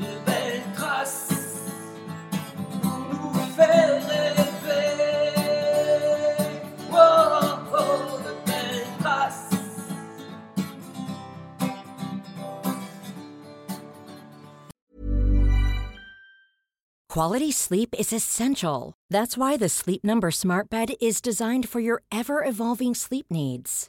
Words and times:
de 0.00 0.18
belles 0.26 0.62
traces 0.74 1.70
pour 2.82 2.98
nous 3.10 3.32
faire 3.56 4.06
rêver. 4.08 4.96
Oh, 6.92 7.58
oh, 7.72 8.20
de 8.24 8.34
belles 8.46 8.86
traces. 9.00 9.56
Quality 17.08 17.50
sleep 17.50 17.94
is 17.98 18.12
essential. 18.12 18.92
That's 19.08 19.38
why 19.38 19.56
the 19.56 19.70
Sleep 19.70 20.04
Number 20.04 20.30
Smart 20.30 20.68
Bed 20.68 20.94
is 21.00 21.22
designed 21.22 21.66
for 21.68 21.80
your 21.80 22.02
ever 22.12 22.44
evolving 22.44 22.94
sleep 22.94 23.26
needs. 23.30 23.88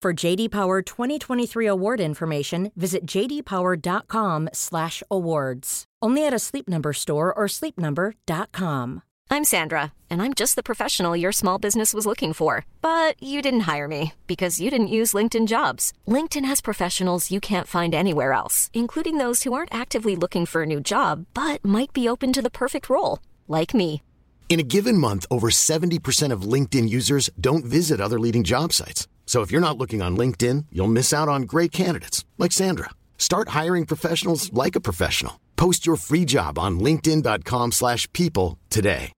For 0.00 0.14
JD 0.14 0.52
Power 0.52 0.80
2023 0.80 1.66
award 1.66 1.98
information, 1.98 2.70
visit 2.76 3.04
jdpower.com/awards. 3.04 5.84
Only 6.00 6.24
at 6.24 6.32
a 6.32 6.38
Sleep 6.38 6.68
Number 6.68 6.92
store 6.92 7.34
or 7.34 7.46
sleepnumber.com. 7.48 9.02
I'm 9.28 9.44
Sandra, 9.44 9.92
and 10.08 10.22
I'm 10.22 10.34
just 10.34 10.54
the 10.54 10.62
professional 10.62 11.16
your 11.16 11.32
small 11.32 11.58
business 11.58 11.92
was 11.92 12.06
looking 12.06 12.32
for. 12.32 12.64
But 12.80 13.20
you 13.20 13.42
didn't 13.42 13.68
hire 13.70 13.88
me 13.88 14.12
because 14.28 14.60
you 14.60 14.70
didn't 14.70 14.86
use 14.86 15.14
LinkedIn 15.14 15.48
jobs. 15.48 15.92
LinkedIn 16.06 16.44
has 16.44 16.60
professionals 16.60 17.32
you 17.32 17.40
can't 17.40 17.66
find 17.66 17.92
anywhere 17.92 18.32
else, 18.32 18.70
including 18.72 19.18
those 19.18 19.42
who 19.42 19.52
aren't 19.52 19.74
actively 19.74 20.14
looking 20.14 20.46
for 20.46 20.62
a 20.62 20.66
new 20.66 20.80
job 20.80 21.26
but 21.34 21.64
might 21.64 21.92
be 21.92 22.08
open 22.08 22.32
to 22.34 22.42
the 22.42 22.50
perfect 22.50 22.88
role, 22.88 23.18
like 23.48 23.74
me. 23.74 24.00
In 24.48 24.60
a 24.60 24.68
given 24.76 24.96
month, 24.96 25.26
over 25.28 25.50
70% 25.50 26.30
of 26.32 26.42
LinkedIn 26.42 26.88
users 26.88 27.30
don't 27.40 27.64
visit 27.64 28.00
other 28.00 28.20
leading 28.20 28.44
job 28.44 28.72
sites. 28.72 29.08
So 29.28 29.42
if 29.42 29.52
you're 29.52 29.60
not 29.68 29.76
looking 29.76 30.00
on 30.00 30.16
LinkedIn, 30.16 30.64
you'll 30.72 30.88
miss 30.88 31.12
out 31.12 31.28
on 31.28 31.42
great 31.42 31.70
candidates 31.70 32.24
like 32.38 32.50
Sandra. 32.50 32.88
Start 33.18 33.50
hiring 33.50 33.84
professionals 33.84 34.50
like 34.54 34.74
a 34.74 34.80
professional. 34.80 35.38
Post 35.54 35.84
your 35.86 35.96
free 35.96 36.24
job 36.24 36.58
on 36.58 36.80
linkedin.com/people 36.80 38.58
today. 38.70 39.12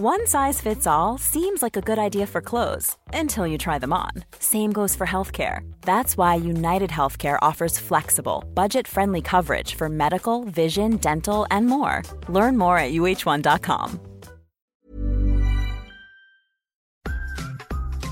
One 0.00 0.26
size 0.26 0.58
fits 0.58 0.86
all 0.86 1.18
seems 1.18 1.62
like 1.62 1.76
a 1.76 1.82
good 1.82 1.98
idea 1.98 2.26
for 2.26 2.40
clothes 2.40 2.96
until 3.12 3.46
you 3.46 3.58
try 3.58 3.78
them 3.78 3.92
on. 3.92 4.24
Same 4.38 4.72
goes 4.72 4.96
for 4.96 5.06
healthcare. 5.06 5.60
That's 5.82 6.16
why 6.16 6.36
United 6.36 6.88
Healthcare 6.88 7.38
offers 7.42 7.78
flexible, 7.78 8.42
budget 8.54 8.88
friendly 8.88 9.20
coverage 9.20 9.74
for 9.74 9.90
medical, 9.90 10.44
vision, 10.44 10.96
dental, 10.96 11.46
and 11.50 11.66
more. 11.66 12.02
Learn 12.28 12.56
more 12.56 12.78
at 12.78 12.92
uh1.com. 12.92 14.11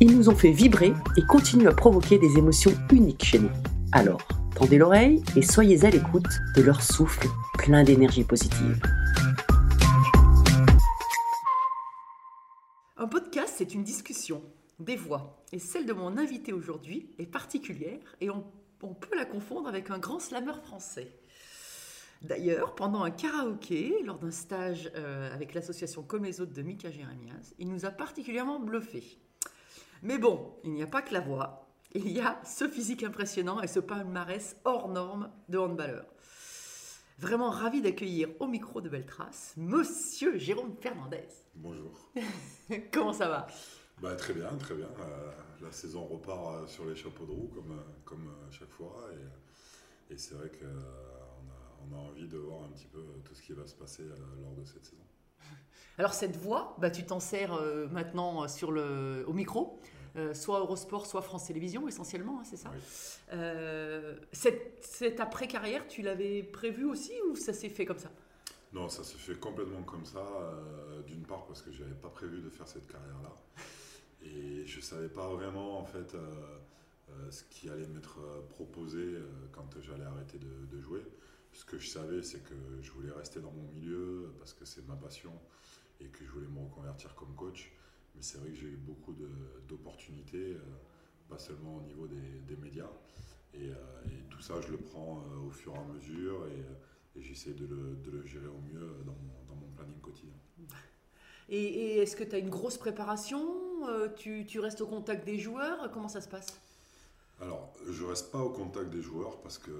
Ils 0.00 0.16
nous 0.16 0.28
ont 0.28 0.36
fait 0.36 0.52
vibrer 0.52 0.92
et 1.16 1.22
continuent 1.22 1.66
à 1.66 1.74
provoquer 1.74 2.20
des 2.20 2.38
émotions 2.38 2.70
uniques 2.92 3.24
chez 3.24 3.40
nous. 3.40 3.50
Alors, 3.90 4.20
tendez 4.54 4.78
l'oreille 4.78 5.24
et 5.34 5.42
soyez 5.42 5.84
à 5.84 5.90
l'écoute 5.90 6.28
de 6.54 6.62
leur 6.62 6.82
souffle 6.82 7.26
plein 7.54 7.82
d'énergie 7.82 8.22
positive. 8.22 8.80
Un 12.96 13.08
podcast, 13.08 13.54
c'est 13.58 13.74
une 13.74 13.82
discussion, 13.82 14.40
des 14.78 14.94
voix. 14.94 15.44
Et 15.52 15.58
celle 15.58 15.84
de 15.84 15.92
mon 15.92 16.16
invité 16.16 16.52
aujourd'hui 16.52 17.10
est 17.18 17.26
particulière 17.26 18.14
et 18.20 18.30
on, 18.30 18.44
peut 18.80 19.16
la 19.16 19.24
confondre 19.24 19.68
avec 19.68 19.90
un 19.90 19.98
grand 19.98 20.20
slameur 20.20 20.62
français. 20.62 21.10
D'ailleurs, 22.22 22.76
pendant 22.76 23.02
un 23.02 23.10
karaoké, 23.10 23.96
lors 24.04 24.20
d'un 24.20 24.30
stage 24.30 24.92
euh, 24.94 25.34
avec 25.34 25.54
l'association 25.54 26.04
Comme 26.04 26.24
les 26.24 26.40
autres 26.40 26.52
de 26.52 26.62
Mika 26.62 26.88
Jérémias, 26.88 27.52
il 27.58 27.68
nous 27.68 27.84
a 27.84 27.90
particulièrement 27.90 28.60
bluffé. 28.60 29.18
Mais 30.02 30.18
bon, 30.18 30.54
il 30.64 30.72
n'y 30.72 30.82
a 30.82 30.86
pas 30.86 31.02
que 31.02 31.12
la 31.12 31.20
voix, 31.20 31.66
il 31.92 32.10
y 32.10 32.20
a 32.20 32.40
ce 32.44 32.68
physique 32.68 33.02
impressionnant 33.02 33.60
et 33.60 33.66
ce 33.66 33.80
palmarès 33.80 34.56
hors 34.64 34.88
norme 34.88 35.30
de 35.48 35.58
handballeur. 35.58 36.06
Vraiment 37.18 37.50
ravi 37.50 37.82
d'accueillir 37.82 38.28
au 38.38 38.46
micro 38.46 38.80
de 38.80 38.88
Beltrace, 38.88 39.54
Monsieur 39.56 40.38
Jérôme 40.38 40.76
Fernandez. 40.80 41.26
Bonjour. 41.56 41.90
Comment 42.92 43.12
ça 43.12 43.28
va? 43.28 43.48
Bah, 44.00 44.14
très 44.14 44.34
bien, 44.34 44.48
très 44.56 44.76
bien. 44.76 44.86
Euh, 45.00 45.32
la 45.60 45.72
saison 45.72 46.04
repart 46.04 46.54
euh, 46.54 46.66
sur 46.68 46.84
les 46.84 46.94
chapeaux 46.94 47.26
de 47.26 47.32
roue 47.32 47.50
comme, 47.52 47.72
euh, 47.72 47.82
comme 48.04 48.32
chaque 48.52 48.70
fois. 48.70 49.08
Et, 50.10 50.14
et 50.14 50.16
c'est 50.16 50.36
vrai 50.36 50.50
qu'on 50.50 50.66
a, 50.66 51.90
on 51.90 51.96
a 51.96 52.08
envie 52.08 52.28
de 52.28 52.38
voir 52.38 52.62
un 52.62 52.68
petit 52.68 52.86
peu 52.86 53.02
tout 53.24 53.34
ce 53.34 53.42
qui 53.42 53.52
va 53.52 53.66
se 53.66 53.74
passer 53.74 54.04
lors 54.40 54.54
de 54.54 54.64
cette 54.64 54.84
saison. 54.84 55.02
Alors 55.98 56.14
cette 56.14 56.36
voix, 56.36 56.76
bah, 56.78 56.90
tu 56.90 57.04
t'en 57.04 57.20
sers 57.20 57.52
euh, 57.54 57.88
maintenant 57.88 58.46
sur 58.48 58.70
le, 58.70 59.24
au 59.26 59.32
micro, 59.32 59.80
euh, 60.16 60.32
soit 60.32 60.60
Eurosport, 60.60 61.06
soit 61.06 61.22
France 61.22 61.46
Télévisions 61.46 61.88
essentiellement, 61.88 62.38
hein, 62.40 62.44
c'est 62.44 62.56
ça 62.56 62.70
Oui. 62.72 62.80
Euh, 63.32 64.16
cette, 64.32 64.78
cette 64.84 65.18
après-carrière, 65.20 65.86
tu 65.88 66.02
l'avais 66.02 66.42
prévu 66.44 66.84
aussi 66.84 67.12
ou 67.28 67.34
ça 67.36 67.52
s'est 67.52 67.68
fait 67.68 67.84
comme 67.84 67.98
ça? 67.98 68.10
Non, 68.72 68.88
ça 68.88 69.02
se 69.02 69.16
fait 69.16 69.34
complètement 69.40 69.82
comme 69.82 70.04
ça. 70.04 70.18
euh, 70.18 71.02
D'une 71.02 71.22
part 71.22 71.46
parce 71.46 71.62
que 71.62 71.72
je 71.72 71.82
n'avais 71.82 71.94
pas 71.94 72.10
prévu 72.10 72.40
de 72.42 72.50
faire 72.50 72.68
cette 72.68 72.86
carrière-là. 72.86 73.34
Et 74.22 74.66
je 74.66 74.76
ne 74.76 74.82
savais 74.82 75.08
pas 75.08 75.26
vraiment 75.28 75.78
en 75.80 75.84
fait 75.84 76.14
euh, 76.14 76.18
euh, 77.10 77.30
ce 77.30 77.42
qui 77.44 77.68
allait 77.70 77.86
m'être 77.88 78.18
euh, 78.20 78.40
proposé 78.50 78.98
euh, 78.98 79.26
quand 79.52 79.66
j'allais 79.80 80.04
arrêter 80.04 80.38
de, 80.38 80.76
de 80.76 80.80
jouer. 80.82 81.02
Ce 81.52 81.64
que 81.64 81.78
je 81.78 81.88
savais, 81.88 82.22
c'est 82.22 82.44
que 82.44 82.54
je 82.82 82.90
voulais 82.92 83.10
rester 83.12 83.40
dans 83.40 83.50
mon 83.50 83.62
milieu 83.72 84.32
parce 84.38 84.52
que 84.52 84.64
c'est 84.64 84.86
ma 84.86 84.96
passion 84.96 85.32
et 86.00 86.06
que 86.06 86.24
je 86.24 86.30
voulais 86.30 86.46
me 86.46 86.60
reconvertir 86.60 87.14
comme 87.14 87.34
coach. 87.34 87.72
Mais 88.14 88.22
c'est 88.22 88.38
vrai 88.38 88.50
que 88.50 88.56
j'ai 88.56 88.66
eu 88.66 88.76
beaucoup 88.76 89.14
d'opportunités, 89.68 90.54
euh, 90.54 90.60
pas 91.28 91.38
seulement 91.38 91.76
au 91.76 91.82
niveau 91.82 92.06
des, 92.06 92.40
des 92.48 92.56
médias. 92.56 92.90
Et, 93.54 93.70
euh, 93.70 93.74
et 94.06 94.28
tout 94.30 94.40
ça, 94.40 94.60
je 94.60 94.68
le 94.68 94.78
prends 94.78 95.20
euh, 95.20 95.46
au 95.46 95.50
fur 95.50 95.74
et 95.74 95.78
à 95.78 95.84
mesure 95.84 96.46
et, 96.48 97.18
et 97.18 97.22
j'essaie 97.22 97.52
de 97.52 97.66
le, 97.66 97.96
de 97.96 98.10
le 98.10 98.26
gérer 98.26 98.46
au 98.46 98.60
mieux 98.72 98.88
dans 99.04 99.12
mon, 99.12 99.44
dans 99.48 99.54
mon 99.54 99.68
planning 99.76 100.00
quotidien. 100.00 100.34
Et, 101.48 101.62
et 101.62 101.98
est-ce 101.98 102.16
que 102.16 102.24
tu 102.24 102.34
as 102.34 102.38
une 102.38 102.50
grosse 102.50 102.76
préparation 102.76 103.64
tu, 104.16 104.44
tu 104.44 104.58
restes 104.60 104.80
au 104.80 104.86
contact 104.86 105.24
des 105.24 105.38
joueurs? 105.38 105.90
Comment 105.92 106.08
ça 106.08 106.20
se 106.20 106.28
passe? 106.28 106.60
Alors, 107.40 107.72
je 107.88 108.04
reste 108.04 108.32
pas 108.32 108.40
au 108.40 108.50
contact 108.50 108.90
des 108.90 109.00
joueurs 109.00 109.40
parce 109.40 109.56
que 109.56 109.70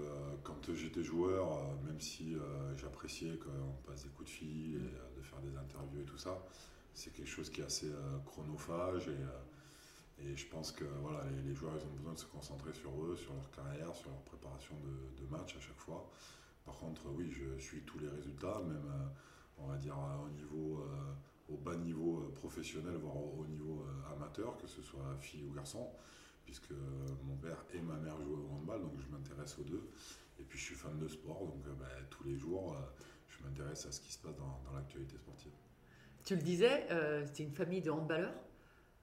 quand 0.45 0.73
j'étais 0.73 1.03
joueur, 1.03 1.49
même 1.85 2.01
si 2.01 2.37
j'appréciais 2.77 3.37
qu'on 3.37 3.73
passe 3.91 4.05
des 4.05 4.11
coups 4.11 4.31
de 4.31 4.35
fil 4.35 4.91
et 5.17 5.18
des 5.41 5.57
interviews 5.57 6.01
et 6.01 6.05
tout 6.05 6.19
ça, 6.19 6.39
c'est 6.95 7.13
quelque 7.13 7.29
chose 7.29 7.51
qui 7.51 7.61
est 7.61 7.65
assez 7.65 7.91
euh, 7.91 8.19
chronophage 8.27 9.09
et, 9.09 9.11
euh, 9.11 10.27
et 10.31 10.37
je 10.37 10.47
pense 10.49 10.73
que 10.73 10.85
voilà, 11.03 11.25
les, 11.47 11.55
joueurs 11.55 11.75
ils 11.77 11.87
ont 11.87 11.95
besoin 11.97 12.13
de 12.13 12.19
se 12.19 12.27
concentrer 12.27 12.73
sur 12.73 12.91
eux, 13.05 13.17
sur 13.17 13.35
leur 13.35 13.51
carrière, 13.51 13.95
sur 13.95 14.11
leur 14.11 14.21
préparation 14.23 14.75
de, 14.81 15.27
match 15.31 15.57
à 15.57 15.61
chaque 15.61 15.79
fois. 15.79 16.09
Par 16.65 16.79
contre, 16.79 17.03
oui, 17.15 17.31
je 17.31 17.61
suis 17.63 17.83
tous 17.83 17.99
les 17.99 18.09
résultats, 18.09 18.61
même 18.67 18.87
euh, 18.87 19.09
on 19.59 19.67
va 19.67 19.77
dire 19.77 19.97
euh, 19.97 20.27
au 20.27 20.31
niveau 20.31 20.81
euh, 20.81 21.53
au 21.53 21.57
bas 21.59 21.77
niveau 21.77 22.21
euh, 22.21 22.33
professionnel, 22.35 22.97
voire 22.97 23.17
au, 23.17 23.37
au 23.41 23.47
niveau 23.47 23.85
euh, 23.87 24.15
amateur, 24.15 24.57
que 24.57 24.67
ce 24.67 24.83
soit 24.83 25.17
fille 25.21 25.45
ou 25.45 25.53
garçon 25.53 25.87
puisque 26.49 26.73
mon 27.25 27.37
père 27.37 27.63
et 27.75 27.81
ma 27.83 27.97
mère 27.97 28.17
jouaient 28.23 28.41
au 28.41 28.49
handball, 28.55 28.81
donc 28.81 28.99
je 28.99 29.15
m'intéresse 29.15 29.59
aux 29.59 29.65
deux. 29.65 29.87
Et 30.41 30.45
puis 30.45 30.59
je 30.59 30.65
suis 30.65 30.75
fan 30.75 30.99
de 30.99 31.07
sport, 31.07 31.45
donc 31.45 31.63
euh, 31.67 31.75
bah, 31.79 31.85
tous 32.09 32.25
les 32.25 32.39
jours, 32.39 32.73
euh, 32.73 33.03
je 33.39 33.45
m'intéresse 33.45 33.87
à 33.87 33.93
ce 33.93 34.01
qui 34.01 34.13
se 34.13 34.19
passe 34.19 34.37
dans, 34.37 34.61
dans 34.65 34.77
l'actualité 34.77 35.17
sportive. 35.17 35.53
Tu 36.25 36.35
le 36.35 36.43
disais, 36.43 36.87
euh, 36.91 37.25
c'était 37.27 37.45
une 37.45 37.53
famille 37.53 37.81
de 37.81 37.91
handballeurs. 37.91 38.35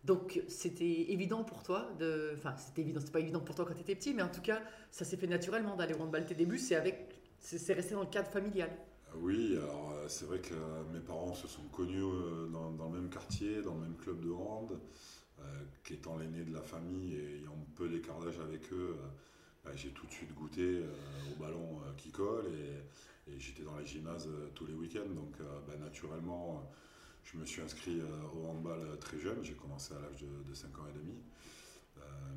Donc 0.04 0.44
c'était 0.48 1.12
évident 1.12 1.44
pour 1.44 1.64
toi 1.64 1.90
de. 2.00 2.34
Enfin, 2.38 2.56
c'était 2.58 2.82
évident, 2.82 3.00
c'était 3.00 3.12
pas 3.12 3.20
évident 3.20 3.40
pour 3.40 3.56
toi 3.56 3.66
quand 3.66 3.74
tu 3.74 3.82
étais 3.82 3.96
petit, 3.96 4.14
mais 4.14 4.22
en 4.22 4.30
tout 4.30 4.42
cas, 4.42 4.62
ça 4.92 5.04
s'est 5.04 5.18
fait 5.18 5.26
naturellement 5.26 5.76
d'aller 5.76 5.96
au 5.96 6.02
handball. 6.02 6.26
Tes 6.26 6.36
débuts, 6.36 6.60
c'est 6.60 6.76
avec. 6.76 7.20
C'est 7.40 7.74
resté 7.74 7.94
dans 7.96 8.02
le 8.02 8.08
cadre 8.08 8.30
familial. 8.30 8.70
Oui, 9.16 9.56
alors 9.58 9.92
euh, 9.94 10.08
c'est 10.08 10.26
vrai 10.26 10.40
que 10.40 10.54
euh, 10.54 10.84
mes 10.94 11.00
parents 11.00 11.34
se 11.34 11.48
sont 11.48 11.64
connus 11.72 12.04
euh, 12.04 12.48
dans, 12.48 12.72
dans 12.72 12.90
le 12.90 13.00
même 13.00 13.10
quartier, 13.10 13.62
dans 13.62 13.76
le 13.76 13.82
même 13.82 13.96
club 13.96 14.20
de 14.20 14.32
hand, 14.32 14.78
euh, 15.40 15.44
qu'étant 15.84 16.18
l'aîné 16.18 16.44
de 16.44 16.54
la 16.54 16.62
famille 16.62 17.16
et 17.16 17.38
ayant 17.38 17.56
peu 17.76 17.88
d'écart 17.88 18.20
d'âge 18.20 18.40
avec 18.40 18.72
eux, 18.74 18.98
euh, 19.00 19.08
bah, 19.64 19.72
j'ai 19.76 19.90
tout 19.90 20.06
de 20.06 20.12
suite 20.12 20.34
goûté 20.34 20.62
euh, 20.62 20.88
au 21.32 21.40
ballon 21.42 21.80
euh, 21.82 21.94
qui 21.98 22.12
colle 22.12 22.48
et, 22.48 22.84
et 23.28 23.40
j'étais 23.40 23.64
dans 23.64 23.78
les 23.78 23.86
gymnases 23.86 24.28
euh, 24.28 24.50
tous 24.54 24.66
les 24.66 24.74
week-ends. 24.74 25.14
Donc 25.14 25.34
euh, 25.40 25.60
bah, 25.68 25.76
naturellement, 25.78 26.62
euh, 26.62 26.76
je 27.24 27.38
me 27.38 27.46
suis 27.46 27.62
inscrit 27.62 28.00
au 28.36 28.46
handball 28.46 29.00
très 29.00 29.18
jeune, 29.18 29.44
j'ai 29.44 29.56
commencé 29.56 29.96
à 29.96 30.00
l'âge 30.00 30.22
de, 30.22 30.48
de 30.48 30.54
5 30.54 30.78
ans 30.78 30.88
et 30.88 30.94
demi. 30.94 31.16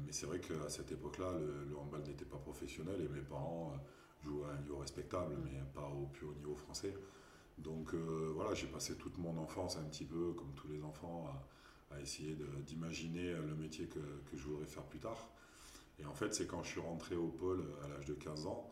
Mais 0.07 0.13
c'est 0.13 0.25
vrai 0.25 0.41
qu'à 0.41 0.71
cette 0.71 0.91
époque-là, 0.91 1.31
le, 1.39 1.67
le 1.69 1.77
handball 1.77 2.01
n'était 2.05 2.25
pas 2.25 2.39
professionnel 2.39 3.03
et 3.03 3.09
mes 3.09 3.21
parents 3.21 3.75
jouaient 4.25 4.47
à 4.47 4.53
un 4.53 4.61
niveau 4.63 4.79
respectable, 4.79 5.37
mais 5.45 5.61
pas 5.75 5.87
au 5.89 6.07
plus 6.07 6.27
haut 6.27 6.33
niveau 6.33 6.55
français. 6.55 6.95
Donc 7.59 7.93
euh, 7.93 8.33
voilà, 8.35 8.55
j'ai 8.55 8.67
passé 8.67 8.95
toute 8.97 9.19
mon 9.19 9.37
enfance 9.37 9.77
un 9.77 9.85
petit 9.85 10.07
peu, 10.07 10.33
comme 10.33 10.55
tous 10.55 10.69
les 10.69 10.83
enfants, 10.83 11.27
à, 11.91 11.97
à 11.97 12.01
essayer 12.01 12.35
d'imaginer 12.67 13.35
le 13.35 13.55
métier 13.57 13.89
que, 13.89 13.99
que 13.99 14.37
je 14.37 14.45
voudrais 14.45 14.67
faire 14.67 14.85
plus 14.85 15.01
tard. 15.01 15.29
Et 15.99 16.07
en 16.07 16.15
fait, 16.15 16.33
c'est 16.33 16.47
quand 16.47 16.63
je 16.63 16.71
suis 16.71 16.81
rentré 16.81 17.15
au 17.15 17.29
pôle 17.29 17.63
à 17.85 17.89
l'âge 17.89 18.07
de 18.07 18.15
15 18.15 18.47
ans 18.47 18.71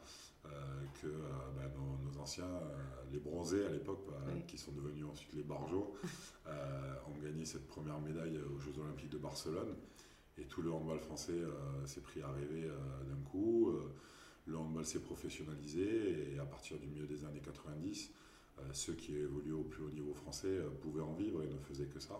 que 1.00 1.06
euh, 1.06 1.28
bah, 1.56 1.68
nos, 1.76 2.10
nos 2.10 2.18
anciens, 2.18 2.44
euh, 2.44 2.74
les 3.12 3.18
bronzés 3.18 3.64
à 3.66 3.70
l'époque, 3.70 4.04
bah, 4.08 4.14
Oui. 4.28 4.42
qui 4.46 4.58
sont 4.58 4.72
devenus 4.72 5.04
ensuite 5.04 5.32
les 5.34 5.42
barjots, 5.42 5.94
euh, 6.46 6.94
ont 7.08 7.18
gagné 7.22 7.44
cette 7.44 7.66
première 7.66 8.00
médaille 8.00 8.38
aux 8.54 8.58
Jeux 8.58 8.78
Olympiques 8.80 9.10
de 9.10 9.18
Barcelone. 9.18 9.74
Et 10.38 10.44
tout 10.44 10.60
le 10.62 10.70
handball 10.70 10.98
français 11.00 11.32
euh, 11.32 11.86
s'est 11.86 12.02
pris 12.02 12.20
à 12.22 12.28
rêver 12.30 12.64
euh, 12.64 12.76
d'un 13.08 13.20
coup. 13.30 13.70
Euh, 13.70 13.90
le 14.46 14.56
handball 14.58 14.84
s'est 14.84 15.00
professionnalisé 15.00 16.34
et 16.34 16.38
à 16.38 16.44
partir 16.44 16.78
du 16.78 16.86
milieu 16.86 17.06
des 17.06 17.24
années 17.24 17.40
90, 17.40 18.12
euh, 18.58 18.62
ceux 18.72 18.92
qui 18.94 19.16
évoluaient 19.16 19.52
au 19.52 19.64
plus 19.64 19.82
haut 19.82 19.90
niveau 19.90 20.14
français 20.14 20.48
euh, 20.58 20.68
pouvaient 20.82 21.02
en 21.02 21.14
vivre 21.14 21.42
et 21.42 21.46
ne 21.46 21.58
faisaient 21.58 21.86
que 21.86 21.98
ça. 22.00 22.14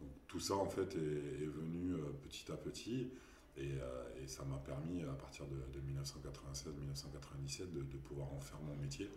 Donc 0.00 0.10
tout 0.28 0.38
ça 0.40 0.54
en 0.54 0.68
fait 0.68 0.94
est, 0.96 1.42
est 1.42 1.46
venu 1.48 1.94
euh, 1.94 1.98
petit 2.22 2.50
à 2.52 2.56
petit 2.56 3.08
et, 3.56 3.72
euh, 3.80 4.22
et 4.22 4.26
ça 4.26 4.44
m'a 4.44 4.58
permis 4.58 5.02
à 5.02 5.12
partir 5.14 5.46
de, 5.46 5.56
de 5.56 5.80
1996-1997 5.80 7.72
de, 7.72 7.82
de 7.82 7.96
pouvoir 7.98 8.32
en 8.32 8.40
faire 8.40 8.60
mon 8.60 8.76
métier 8.76 9.10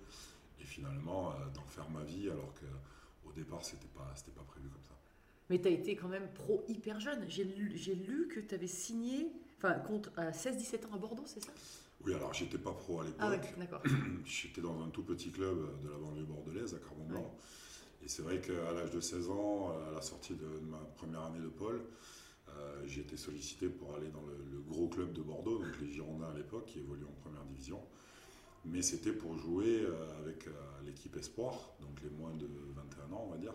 et 0.59 0.63
finalement 0.63 1.31
euh, 1.31 1.49
d'en 1.53 1.65
faire 1.65 1.89
ma 1.89 2.03
vie 2.03 2.29
alors 2.29 2.53
que 2.53 2.65
au 3.27 3.31
départ 3.31 3.63
c'était 3.63 3.87
pas 3.87 4.11
c'était 4.15 4.31
pas 4.31 4.43
prévu 4.43 4.69
comme 4.69 4.83
ça. 4.83 4.95
Mais 5.49 5.59
tu 5.59 5.67
as 5.67 5.71
été 5.71 5.95
quand 5.95 6.07
même 6.07 6.27
pro 6.33 6.63
hyper 6.67 6.99
jeune. 6.99 7.25
J'ai 7.27 7.43
lu, 7.43 7.71
j'ai 7.75 7.95
lu 7.95 8.27
que 8.27 8.39
tu 8.39 8.53
avais 8.53 8.67
signé 8.67 9.31
enfin, 9.57 9.73
contre, 9.79 10.11
à 10.15 10.31
16-17 10.31 10.85
ans 10.85 10.93
à 10.93 10.97
Bordeaux, 10.97 11.23
c'est 11.25 11.43
ça? 11.43 11.51
Oui 12.05 12.13
alors 12.13 12.33
j'étais 12.33 12.57
pas 12.57 12.71
pro 12.71 13.01
à 13.01 13.03
l'époque. 13.03 13.19
Ah 13.19 13.29
ouais, 13.31 13.41
d'accord. 13.57 13.83
J'étais 14.25 14.61
dans 14.61 14.81
un 14.81 14.89
tout 14.89 15.03
petit 15.03 15.31
club 15.31 15.81
de 15.83 15.89
la 15.89 15.97
banlieue 15.97 16.23
bordelaise, 16.23 16.73
à 16.73 16.77
Carbon-Blanc. 16.77 17.35
Et 18.01 18.07
c'est 18.07 18.21
vrai 18.21 18.39
qu'à 18.39 18.71
l'âge 18.71 18.91
de 18.91 19.01
16 19.01 19.29
ans, 19.29 19.73
à 19.89 19.91
la 19.91 20.01
sortie 20.01 20.35
de 20.35 20.47
ma 20.69 20.77
première 20.95 21.23
année 21.23 21.39
de 21.39 21.49
pôle, 21.49 21.81
euh, 22.57 22.81
j'ai 22.85 23.01
été 23.01 23.17
sollicité 23.17 23.67
pour 23.67 23.95
aller 23.95 24.09
dans 24.09 24.21
le, 24.21 24.59
gros 24.67 24.87
club 24.87 25.13
de 25.13 25.21
Bordeaux, 25.21 25.57
donc 25.57 25.79
les 25.81 25.91
Girondins 25.91 26.29
à 26.29 26.37
l'époque, 26.37 26.65
qui 26.65 26.79
évoluaient 26.79 27.05
en 27.05 27.21
première 27.23 27.43
division. 27.45 27.81
Mais 28.65 28.81
c'était 28.81 29.11
pour 29.11 29.37
jouer 29.37 29.81
euh, 29.81 30.19
avec 30.19 30.47
euh, 30.47 30.51
l'équipe 30.85 31.15
Espoir, 31.15 31.73
donc 31.81 32.01
les 32.03 32.09
moins 32.09 32.33
de 32.35 32.47
21 32.75 33.15
ans, 33.15 33.25
on 33.27 33.31
va 33.31 33.37
dire. 33.37 33.53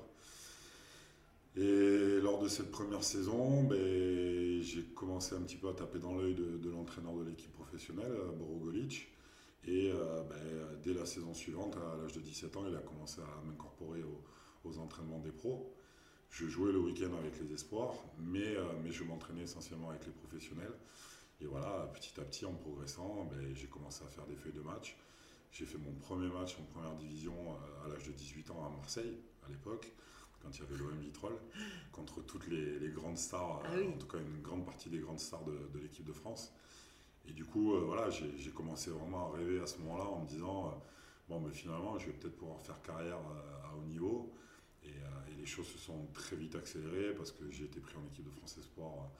Et 1.56 2.20
lors 2.20 2.42
de 2.42 2.48
cette 2.48 2.72
première 2.72 3.04
saison, 3.04 3.62
ben, 3.62 4.60
j'ai 4.60 4.82
commencé 4.82 5.36
un 5.36 5.42
petit 5.42 5.56
peu 5.56 5.68
à 5.68 5.72
taper 5.72 6.00
dans 6.00 6.16
l'œil 6.16 6.34
de, 6.34 6.68
l'entraîneur 6.68 7.14
de 7.14 7.22
l'équipe 7.22 7.52
professionnelle, 7.52 8.12
Borogolic. 8.36 9.06
Et 9.68 9.92
ben, 9.92 10.80
dès 10.82 10.94
la 10.94 11.06
saison 11.06 11.32
suivante, 11.32 11.76
à 11.76 11.96
l'âge 12.02 12.12
de 12.12 12.18
17 12.18 12.56
ans, 12.56 12.64
il 12.68 12.74
a 12.74 12.80
commencé 12.80 13.20
à 13.20 13.46
m'incorporer 13.46 14.02
aux 14.64 14.78
entraînements 14.78 15.20
des 15.20 15.30
pros. 15.30 15.72
Je 16.30 16.46
jouais 16.48 16.72
le 16.72 16.80
week-end 16.80 17.14
avec 17.18 17.38
les 17.40 17.52
espoirs, 17.52 17.94
mais, 18.18 18.56
euh, 18.56 18.64
mais 18.82 18.90
je 18.90 19.04
m'entraînais 19.04 19.42
essentiellement 19.42 19.90
avec 19.90 20.04
les 20.06 20.12
professionnels. 20.12 20.72
Et 21.40 21.46
voilà, 21.46 21.90
petit 21.94 22.18
à 22.20 22.24
petit, 22.24 22.44
en 22.44 22.52
progressant, 22.54 23.24
ben, 23.30 23.54
j'ai 23.54 23.66
commencé 23.66 24.02
à 24.04 24.08
faire 24.08 24.26
des 24.26 24.34
feuilles 24.34 24.52
de 24.52 24.60
match. 24.60 24.96
J'ai 25.52 25.64
fait 25.66 25.78
mon 25.78 25.92
premier 25.92 26.28
match 26.28 26.56
en 26.58 26.64
première 26.64 26.94
division 26.96 27.34
euh, 27.34 27.84
à 27.84 27.88
l'âge 27.88 28.04
de 28.06 28.12
18 28.12 28.50
ans 28.50 28.64
à 28.66 28.76
Marseille, 28.76 29.16
à 29.46 29.48
l'époque, 29.48 29.92
quand 30.42 30.50
il 30.50 30.60
y 30.60 30.62
avait 30.62 30.76
l'OM 30.76 30.98
Vitrolles, 31.00 31.38
contre 31.92 32.20
toutes 32.22 32.48
les, 32.48 32.78
les 32.80 32.88
grandes 32.88 33.18
stars, 33.18 33.62
Ah 33.64 33.70
euh, 33.72 33.82
oui. 33.86 33.92
en 33.94 33.98
tout 33.98 34.06
cas 34.08 34.18
une 34.18 34.42
grande 34.42 34.64
partie 34.64 34.90
des 34.90 34.98
grandes 34.98 35.20
stars 35.20 35.44
de, 35.44 35.56
de 35.72 35.78
l'équipe 35.78 36.04
de 36.04 36.12
France. 36.12 36.52
Et 37.28 37.32
du 37.32 37.44
coup, 37.44 37.74
euh, 37.74 37.80
voilà, 37.86 38.10
j'ai 38.10 38.50
commencé 38.50 38.90
vraiment 38.90 39.28
à 39.32 39.36
rêver 39.36 39.60
à 39.60 39.66
ce 39.66 39.78
moment-là 39.78 40.04
en 40.04 40.20
me 40.20 40.26
disant, 40.26 40.66
euh, 40.66 40.70
bon, 41.28 41.40
mais 41.40 41.52
finalement, 41.52 41.98
je 41.98 42.06
vais 42.06 42.12
peut-être 42.12 42.36
pouvoir 42.36 42.60
faire 42.60 42.82
carrière 42.82 43.18
à 43.64 43.74
haut 43.76 43.86
niveau. 43.86 44.34
Les 45.44 45.50
choses 45.50 45.66
se 45.68 45.76
sont 45.76 46.06
très 46.14 46.36
vite 46.36 46.54
accélérées 46.54 47.12
parce 47.14 47.30
que 47.30 47.50
j'ai 47.50 47.64
été 47.64 47.78
pris 47.78 47.94
en 47.98 48.06
équipe 48.06 48.24
de 48.24 48.30
France 48.30 48.56
Espoir 48.56 49.10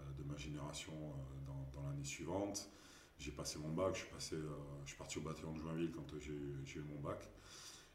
euh, 0.00 0.02
de 0.18 0.24
ma 0.24 0.36
génération 0.36 0.92
euh, 0.92 1.46
dans, 1.46 1.80
dans 1.80 1.88
l'année 1.88 2.02
suivante. 2.02 2.68
J'ai 3.16 3.30
passé 3.30 3.60
mon 3.60 3.68
bac, 3.68 3.94
je 3.94 4.00
suis, 4.00 4.08
passé, 4.12 4.34
euh, 4.34 4.48
je 4.82 4.88
suis 4.88 4.98
parti 4.98 5.18
au 5.18 5.20
bataillon 5.20 5.52
de 5.52 5.60
Joinville 5.60 5.92
quand 5.92 6.02
j'ai 6.18 6.32
eu- 6.32 6.82
mon 6.84 6.98
bac. 6.98 7.20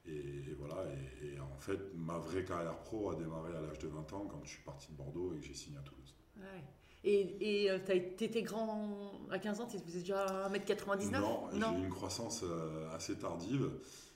Et, 0.05 0.15
et 0.15 0.55
voilà, 0.57 0.85
et, 1.21 1.33
et 1.33 1.39
en 1.41 1.57
fait, 1.59 1.77
ma 1.93 2.17
vraie 2.19 2.45
carrière 2.45 2.79
pro 2.79 3.11
a 3.11 3.15
démarré 3.15 3.53
à 3.53 3.59
l'âge 3.59 3.79
de 3.79 3.89
20 3.89 4.13
ans 4.13 4.27
quand 4.31 4.39
je 4.45 4.51
suis 4.51 4.63
parti 4.63 4.89
de 4.93 4.95
Bordeaux 4.95 5.33
et 5.35 5.39
que 5.41 5.45
j'ai 5.45 5.53
signé 5.53 5.77
à 5.77 5.81
Toulouse. 5.81 6.15
Ouais. 6.37 6.63
Et 7.03 7.69
tu 8.17 8.23
étais 8.23 8.43
grand 8.43 9.11
à 9.29 9.39
15 9.39 9.59
ans, 9.59 9.67
tu 9.67 9.77
faisais 9.77 9.99
déjà 9.99 10.47
1m99 10.49 11.19
Non, 11.19 11.49
j'ai 11.51 11.81
eu 11.81 11.83
une 11.83 11.89
croissance 11.89 12.45
assez 12.93 13.17
tardive. 13.17 13.69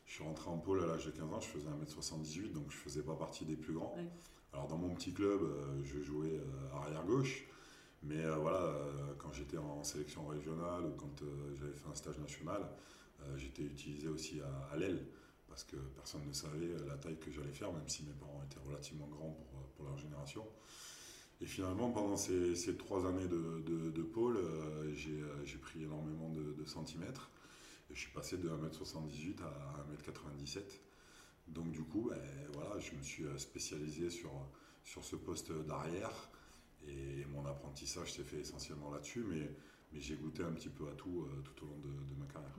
Je 0.08 0.14
suis 0.14 0.24
rentré 0.24 0.50
en 0.50 0.58
pôle 0.58 0.82
à 0.84 0.88
l'âge 0.88 1.06
de 1.06 1.12
15 1.12 1.34
ans, 1.34 1.40
je 1.42 1.48
faisais 1.48 1.68
1m78, 1.68 2.54
donc 2.54 2.72
je 2.72 2.78
faisais 2.78 3.04
pas 3.04 3.16
partie 3.16 3.46
des 3.46 3.58
plus 3.58 3.74
grands. 3.74 3.94
Ouais. 3.98 4.08
Alors 4.54 4.68
dans 4.68 4.78
mon 4.78 4.96
petit 4.96 5.14
club, 5.14 5.42
euh, 5.42 5.84
je 5.84 6.02
jouais 6.02 6.40
euh, 6.40 6.76
arrière-gauche, 6.78 7.46
mais 8.04 8.24
euh, 8.24 8.38
voilà, 8.38 8.74
quand 9.18 9.34
j'étais 9.34 9.58
en 9.58 9.84
sélection 9.84 10.26
régionale 10.26 10.86
ou 10.86 10.92
quand 10.92 11.24
j'avais 11.60 11.74
fait 11.74 11.90
un 11.92 11.96
stage 11.96 12.18
national, 12.20 12.68
j'étais 13.36 13.64
utilisé 13.64 14.08
aussi 14.08 14.40
à, 14.40 14.74
à 14.74 14.78
l'aile, 14.78 15.06
parce 15.50 15.64
que 15.64 15.76
personne 15.96 16.22
ne 16.26 16.32
savait 16.32 16.70
la 16.88 16.96
taille 16.98 17.18
que 17.18 17.30
j'allais 17.32 17.52
faire, 17.52 17.74
même 17.74 17.88
si 17.88 18.04
mes 18.04 18.14
parents 18.14 18.42
étaient 18.46 18.62
relativement 18.66 19.08
grands 19.08 19.32
pour, 19.32 19.60
pour 19.76 19.86
leur 19.86 19.98
génération. 19.98 20.46
Et 21.42 21.46
finalement, 21.46 21.90
pendant 21.92 22.16
ces, 22.16 22.56
ces 22.56 22.78
trois 22.78 23.06
années 23.08 23.28
de, 23.28 23.62
de, 23.66 23.92
de 23.92 24.02
pôle, 24.04 24.38
j'ai 24.94 25.20
j'ai 25.44 25.58
pris 25.58 25.84
énormément 25.84 26.30
de, 26.30 26.54
de 26.54 26.66
centimètres. 26.66 27.30
Je 27.92 28.00
suis 28.00 28.12
passé 28.12 28.38
de 28.38 28.50
1m78 28.50 29.42
à 29.42 29.86
1m97. 29.94 30.62
Donc 31.48 31.72
du 31.72 31.82
coup, 31.84 32.10
ben, 32.10 32.20
voilà, 32.54 32.80
je 32.80 32.96
me 32.96 33.02
suis 33.02 33.24
euh, 33.24 33.38
spécialisé 33.38 34.10
sur, 34.10 34.32
sur 34.84 35.04
ce 35.04 35.16
poste 35.16 35.52
d'arrière. 35.66 36.12
Et 36.88 37.26
mon 37.26 37.46
apprentissage 37.46 38.14
s'est 38.14 38.24
fait 38.24 38.40
essentiellement 38.40 38.92
là-dessus, 38.92 39.24
mais, 39.28 39.50
mais 39.92 40.00
j'ai 40.00 40.16
goûté 40.16 40.44
un 40.44 40.52
petit 40.52 40.70
peu 40.70 40.88
à 40.88 40.94
tout 40.94 41.28
euh, 41.28 41.42
tout 41.42 41.66
au 41.66 41.68
long 41.68 41.78
de, 41.80 42.20
ma 42.20 42.26
carrière. 42.26 42.56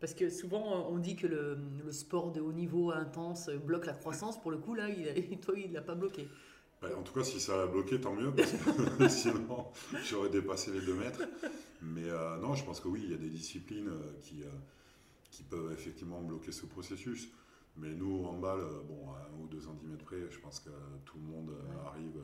Parce 0.00 0.14
que 0.14 0.30
souvent, 0.30 0.88
on 0.88 0.98
dit 0.98 1.14
que 1.14 1.28
le, 1.28 1.92
sport 1.92 2.32
de 2.32 2.40
haut 2.40 2.52
niveau 2.52 2.90
intense 2.90 3.50
bloque 3.50 3.86
la 3.86 3.94
croissance. 3.94 4.40
Pour 4.40 4.50
le 4.50 4.58
coup, 4.58 4.74
là, 4.74 4.88
toi, 5.42 5.54
il 5.56 5.72
l'a 5.72 5.82
pas 5.82 5.94
bloqué. 5.94 6.28
Ben, 6.82 6.92
en 6.96 7.02
tout 7.02 7.12
cas, 7.12 7.22
si 7.22 7.38
ça 7.38 7.56
l'a 7.56 7.66
bloqué, 7.66 8.00
tant 8.00 8.12
mieux, 8.12 8.32
parce 8.34 8.50
que 8.50 9.08
sinon, 9.08 9.68
j'aurais 10.04 10.30
dépassé 10.30 10.72
les 10.72 10.80
2 10.80 10.94
mètres. 10.94 11.22
Mais 11.80 12.10
euh, 12.10 12.36
non, 12.38 12.54
je 12.54 12.64
pense 12.64 12.80
que 12.80 12.88
oui, 12.88 13.02
il 13.04 13.12
y 13.12 13.14
a 13.14 13.18
des 13.18 13.30
disciplines 13.30 13.88
euh, 13.88 14.12
qui, 14.20 14.42
euh, 14.42 14.48
qui 15.30 15.44
peuvent 15.44 15.72
effectivement 15.72 16.20
bloquer 16.20 16.50
ce 16.50 16.66
processus. 16.66 17.28
Mais 17.76 17.94
nous, 17.94 18.24
handball, 18.24 18.60
euh, 18.60 18.82
bon, 18.82 19.12
à 19.12 19.28
1 19.38 19.42
ou 19.44 19.46
2 19.46 19.60
cm 19.60 19.96
près, 20.04 20.28
je 20.28 20.40
pense 20.40 20.58
que 20.58 20.70
tout 21.04 21.18
le 21.18 21.22
monde 21.22 21.52
arrive 21.86 22.20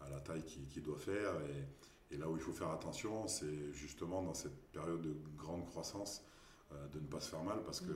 à 0.00 0.10
la 0.10 0.18
taille 0.18 0.42
qu'il 0.42 0.66
qu'il 0.66 0.82
doit 0.82 0.98
faire. 0.98 1.32
Et, 1.42 2.14
et 2.14 2.18
là 2.18 2.28
où 2.28 2.34
il 2.34 2.42
faut 2.42 2.52
faire 2.52 2.70
attention, 2.70 3.28
c'est 3.28 3.72
justement 3.72 4.22
dans 4.22 4.34
cette 4.34 4.56
période 4.72 5.02
de 5.02 5.14
grande 5.38 5.64
croissance, 5.66 6.24
de 6.92 6.98
ne 6.98 7.06
pas 7.06 7.20
se 7.20 7.30
faire 7.30 7.44
mal, 7.44 7.62
parce 7.64 7.80
que 7.80 7.92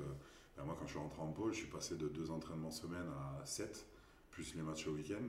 ben, 0.57 0.65
moi, 0.65 0.77
quand 0.79 0.87
je 0.87 0.93
suis 0.93 0.99
rentré 1.01 1.21
en 1.21 1.33
pôle, 1.33 1.53
je 1.53 1.59
suis 1.59 1.67
passé 1.67 1.97
de 1.97 2.09
2 2.09 2.31
entraînements 2.31 2.71
semaine 2.71 3.09
à 3.43 3.45
7, 3.45 3.85
plus 4.31 4.55
les 4.55 4.63
matchs 4.63 4.87
au 4.87 4.93
week-end. 4.93 5.25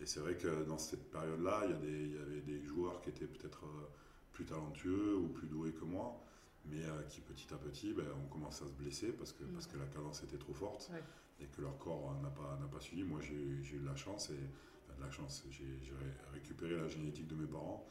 Et 0.00 0.06
c'est 0.06 0.20
vrai 0.20 0.34
que 0.36 0.64
dans 0.64 0.78
cette 0.78 1.10
période-là, 1.10 1.64
il 1.66 1.88
y, 1.88 2.08
il 2.10 2.18
avait 2.20 2.40
des 2.40 2.62
joueurs 2.62 3.00
qui 3.00 3.10
étaient 3.10 3.26
peut-être 3.26 3.64
euh, 3.64 3.86
plus 4.32 4.44
talentueux 4.44 5.16
ou 5.16 5.28
plus 5.28 5.46
doués 5.48 5.72
que 5.72 5.84
moi, 5.84 6.22
mais 6.66 6.82
euh, 6.84 7.02
qui 7.08 7.20
petit 7.20 7.52
à 7.54 7.56
petit 7.56 7.92
ben, 7.94 8.04
ont 8.24 8.28
commencé 8.28 8.64
à 8.64 8.68
se 8.68 8.72
blesser 8.74 9.12
parce 9.12 9.32
que, 9.32 9.44
parce 9.44 9.66
que 9.66 9.78
la 9.78 9.86
cadence 9.86 10.22
était 10.22 10.36
trop 10.38 10.52
forte 10.52 10.90
Ouais. 10.92 11.02
et 11.40 11.46
que 11.46 11.62
leur 11.62 11.78
corps 11.78 12.12
euh, 12.18 12.22
n'a 12.22 12.66
pas, 12.68 12.80
suivi. 12.80 13.04
Moi, 13.04 13.20
j'ai 13.22 13.34
eu- 13.34 13.78
de 13.80 13.86
la 13.86 13.96
chance, 13.96 14.30
et, 14.30 14.34
de 14.34 15.02
la 15.02 15.10
chance, 15.10 15.44
j'ai 15.50 15.78
j'ai 15.82 15.92
ré- 15.92 16.16
récupéré 16.32 16.76
la 16.76 16.88
génétique 16.88 17.26
de 17.28 17.34
mes 17.34 17.46
parents 17.46 17.86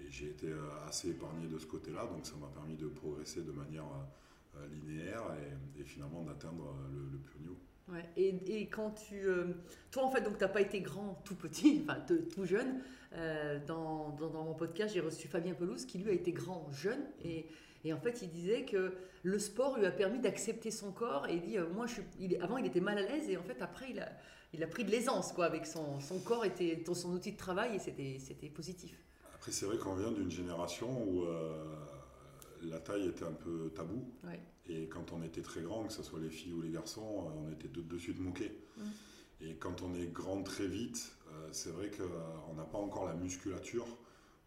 et 0.00 0.10
j'ai 0.10 0.30
été 0.30 0.52
assez 0.88 1.10
épargné 1.10 1.46
de 1.46 1.58
ce 1.58 1.66
côté-là, 1.66 2.06
donc 2.06 2.26
ça 2.26 2.34
m'a 2.36 2.48
permis 2.48 2.76
de 2.76 2.88
progresser 2.88 3.42
de 3.42 3.52
manière 3.52 3.84
linéaire 4.72 5.22
et, 5.76 5.80
et 5.80 5.84
finalement 5.84 6.22
d'atteindre 6.24 6.74
le, 6.92 7.08
le 7.12 7.18
plus 7.18 7.36
haut 7.36 7.40
niveau. 7.42 7.56
Ouais. 7.92 8.04
Et, 8.16 8.28
et 8.60 8.68
quand 8.68 8.90
tu. 8.90 9.26
euh, 9.26 9.44
toi, 9.90 10.04
en 10.04 10.10
fait, 10.10 10.20
donc, 10.22 10.34
tu 10.38 10.44
n'as 10.44 10.48
pas 10.48 10.60
été 10.60 10.80
grand 10.80 11.20
tout 11.24 11.34
petit, 11.34 11.82
enfin, 11.88 12.00
te- 12.00 12.14
tout 12.14 12.44
jeune. 12.44 12.80
Euh, 13.14 13.58
dans, 13.66 14.10
dans, 14.10 14.28
dans 14.28 14.44
mon 14.44 14.54
podcast, 14.54 14.94
j'ai 14.94 15.00
reçu 15.00 15.26
Fabien 15.26 15.54
Pelouse, 15.54 15.84
qui 15.84 15.98
lui 15.98 16.10
a 16.10 16.12
été 16.12 16.32
grand 16.32 16.70
jeune. 16.70 17.00
Et, 17.24 17.46
Et 17.84 17.92
en 17.92 17.98
fait, 17.98 18.20
il 18.22 18.30
disait 18.30 18.64
que 18.64 18.92
le 19.22 19.38
sport 19.38 19.78
lui 19.78 19.86
a 19.86 19.90
permis 19.90 20.20
d'accepter 20.20 20.70
son 20.70 20.92
corps 20.92 21.26
et 21.28 21.34
il 21.34 21.40
dit, 21.42 21.58
euh, 21.58 21.66
moi, 21.74 21.86
je 21.86 21.94
suis, 21.94 22.02
il 22.20 22.34
est- 22.34 22.40
avant, 22.40 22.56
il 22.58 22.66
était 22.66 22.80
mal 22.80 22.98
à 22.98 23.02
l'aise 23.02 23.28
et 23.28 23.36
en 23.36 23.42
fait, 23.42 23.60
après, 23.62 23.86
il 23.90 23.98
a, 24.00 24.08
il 24.52 24.62
a 24.62 24.66
pris 24.66 24.84
de 24.84 24.90
l'aisance, 24.90 25.32
quoi, 25.32 25.46
avec 25.46 25.66
son, 25.66 25.98
son 26.00 26.18
corps 26.20 26.44
était 26.44 26.82
son 26.94 27.12
outil 27.12 27.32
de 27.32 27.36
travail 27.38 27.74
et 27.76 27.78
c'était, 27.78 28.18
c'était 28.20 28.48
positif. 28.48 28.96
Après, 29.34 29.50
c'est 29.50 29.64
vrai 29.66 29.78
qu'on 29.78 29.94
vient 29.94 30.12
d'une 30.12 30.30
génération 30.30 30.88
où 31.08 31.24
euh, 31.24 31.74
la 32.62 32.78
taille 32.80 33.08
était 33.08 33.24
un 33.24 33.32
peu 33.32 33.70
tabou. 33.74 34.04
Ouais. 34.24 34.38
Et 34.72 34.86
quand 34.86 35.12
on 35.12 35.22
était 35.22 35.42
très 35.42 35.62
grand, 35.62 35.84
que 35.84 35.92
ce 35.92 36.02
soit 36.02 36.20
les 36.20 36.30
filles 36.30 36.52
ou 36.52 36.62
les 36.62 36.70
garçons, 36.70 37.26
euh, 37.26 37.30
on 37.48 37.52
était 37.52 37.68
de, 37.68 37.80
de 37.82 37.98
suite 37.98 38.20
moqués. 38.20 38.52
Mm. 38.76 38.82
Et 39.42 39.54
quand 39.56 39.82
on 39.82 39.94
est 39.94 40.06
grand 40.12 40.42
très 40.42 40.66
vite, 40.68 41.12
euh, 41.32 41.48
c'est 41.50 41.70
vrai 41.70 41.90
qu'on 41.90 42.54
n'a 42.54 42.64
pas 42.64 42.78
encore 42.78 43.06
la 43.08 43.14
musculature 43.14 43.86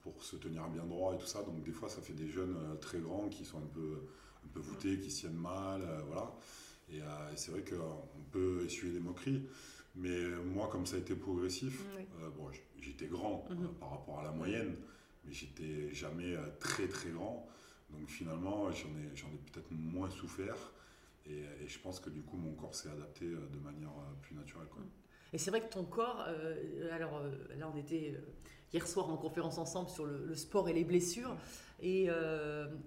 pour 0.01 0.24
se 0.24 0.36
tenir 0.38 0.68
bien 0.70 0.86
droit 0.86 1.13
et 1.13 1.18
tout 1.18 1.25
ça. 1.27 1.44
Donc 1.44 1.62
des 1.63 1.72
fois, 1.72 1.89
ça 1.89 2.01
fait 2.01 2.13
des 2.13 2.30
jeunes 2.30 2.56
euh, 2.58 2.75
très 2.75 3.00
grands 3.00 3.27
qui 3.30 3.44
sont 3.44 3.58
un 3.58 3.70
peu, 3.74 3.98
un 4.46 4.48
peu 4.53 4.60
voûtés, 4.60 5.00
qui 5.00 5.12
se 5.12 5.22
tiennent 5.22 5.34
mal. 5.38 5.82
euh, 5.82 6.01
voilà. 6.08 6.32
Et, 6.92 7.01
euh, 7.01 7.34
et 7.34 7.38
c'est 7.38 7.51
vrai 7.51 7.63
qu'on 7.63 8.08
peut 8.32 8.63
essuyer 8.65 8.94
des 8.94 9.00
moqueries. 9.00 9.44
Mais 9.96 10.10
euh, 10.10 10.42
moi, 10.44 10.70
comme 10.72 10.86
ça 10.86 10.96
a 10.96 11.00
été 11.00 11.15
progressif, 11.15 11.84
Oui. 11.98 12.06
euh, 12.22 12.30
bon, 12.38 12.48
j'étais 12.80 13.08
grand 13.08 13.46
euh, 13.51 13.56
Mhm. 13.56 13.68
par 13.80 13.92
rapport 13.92 14.20
à 14.20 14.24
la 14.24 14.32
moyenne, 14.32 14.75
mais 15.25 15.34
j'étais 15.34 15.94
jamais 15.94 16.34
euh, 16.36 16.46
très 16.60 16.88
très 16.88 17.10
grand. 17.12 17.48
Donc 17.98 18.10
finalement, 18.10 18.72
j'en 18.72 18.90
ai, 18.90 19.16
j'en 19.16 19.28
ai 19.28 19.40
peut-être 19.52 19.72
moins 19.72 20.10
souffert. 20.10 20.56
Et, 21.26 21.44
et 21.64 21.68
je 21.68 21.80
pense 21.80 22.00
que 22.00 22.10
du 22.10 22.22
coup, 22.22 22.36
mon 22.38 22.54
corps 22.54 22.76
s'est 22.76 22.90
adapté 22.90 23.26
euh, 23.26 23.48
de 23.52 23.60
manière 23.60 23.90
euh, 23.90 24.14
plus 24.22 24.36
naturelle. 24.36 24.68
Quoi. 24.70 24.82
Et 25.32 25.38
c'est 25.38 25.50
vrai 25.50 25.62
que 25.62 25.72
ton 25.74 25.84
corps, 25.86 26.26
euh, 26.28 26.94
alors 26.94 27.18
euh, 27.18 27.32
là 27.58 27.72
on 27.74 27.78
était 27.78 28.14
euh, 28.16 28.22
hier 28.72 28.86
soir 28.88 29.10
en 29.10 29.18
conférence 29.18 29.58
ensemble 29.58 29.90
sur 29.90 30.06
le, 30.06 30.26
le 30.26 30.36
sport 30.36 30.70
et 30.70 30.74
les 30.74 30.84
blessures, 30.84 31.36
et, 31.82 32.08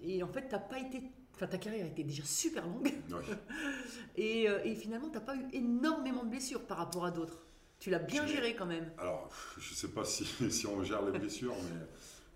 et 0.03 0.23
en 0.23 0.29
fait 0.29 0.49
t'as 0.49 0.59
pas 0.61 0.79
été, 0.79 1.03
enfin 1.35 1.49
ta 1.49 1.59
carrière 1.59 1.87
était 1.87 2.05
déjà 2.05 2.25
super 2.25 2.67
longue, 2.67 2.93
Ouais. 3.11 3.37
et, 4.17 4.45
et 4.45 4.75
finalement 4.77 5.11
t'as 5.11 5.21
pas 5.21 5.37
eu 5.37 5.45
énormément 5.53 6.25
de 6.25 6.31
blessures 6.31 6.65
par 6.67 6.79
rapport 6.79 7.05
à 7.05 7.11
d'autres. 7.11 7.43
Tu 7.79 7.91
l'as 7.91 7.99
bien 7.99 8.27
géré 8.27 8.55
quand 8.55 8.65
même. 8.67 8.91
Alors, 8.97 9.29
je 9.59 9.71
ne 9.71 9.75
sais 9.77 9.89
pas 9.89 10.05
si, 10.05 10.25
si 10.51 10.67
on 10.67 10.83
gère 10.83 11.05
les 11.05 11.19
blessures, 11.19 11.55
mais 11.55 11.87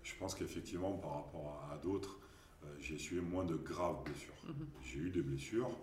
je 0.03 0.13
pense 0.15 0.35
qu'effectivement, 0.35 0.91
par 0.93 1.15
rapport 1.15 1.67
à, 1.69 1.73
à 1.73 1.77
d'autres, 1.77 2.19
j'ai 2.79 2.95
essuyé 2.95 3.21
moins 3.21 3.45
de 3.45 3.55
graves 3.55 4.03
blessures. 4.03 4.33
Mhm. 4.47 4.67
J'ai 4.83 4.99
eu 4.99 5.09
des 5.09 5.21
blessures, 5.21 5.77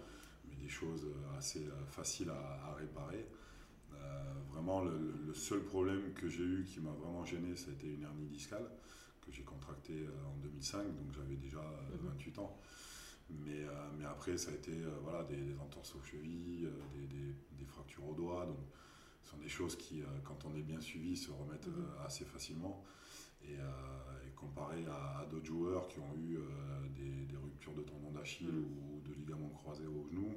mais 0.49 0.57
des 0.57 0.69
choses 0.69 1.05
euh, 1.07 1.39
assez 1.39 1.67
euh, 1.67 1.87
faciles 1.87 2.31
à, 2.31 2.69
à 2.71 2.75
réparer. 2.75 3.27
Euh, 3.95 4.33
vraiment, 4.53 4.83
le, 4.83 5.33
seul 5.35 5.61
problème 5.63 6.13
que 6.15 6.29
j'ai 6.29 6.43
eu 6.45 6.65
qui 6.65 6.81
m'a 6.81 6.91
vraiment 6.93 7.25
gêné, 7.25 7.55
ça 7.57 7.71
a 7.71 7.75
été 7.75 7.87
une 7.89 8.03
hernie 8.03 8.27
discale 8.27 8.69
que 9.25 9.33
j'ai 9.33 9.43
contractée 9.43 10.07
euh, 10.07 10.27
en 10.27 10.37
2005, 10.39 10.83
donc 10.85 11.13
j'avais 11.15 11.37
déjà 11.37 11.59
euh, 11.61 11.97
Mhm. 12.03 12.09
28 12.11 12.39
ans. 12.39 12.59
Mais, 13.31 13.65
euh, 13.65 13.89
mais 13.99 14.05
après, 14.07 14.39
ça 14.39 14.51
a 14.51 14.55
été 14.55 14.73
euh, 14.73 14.91
voilà, 15.03 15.23
des, 15.25 15.37
des 15.37 15.59
entorses 15.59 15.95
aux 15.95 16.03
chevilles, 16.03 16.65
euh, 16.67 16.71
des, 16.99 17.07
des- 17.07 17.35
des 17.59 17.65
fractures 17.67 18.07
aux 18.09 18.15
doigts. 18.15 18.47
Donc, 18.47 18.59
ce 19.23 19.31
sont 19.33 19.37
des 19.39 19.49
choses 19.49 19.77
qui, 19.77 20.01
euh, 20.01 20.07
quand 20.25 20.45
on 20.47 20.55
est 20.57 20.63
bien 20.63 20.81
suivi, 20.81 21.17
se 21.17 21.31
remettent 21.31 21.67
Mhm. 21.67 21.75
euh, 21.85 22.07
assez 22.07 22.25
facilement. 22.25 22.85
Et, 23.45 23.57
joueurs 25.49 25.89
qui 25.89 25.99
ont 25.99 26.15
eu 26.17 26.37
euh, 26.37 26.41
des, 26.97 27.25
des 27.31 27.37
ruptures 27.37 27.75
de 27.75 27.83
tendons 27.83 28.11
d'Achille 28.13 28.49
Mhm. 28.49 28.65
ou 28.65 29.01
de 29.09 29.15
ligaments 29.15 29.49
croisés 29.61 29.87
au 29.87 30.05
genou, 30.11 30.31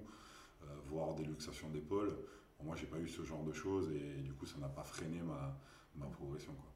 euh, 0.64 0.66
voire 0.88 1.14
des 1.16 1.26
luxations 1.26 1.70
d'épaule, 1.70 2.12
bon, 2.58 2.66
moi, 2.66 2.76
j'ai 2.76 2.86
pas 2.88 2.98
eu 2.98 3.08
ce 3.08 3.24
genre 3.24 3.44
de 3.44 3.52
choses 3.52 3.92
et, 3.92 4.22
du 4.22 4.34
coup, 4.34 4.46
ça 4.46 4.58
n'a 4.60 4.70
pas 4.70 4.84
freiné 4.84 5.22
ma, 5.22 5.58
ma 5.96 6.06
progression. 6.08 6.54
Quoi. 6.54 6.72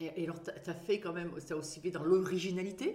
Et, 0.00 0.22
et 0.22 0.24
alors 0.24 0.40
t'as 0.42 0.52
as 0.70 0.74
fait 0.74 0.98
quand 1.00 1.12
même, 1.12 1.30
ça 1.40 1.54
a 1.54 1.56
aussi 1.56 1.80
fait 1.80 1.90
dans 1.90 2.04
l'originalité, 2.04 2.88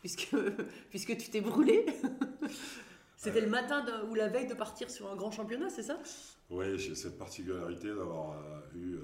puisque, 0.00 0.34
puisque 0.90 1.16
tu 1.16 1.30
t'es 1.30 1.40
brûlé. 1.40 1.86
C'était 3.16 3.40
Euh. 3.42 3.44
le 3.44 3.50
matin 3.50 3.84
de- 3.84 4.10
ou 4.10 4.14
la 4.14 4.28
veille 4.28 4.46
de 4.48 4.54
partir 4.54 4.88
sur 4.90 5.10
un 5.12 5.16
grand 5.16 5.30
championnat, 5.30 5.68
c'est 5.70 5.82
ça? 5.82 6.00
Oui, 6.48 6.78
j'ai 6.78 6.94
cette 6.94 7.18
particularité 7.18 7.88
d'avoir 7.88 8.32
euh, 8.32 8.60
eu 8.74 8.94
euh, 8.96 9.02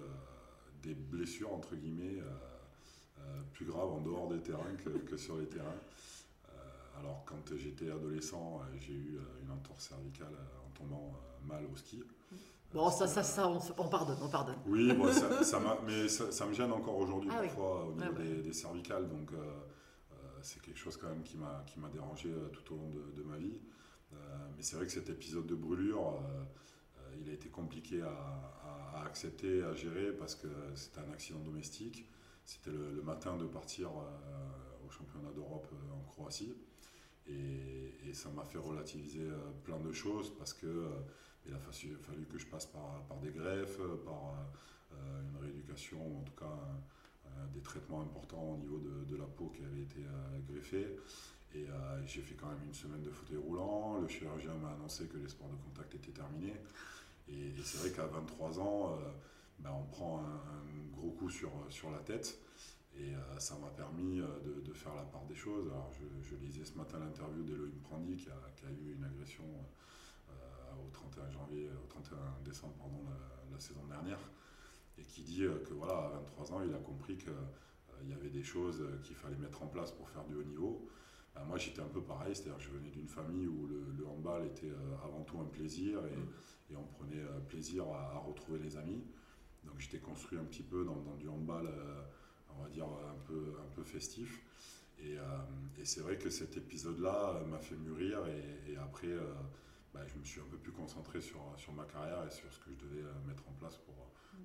des 0.83 0.95
blessures, 0.95 1.53
entre 1.53 1.77
guillemets, 1.77 2.19
plus 3.57 3.65
graves 3.65 3.91
en 3.91 4.01
dehors 4.01 4.29
des 4.29 4.41
terrains 4.41 4.75
que, 4.85 4.91
que 4.91 5.17
sur 5.17 5.39
les 5.39 5.47
terrains. 5.47 5.81
Euh, 6.51 7.01
alors, 7.01 7.25
quand 7.25 7.57
j'étais 7.57 7.91
adolescent, 7.91 8.61
euh, 8.61 8.77
j'ai 8.79 8.93
eu 8.93 9.17
euh, 9.17 9.43
une 9.43 9.51
entorse 9.51 9.89
cervicale 9.89 10.35
en 10.67 10.71
tombant 10.79 11.15
mal 11.45 11.65
au 11.73 11.77
ski. 11.77 12.03
Bon, 12.75 12.91
ça, 12.91 13.07
ça, 13.07 13.23
ça, 13.23 13.49
on, 13.49 13.59
on 13.79 13.89
pardonne, 13.89 14.19
on 14.21 14.29
pardonne. 14.29 14.59
Oui, 14.67 14.93
bon, 14.93 15.11
ça, 15.21 15.43
ça 15.43 15.59
m'a- 15.59 15.79
mais 15.87 16.07
ça, 16.09 16.31
ça 16.33 16.45
me 16.47 16.53
gêne 16.53 16.71
encore 16.73 16.99
aujourd'hui 16.99 17.31
Ah 17.33 17.39
oui. 17.41 17.47
parfois 17.47 17.87
au 17.87 17.93
niveau 17.95 18.13
ouais. 18.13 18.25
Des, 18.25 18.43
des 18.43 18.53
cervicales. 18.53 19.09
Donc, 19.09 19.33
euh, 19.33 19.39
c'est 20.43 20.61
quelque 20.61 20.79
chose 20.79 20.97
quand 20.99 21.09
même 21.09 21.23
qui 21.23 21.39
m'a 21.39 21.65
qui 21.67 21.81
m'a 21.81 21.89
dérangé 21.89 22.31
tout 22.53 22.75
au 22.75 22.77
long 22.77 22.91
de, 22.91 23.11
de 23.17 23.23
ma 23.23 23.39
vie. 23.39 23.59
Euh, 24.13 24.17
mais 24.55 24.63
c'est 24.63 24.77
vrai 24.77 24.85
que 24.85 24.93
cet 24.93 25.09
épisode 25.09 25.47
de 25.47 25.55
brûlure, 25.55 26.21
euh, 26.21 27.15
il 27.23 27.31
a 27.31 27.33
été 27.33 27.49
compliqué 27.49 28.03
à, 28.03 28.09
à- 28.11 28.99
à 29.01 29.07
accepter, 29.07 29.63
à 29.65 29.75
gérer 29.75 30.13
parce 30.13 30.35
que 30.35 30.47
c'était 30.75 31.01
un 31.01 31.11
accident 31.13 31.41
domestique. 31.41 32.07
C'était 32.47 32.71
le, 32.71 33.03
matin 33.03 33.37
de 33.37 33.45
partir 33.45 33.89
euh, 33.89 34.87
au 34.87 34.89
championnat 34.89 35.33
d'Europe 35.35 35.67
euh, 35.73 35.95
en 35.95 36.03
Croatie. 36.05 36.55
Et, 37.29 38.13
ça 38.13 38.31
m'a 38.31 38.45
fait 38.45 38.57
relativiser 38.57 39.29
euh, 39.29 39.37
plein 39.65 39.79
de 39.79 39.93
choses 39.93 40.33
parce 40.39 40.55
que 40.55 40.89
il 41.45 41.53
a 41.53 41.59
fallu, 41.59 42.25
que 42.25 42.39
je 42.39 42.47
passe 42.47 42.67
par, 42.67 43.19
des 43.21 43.31
greffes, 43.31 43.79
par 44.05 44.35
une 44.93 45.37
rééducation, 45.41 45.99
ou 45.99 46.21
en 46.21 46.23
tout 46.23 46.33
cas 46.33 46.59
des 47.53 47.61
traitements 47.61 48.01
importants 48.01 48.55
au 48.55 48.57
niveau 48.57 48.79
de, 48.79 49.17
la 49.17 49.27
peau 49.27 49.53
qui 49.55 49.63
avait 49.63 49.83
été 49.83 50.01
greffée. 50.49 50.97
Et 51.55 51.67
j'ai 52.07 52.23
fait 52.23 52.35
quand 52.35 52.49
même 52.49 52.65
une 52.65 52.75
semaine 52.75 53.03
de 53.03 53.11
fauteuil 53.11 53.37
roulant. 53.37 54.01
Le 54.01 54.09
chirurgien 54.09 54.55
m'a 54.55 54.71
annoncé 54.71 55.07
que 55.07 55.19
les 55.19 55.29
sports 55.29 55.51
de 55.51 55.57
contact 55.57 55.95
étaient 55.95 56.11
terminés. 56.11 56.57
Et 57.29 57.53
c'est 57.63 57.79
vrai 57.79 57.93
qu'à 57.93 58.07
23 58.07 58.59
ans, 58.59 58.99
euh, 59.61 59.63
ben, 59.63 59.71
on 59.73 59.85
prend 59.87 60.21
un, 60.21 60.97
gros 60.97 61.11
coup 61.11 61.31
sur, 61.31 61.51
sur 61.69 61.91
la 61.91 61.99
tête. 61.99 62.39
Et 62.99 63.15
euh, 63.15 63.39
ça 63.39 63.57
m'a 63.59 63.69
permis 63.69 64.21
euh, 64.21 64.27
de, 64.43 64.61
de 64.63 64.73
faire 64.73 64.95
la 64.95 65.03
part 65.03 65.25
des 65.27 65.35
choses. 65.35 65.67
Alors, 65.69 65.93
je, 65.93 66.05
je 66.23 66.35
lisais 66.37 66.65
ce 66.65 66.75
matin 66.79 66.99
l'interview 66.99 67.43
d'Elohim 67.43 67.79
Prandi 67.83 68.17
qui 68.17 68.29
a, 68.31 68.51
qui 68.57 68.65
a 68.65 68.71
eu 68.71 68.95
une 68.95 69.05
agression 69.05 69.45
euh, 70.31 70.33
au 70.87 70.91
31 70.91 71.31
janvier, 71.31 71.69
au 71.71 71.87
31 71.89 72.17
décembre 72.45 72.75
pardon, 72.79 73.03
la, 73.05 73.53
la 73.53 73.61
saison 73.61 73.85
dernière, 73.87 74.19
et 74.99 75.03
qui 75.03 75.23
dit 75.23 75.45
euh, 75.45 75.59
que 75.65 75.75
voilà, 75.75 75.93
à 76.07 76.09
23 76.09 76.53
ans, 76.53 76.63
il 76.63 76.75
a 76.75 76.79
compris 76.79 77.17
qu'il 77.19 77.33
y 78.09 78.13
avait 78.15 78.31
des 78.31 78.43
choses 78.43 78.81
euh, 78.81 78.99
qu'il 79.03 79.17
fallait 79.17 79.37
mettre 79.37 79.63
en 79.63 79.67
place 79.67 79.93
pour 79.93 80.09
faire 80.09 80.25
du 80.25 80.35
haut 80.35 80.45
niveau. 80.45 80.89
Ben, 81.35 81.45
moi, 81.45 81.59
j'étais 81.59 81.83
un 81.83 81.89
peu 81.89 82.03
pareil, 82.03 82.35
c'est-à-dire 82.35 82.57
que 82.57 82.63
je 82.63 82.71
venais 82.71 82.91
d'une 82.91 83.09
famille 83.09 83.47
où 83.47 83.67
le, 83.67 83.93
le 83.99 84.07
handball 84.07 84.47
était 84.47 84.71
euh, 84.71 85.05
avant 85.05 85.23
tout 85.25 85.39
un 85.39 85.45
plaisir 85.45 86.01
et, 86.07 86.73
et 86.73 86.77
on 86.77 86.85
prenait 86.85 87.21
euh, 87.21 87.41
plaisir 87.41 87.85
à, 87.89 88.15
à 88.15 88.19
retrouver 88.19 88.59
les 88.59 88.77
amis. 88.79 89.05
Donc 89.67 89.79
j'étais 89.79 89.99
construit 89.99 90.39
un 90.39 90.45
petit 90.45 90.63
peu 90.63 90.85
dans, 90.85 91.15
du 91.19 91.29
handball, 91.29 91.67
euh, 91.67 92.03
on 92.57 92.63
va 92.63 92.69
dire 92.69 92.87
un 92.87 93.19
peu, 93.27 93.55
un 93.61 93.75
peu 93.75 93.83
festif. 93.83 94.43
Et, 94.99 95.19
euh, 95.19 95.23
c'est 95.85 96.01
vrai 96.01 96.17
que 96.17 96.31
cet 96.31 96.57
épisode-là 96.57 97.37
euh, 97.37 97.45
m'a 97.45 97.59
fait 97.59 97.77
mûrir 97.77 98.21
et, 98.27 98.77
après, 98.77 99.15
bah, 99.93 100.01
je 100.07 100.19
me 100.19 100.25
suis 100.25 100.41
un 100.41 100.47
peu 100.51 100.57
plus 100.57 100.73
concentré 100.73 101.21
sur, 101.21 101.41
sur 101.57 101.73
ma 101.73 101.85
carrière 101.85 102.25
et 102.27 102.31
sur 102.31 102.51
ce 102.53 102.59
que 102.61 102.71
je 102.71 102.85
devais 102.85 103.03
mettre 103.27 103.47
en 103.49 103.53
place 103.53 103.77
pour, 103.79 103.95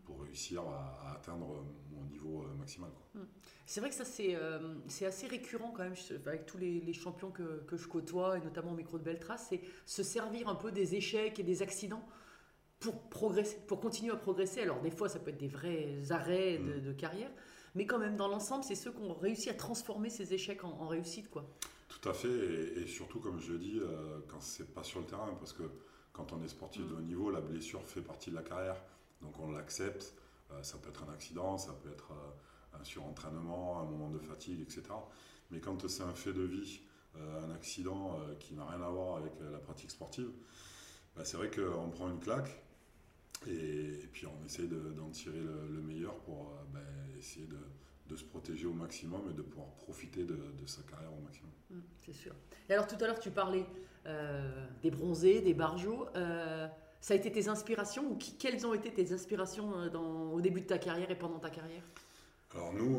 pour 0.06 0.24
réussir 0.24 0.64
à, 0.64 1.14
atteindre 1.16 1.64
mon 1.92 2.04
niveau 2.06 2.46
maximal. 2.58 2.92
quoi. 2.92 3.24
C'est 3.66 3.80
vrai 3.80 3.90
que 3.90 3.96
ça, 3.96 4.04
c'est 4.04 4.36
euh, 4.36 4.76
assez 5.08 5.28
récurrent 5.28 5.72
quand 5.72 5.84
même 5.84 5.96
avec 6.26 6.46
tous 6.46 6.58
les, 6.58 6.82
les 6.82 6.94
champions 6.94 7.32
que, 7.32 7.64
que 7.68 7.78
je 7.78 7.88
côtoie, 7.88 8.38
et 8.38 8.42
notamment 8.42 8.72
au 8.72 8.76
micro 8.76 8.98
de 8.98 9.04
Beltrace, 9.04 9.48
c'est 9.50 9.62
se 9.86 10.04
servir 10.04 10.50
un 10.50 10.56
peu 10.56 10.74
des 10.74 10.96
échecs 10.96 11.40
et 11.40 11.44
des 11.44 11.62
accidents 11.62 12.06
pour 12.82 13.00
progresser, 13.10 13.58
pour 13.68 13.80
continuer 13.80 14.12
à 14.12 14.18
progresser. 14.18 14.62
Alors 14.62 14.82
des 14.82 14.92
fois, 14.92 15.08
ça 15.08 15.20
peut 15.20 15.30
être 15.30 15.38
des 15.38 15.48
vrais 15.48 16.12
arrêts 16.12 16.58
de, 16.58 16.74
Mm. 16.80 16.82
de 16.82 16.92
carrière, 16.94 17.32
mais 17.76 17.86
quand 17.86 18.00
même, 18.00 18.18
dans 18.18 18.28
l'ensemble, 18.28 18.66
c'est 18.66 18.76
ceux 18.76 18.92
qui 18.92 19.02
ont 19.02 19.14
réussi 19.14 19.50
à 19.50 19.54
transformer 19.54 20.10
ces 20.10 20.34
échecs 20.34 20.64
en, 20.66 20.72
en 20.72 20.88
réussite. 20.88 21.30
quoi. 21.30 21.46
Tout 21.88 22.10
à 22.10 22.14
fait, 22.14 22.28
et, 22.28 22.82
et 22.82 22.88
surtout, 22.88 23.20
comme 23.20 23.40
je 23.40 23.54
le 23.54 23.60
dis, 23.60 23.80
euh, 23.80 24.20
quand 24.28 24.42
c'est 24.42 24.74
pas 24.74 24.84
sur 24.84 25.00
le 25.00 25.06
terrain, 25.06 25.34
parce 25.40 25.54
que 25.54 25.64
quand 26.12 26.34
on 26.34 26.44
est 26.44 26.48
sportif 26.50 26.86
de 26.88 26.96
haut 26.96 27.02
niveau, 27.02 27.30
la 27.32 27.40
blessure 27.42 27.82
fait 27.88 28.02
partie 28.02 28.32
de 28.32 28.36
la 28.36 28.42
carrière, 28.44 28.76
donc 29.22 29.40
on 29.40 29.52
l'accepte. 29.52 30.14
Euh, 30.52 30.62
ça 30.64 30.78
peut 30.80 30.90
être 30.90 31.04
un 31.08 31.14
accident, 31.14 31.58
ça 31.58 31.72
peut 31.82 31.90
être 31.92 32.12
euh, 32.12 32.78
un 32.80 32.84
surentraînement, 32.84 33.80
un 33.80 33.86
moment 33.86 34.10
de 34.10 34.20
fatigue, 34.20 34.60
etc. 34.62 34.84
Mais 35.52 35.60
quand 35.60 35.88
c'est 35.88 36.04
un 36.04 36.14
fait 36.14 36.34
de 36.34 36.42
vie, 36.44 36.82
euh, 37.16 37.46
un 37.46 37.52
accident 37.52 38.18
euh, 38.20 38.36
qui 38.40 38.54
n'a 38.54 38.66
rien 38.66 38.82
à 38.82 38.90
voir 38.90 39.18
avec 39.18 39.34
la 39.40 39.60
pratique 39.60 39.92
sportive, 39.92 40.32
bah, 41.16 41.24
c'est 41.26 41.38
vrai 41.38 41.50
qu'on 41.52 41.90
prend 41.90 42.10
une 42.10 42.20
claque. 42.20 42.64
Et, 43.48 44.04
et 44.04 44.08
puis 44.12 44.28
on 44.28 44.46
essaie 44.46 44.68
de- 44.68 44.92
d'en 44.94 45.10
tirer 45.10 45.40
le, 45.40 45.68
le 45.74 45.82
meilleur 45.82 46.16
pour 46.20 46.52
euh, 46.52 46.64
bah, 46.74 46.80
essayer 47.18 47.48
de, 47.48 47.58
de 48.08 48.16
se 48.16 48.24
protéger 48.24 48.68
au 48.68 48.74
maximum 48.74 49.22
et 49.30 49.34
de 49.34 49.42
pouvoir 49.42 49.70
profiter 49.76 50.24
de, 50.24 50.36
de 50.36 50.66
sa 50.68 50.84
carrière 50.84 51.12
au 51.12 51.22
maximum. 51.22 51.52
Mm, 51.72 51.80
c'est 52.00 52.14
sûr. 52.14 52.34
Et 52.70 52.74
alors 52.74 52.86
tout 52.88 52.98
à 53.02 53.08
l'heure, 53.08 53.20
tu 53.20 53.32
parlais 53.32 53.66
euh, 54.06 54.68
des 54.84 54.92
bronzés, 54.92 55.42
des 55.42 55.54
barjots. 55.56 56.06
euh, 56.16 56.68
ça 57.00 57.16
a 57.16 57.18
été 57.18 57.32
tes 57.32 57.48
inspirations 57.48 58.12
ou 58.12 58.16
qui- 58.16 58.38
quelles 58.38 58.66
ont 58.68 58.76
été 58.76 58.94
tes 58.94 59.12
inspirations 59.12 59.88
dans, 59.90 60.32
au 60.34 60.40
début 60.42 60.62
de 60.62 60.68
ta 60.68 60.78
carrière 60.78 61.10
et 61.10 61.18
pendant 61.18 61.40
ta 61.40 61.50
carrière? 61.50 61.84
Alors 62.54 62.74
nous, 62.74 62.96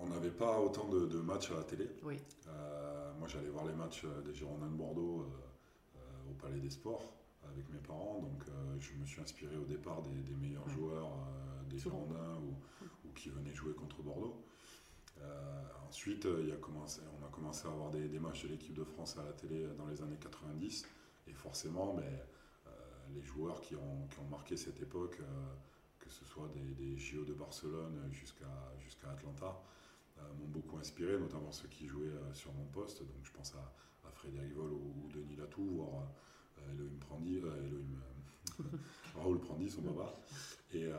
on 0.00 0.06
n'avait 0.08 0.30
pas 0.30 0.60
autant 0.60 0.88
de, 0.88 1.04
de 1.06 1.18
matchs 1.18 1.50
à 1.50 1.56
la 1.56 1.64
télé. 1.64 1.90
Oui. 2.04 2.16
Euh, 2.48 3.12
moi, 3.18 3.28
j'allais 3.28 3.48
voir 3.50 3.66
les 3.66 3.74
matchs 3.74 4.04
des 4.24 4.32
Girondins 4.34 4.68
de 4.70 4.76
Bordeaux 4.76 5.26
au 6.30 6.32
Palais 6.40 6.60
des 6.60 6.70
Sports 6.70 7.14
avec 7.52 7.68
mes 7.70 7.78
parents. 7.78 8.20
Donc, 8.20 8.42
euh, 8.48 8.76
je 8.80 8.92
me 8.94 9.04
suis 9.04 9.20
inspiré 9.20 9.56
au 9.56 9.64
départ 9.64 10.02
des, 10.02 10.22
des 10.22 10.34
meilleurs 10.34 10.68
joueurs 10.68 11.12
euh, 11.12 11.62
des. 11.68 11.78
Girondins 11.78 12.38
ou, 12.42 12.54
ou 13.08 13.12
qui 13.14 13.30
venaient 13.30 13.54
jouer 13.54 13.74
contre 13.74 14.02
Bordeaux. 14.02 14.44
Euh, 15.20 15.62
ensuite, 15.88 16.26
il 16.42 16.52
a 16.52 16.56
commencé, 16.56 17.00
on 17.20 17.24
a 17.24 17.28
commencé 17.28 17.66
à 17.66 17.70
avoir 17.70 17.90
des, 17.90 18.08
des 18.08 18.18
matchs 18.18 18.44
de 18.44 18.48
l'équipe 18.48 18.74
de 18.74 18.84
France 18.84 19.16
à 19.18 19.24
la 19.24 19.32
télé 19.32 19.66
dans 19.76 19.86
les 19.86 20.02
années 20.02 20.18
90. 20.20 20.86
Et 21.26 21.32
forcément, 21.32 21.94
mais, 21.94 22.22
euh, 22.66 22.70
les 23.14 23.22
joueurs 23.22 23.60
qui 23.60 23.76
ont, 23.76 24.06
qui 24.10 24.18
ont 24.18 24.28
marqué 24.30 24.56
cette 24.56 24.80
époque, 24.80 25.18
que 25.98 26.10
ce 26.10 26.24
soit 26.24 26.48
des, 26.48 26.74
des 26.74 26.98
JO 26.98 27.24
de 27.24 27.32
Barcelone 27.32 28.08
jusqu'à 28.10 29.10
Atlanta, 29.10 29.60
m'ont 30.38 30.48
beaucoup 30.48 30.78
inspiré, 30.78 31.18
notamment 31.18 31.50
ceux 31.50 31.68
qui 31.68 31.86
jouaient 31.86 32.12
sur 32.32 32.52
mon 32.52 32.64
poste. 32.66 33.00
Donc 33.00 33.24
je 33.24 33.32
pense 33.32 33.54
à, 33.54 33.72
à 34.08 34.10
Frédéric 34.12 34.52
Vol 34.52 34.72
ou, 34.72 35.08
Denis 35.12 35.36
Latou, 35.36 35.66
voire 35.76 36.06
Elohim 36.72 36.98
Prandi, 37.00 37.38
euh, 37.38 37.66
Elohim, 37.66 38.00
Raoul 39.16 39.40
Prandi, 39.40 39.68
son 39.70 39.82
papa. 39.82 40.14
Et, 40.72 40.84
euh, 40.86 40.94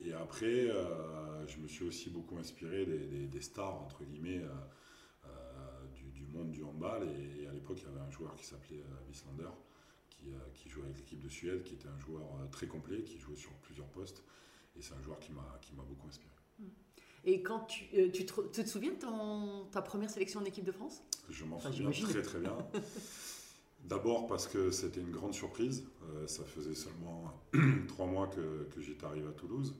et 0.00 0.12
après, 0.12 0.70
euh, 0.70 1.46
je 1.46 1.58
me 1.58 1.68
suis 1.68 1.84
aussi 1.84 2.10
beaucoup 2.10 2.36
inspiré 2.38 2.84
des, 2.86 2.98
des- 3.06 3.26
des 3.26 3.40
stars, 3.40 3.82
entre 3.82 4.04
guillemets, 4.04 4.42
euh, 4.42 4.48
euh, 5.26 5.86
du, 5.94 6.04
du 6.10 6.26
monde 6.26 6.50
du 6.50 6.62
handball. 6.62 7.08
Et, 7.08 7.42
et 7.42 7.46
à 7.48 7.52
l'époque, 7.52 7.78
il 7.80 7.84
y 7.84 7.88
avait 7.88 8.00
un 8.06 8.10
joueur 8.10 8.34
qui 8.36 8.44
s'appelait 8.44 8.80
euh, 8.80 9.08
Wislander, 9.08 9.50
qui, 10.10 10.32
euh, 10.32 10.38
qui 10.54 10.68
jouait 10.68 10.84
avec 10.84 10.96
l'équipe 10.98 11.20
de 11.20 11.28
Suède, 11.28 11.62
qui 11.64 11.74
était 11.74 11.88
un 11.88 11.98
joueur 11.98 12.22
euh, 12.40 12.46
très 12.50 12.66
complet, 12.66 13.02
qui 13.02 13.18
jouait 13.18 13.36
sur 13.36 13.52
plusieurs 13.62 13.88
postes. 13.88 14.22
Et 14.76 14.82
c'est 14.82 14.94
un 14.94 15.02
joueur 15.02 15.18
qui 15.18 15.32
m'a 15.32 15.82
beaucoup 15.82 16.06
inspiré. 16.06 16.30
Et 17.24 17.42
quand 17.42 17.60
tu, 17.66 17.84
euh, 17.96 18.10
tu, 18.12 18.24
te, 18.24 18.40
tu 18.52 18.62
te 18.64 18.68
souviens 18.68 18.92
de 18.92 18.98
ton- 18.98 19.64
ta 19.72 19.82
première 19.82 20.08
sélection 20.08 20.40
en 20.40 20.44
équipe 20.44 20.64
de 20.64 20.70
France? 20.72 21.02
Je 21.28 21.44
m'en 21.44 21.56
Enfin, 21.56 21.72
souviens 21.72 21.90
très 21.90 22.22
très 22.22 22.38
bien. 22.38 22.56
D'abord 23.84 24.26
parce 24.26 24.46
que 24.46 24.70
c'était 24.70 25.00
une 25.00 25.12
grande 25.12 25.34
surprise. 25.34 25.86
Euh, 26.02 26.26
ça 26.26 26.44
faisait 26.44 26.74
seulement 26.74 27.32
trois 27.88 28.06
mois 28.06 28.26
que, 28.26 28.64
que 28.74 28.80
j'étais 28.80 29.04
arrivé 29.04 29.26
à 29.26 29.32
Toulouse. 29.32 29.74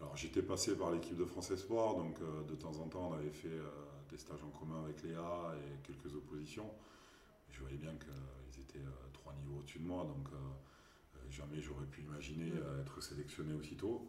Alors 0.00 0.16
j'étais 0.16 0.42
passé 0.42 0.76
par 0.76 0.90
l'équipe 0.90 1.16
de 1.16 1.24
France 1.24 1.50
Espoir, 1.50 1.94
donc 1.94 2.20
euh, 2.20 2.42
de 2.44 2.54
temps 2.56 2.76
en 2.80 2.88
temps 2.88 3.10
on 3.10 3.12
avait 3.12 3.30
fait 3.30 3.48
euh, 3.48 3.68
des 4.10 4.18
stages 4.18 4.42
en 4.42 4.50
commun 4.58 4.82
avec 4.84 5.02
Léa 5.02 5.54
et 5.56 5.86
quelques 5.86 6.16
oppositions. 6.16 6.68
Je 7.50 7.60
voyais 7.60 7.76
bien 7.76 7.92
qu'ils 7.92 8.62
étaient 8.62 8.84
trois 9.12 9.32
niveaux 9.34 9.58
au-dessus 9.60 9.78
de 9.78 9.86
moi, 9.86 10.04
donc 10.04 10.28
jamais 11.30 11.60
j'aurais 11.60 11.84
pu 11.86 12.00
imaginer 12.00 12.50
être 12.80 13.02
sélectionné 13.02 13.52
aussitôt. 13.52 14.08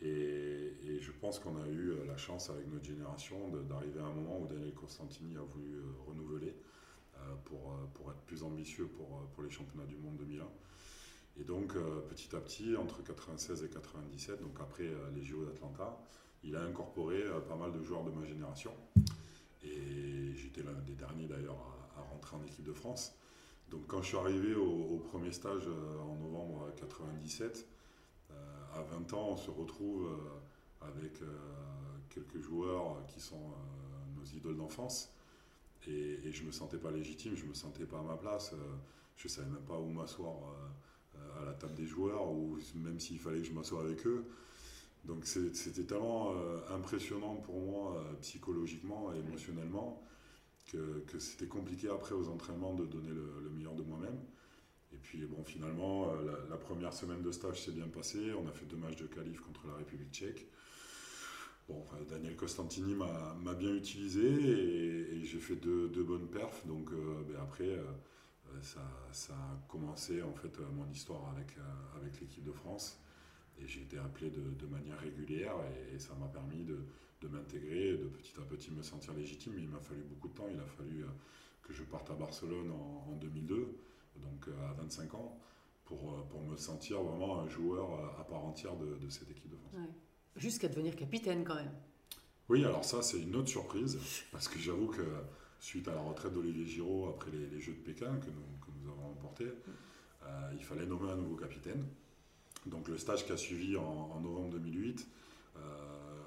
Et, 0.00 0.74
et 0.84 1.00
je 1.00 1.10
pense 1.10 1.38
qu'on 1.38 1.56
a 1.56 1.66
eu 1.68 1.94
la 2.06 2.18
chance 2.18 2.50
avec 2.50 2.70
notre 2.70 2.84
génération 2.84 3.48
d'arriver 3.68 4.00
à 4.00 4.04
un 4.04 4.12
moment 4.12 4.40
où 4.40 4.46
Daniel 4.46 4.74
Costantini 4.74 5.36
a 5.36 5.40
voulu 5.40 5.80
renouveler 6.06 6.54
pour, 7.44 7.72
euh, 7.72 7.86
pour 7.94 8.10
être 8.10 8.20
plus 8.22 8.42
ambitieux 8.42 8.86
pour, 8.86 9.18
euh, 9.18 9.26
pour 9.34 9.42
les 9.42 9.50
championnats 9.50 9.86
du 9.86 9.96
monde 9.96 10.16
2001. 10.16 10.44
Et 11.38 11.44
donc 11.44 11.74
euh, 11.76 12.00
petit 12.08 12.34
à 12.34 12.40
petit, 12.40 12.76
entre 12.76 13.02
96 13.02 13.62
et 13.64 13.68
97, 13.68 14.40
donc 14.40 14.56
après 14.60 14.84
euh, 14.84 15.10
les 15.14 15.22
JO 15.22 15.44
d'Atlanta, 15.44 15.98
il 16.42 16.56
a 16.56 16.62
incorporé 16.62 17.22
euh, 17.22 17.40
pas 17.40 17.56
mal 17.56 17.72
de 17.72 17.82
joueurs 17.82 18.04
de 18.04 18.10
ma 18.10 18.24
génération. 18.24 18.72
Et 19.62 20.32
j'étais 20.34 20.62
l'un 20.62 20.72
des 20.86 20.94
derniers 20.94 21.26
d'ailleurs 21.26 21.58
à, 21.96 22.00
rentrer 22.02 22.36
en 22.36 22.44
équipe 22.44 22.64
de 22.64 22.72
France. 22.72 23.14
Donc 23.70 23.86
quand 23.86 24.00
je 24.00 24.08
suis 24.08 24.16
arrivé 24.16 24.54
au, 24.54 24.84
au 24.94 24.98
premier 24.98 25.32
stage 25.32 25.66
euh, 25.66 25.98
en 26.00 26.14
novembre 26.16 26.70
97, 26.76 27.66
euh, 28.30 28.34
à 28.74 28.82
20 28.82 29.12
ans, 29.14 29.28
on 29.30 29.36
se 29.36 29.50
retrouve 29.50 30.06
euh, 30.06 30.86
avec 30.88 31.20
euh, 31.22 31.26
quelques 32.08 32.40
joueurs 32.40 33.04
qui 33.08 33.20
sont 33.20 33.36
euh, 33.36 34.18
nos 34.18 34.24
idoles 34.24 34.56
d'enfance. 34.56 35.12
Et, 35.88 36.18
et 36.24 36.32
je 36.32 36.44
me 36.44 36.50
sentais 36.50 36.78
pas 36.78 36.90
légitime, 36.90 37.36
je 37.36 37.44
me 37.44 37.54
sentais 37.54 37.84
pas 37.84 37.98
à 37.98 38.02
ma 38.02 38.16
place. 38.16 38.52
euh, 38.52 38.76
je 39.16 39.28
savais 39.28 39.48
même 39.48 39.64
pas 39.64 39.78
où 39.78 39.88
m'asseoir 39.88 40.34
euh, 41.16 41.42
à 41.42 41.44
la 41.44 41.52
table 41.54 41.74
des 41.74 41.86
joueurs, 41.86 42.30
ou 42.30 42.58
même 42.74 43.00
s'il 43.00 43.18
fallait 43.18 43.40
que 43.40 43.46
je 43.46 43.52
m'assoie 43.52 43.82
avec 43.82 44.06
eux. 44.06 44.24
Donc 45.04 45.24
c'était 45.24 45.84
tellement 45.84 46.32
euh, 46.34 46.58
impressionnant 46.74 47.36
pour 47.36 47.60
moi 47.60 48.04
psychologiquement 48.20 49.12
et 49.14 49.18
émotionnellement 49.18 50.02
que, 50.72 51.18
c'était 51.18 51.46
compliqué 51.46 51.88
après 51.88 52.14
aux 52.14 52.28
entraînements 52.28 52.74
de 52.74 52.84
donner 52.84 53.10
le, 53.10 53.40
le 53.44 53.50
meilleur 53.50 53.74
de 53.74 53.82
moi-même. 53.82 54.18
Et 54.92 54.96
puis 54.96 55.24
bon, 55.26 55.44
finalement, 55.44 56.12
la, 56.14 56.32
la 56.50 56.56
première 56.56 56.92
semaine 56.92 57.22
de 57.22 57.30
stage 57.30 57.62
s'est 57.62 57.70
bien 57.72 57.86
passée. 57.88 58.32
On 58.32 58.48
a 58.48 58.52
fait 58.52 58.66
deux 58.66 58.76
matchs 58.76 58.96
de 58.96 59.06
qualif 59.06 59.40
contre 59.40 59.66
la 59.68 59.74
République 59.74 60.12
tchèque. 60.12 60.46
Bon, 61.68 61.84
Daniel 62.08 62.36
Costantini 62.36 62.94
m'a 62.94 63.54
bien 63.54 63.74
utilisé 63.74 64.22
et, 64.22 65.24
j'ai 65.24 65.38
fait 65.40 65.56
deux, 65.56 65.88
bonnes 66.04 66.28
perfs. 66.28 66.64
Donc 66.66 66.92
euh, 66.92 67.22
ben 67.28 67.40
après, 67.42 67.68
euh, 67.68 67.82
ça, 68.62 69.32
a 69.32 69.58
commencé 69.66 70.22
en 70.22 70.32
fait 70.32 70.56
euh, 70.60 70.66
mon 70.72 70.88
histoire 70.88 71.28
avec, 71.30 71.56
l'équipe 72.20 72.44
de 72.44 72.52
France. 72.52 73.00
Et 73.58 73.66
j'ai 73.66 73.80
été 73.80 73.98
appelé 73.98 74.30
de, 74.30 74.66
manière 74.66 74.98
régulière 75.00 75.54
et, 75.92 75.98
ça 75.98 76.14
m'a 76.14 76.28
permis 76.28 76.62
de, 76.62 76.78
de 77.22 77.28
m'intégrer 77.28 77.96
de 77.96 78.06
petit 78.06 78.34
à 78.38 78.42
petit 78.42 78.70
me 78.70 78.82
sentir 78.82 79.14
légitime. 79.14 79.54
Mais 79.56 79.62
il 79.62 79.68
m'a 79.68 79.80
fallu 79.80 80.02
beaucoup 80.02 80.28
de 80.28 80.34
temps. 80.34 80.48
Il 80.48 80.60
a 80.60 80.66
fallu 80.66 81.04
que 81.64 81.72
je 81.72 81.82
parte 81.82 82.08
à 82.10 82.14
Barcelone 82.14 82.70
en, 82.70 83.10
en 83.10 83.16
2002, 83.16 83.76
donc 84.18 84.48
à 84.68 84.72
25 84.74 85.14
ans, 85.14 85.36
pour, 85.84 86.22
me 86.48 86.56
sentir 86.56 87.02
vraiment 87.02 87.40
un 87.40 87.48
joueur 87.48 88.18
à 88.20 88.24
part 88.24 88.44
entière 88.44 88.76
de, 88.76 89.08
cette 89.08 89.30
équipe 89.32 89.50
de 89.50 89.56
France. 89.56 89.90
Jusqu'à 90.36 90.68
devenir 90.68 90.94
capitaine 90.96 91.44
quand 91.44 91.54
même. 91.54 91.72
Oui, 92.48 92.64
alors 92.64 92.84
ça, 92.84 93.02
c'est 93.02 93.18
une 93.18 93.34
autre 93.34 93.48
surprise, 93.48 93.98
parce 94.30 94.46
que 94.46 94.58
j'avoue 94.58 94.86
que 94.86 95.02
suite 95.58 95.88
à 95.88 95.94
la 95.94 96.00
retraite 96.00 96.32
d'Olivier 96.32 96.64
Giraud 96.64 97.08
après 97.08 97.30
les, 97.30 97.60
Jeux 97.60 97.72
de 97.72 97.78
Pékin 97.78 98.16
que 98.18 98.30
nous, 98.30 98.90
avons 98.92 99.08
remportés, 99.08 99.48
euh, 100.24 100.52
il 100.56 100.62
fallait 100.62 100.86
nommer 100.86 101.10
un 101.10 101.16
nouveau 101.16 101.34
capitaine. 101.34 101.84
Donc 102.66 102.88
le 102.88 102.98
stage 102.98 103.24
qui 103.26 103.32
a 103.32 103.36
suivi 103.36 103.76
en, 103.76 104.20
novembre 104.20 104.50
2008, 104.50 105.08
euh, 105.56 105.60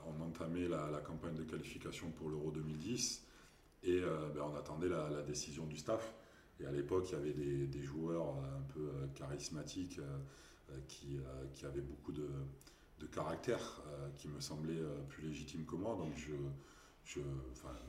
on 0.08 0.22
entamait 0.24 0.68
la, 0.68 1.02
campagne 1.06 1.36
de 1.36 1.44
qualification 1.44 2.10
pour 2.12 2.30
l'Euro 2.30 2.52
2010 2.52 3.24
et 3.84 4.02
euh, 4.02 4.30
ben, 4.36 4.42
on 4.42 4.56
attendait 4.58 4.90
la, 4.90 5.22
décision 5.22 5.66
du 5.66 5.78
staff. 5.78 6.14
Et 6.60 6.66
à 6.66 6.72
l'époque, 6.72 7.08
il 7.10 7.14
y 7.14 7.16
avait 7.16 7.34
des, 7.34 7.68
des 7.68 7.84
joueurs 7.84 8.36
un 8.36 8.74
peu 8.74 8.90
charismatiques 9.16 10.02
qui 10.90 11.18
avaient 11.64 11.80
beaucoup 11.80 12.12
de, 12.12 12.28
de 13.00 13.06
caractère 13.08 13.82
euh, 13.88 14.10
qui 14.16 14.28
me 14.28 14.40
semblait 14.40 14.78
euh, 14.78 15.02
plus 15.08 15.24
légitime 15.28 15.66
que 15.66 15.76
moi. 15.76 15.96
Donc 15.96 16.14
je, 16.16 16.34
je, 17.06 17.20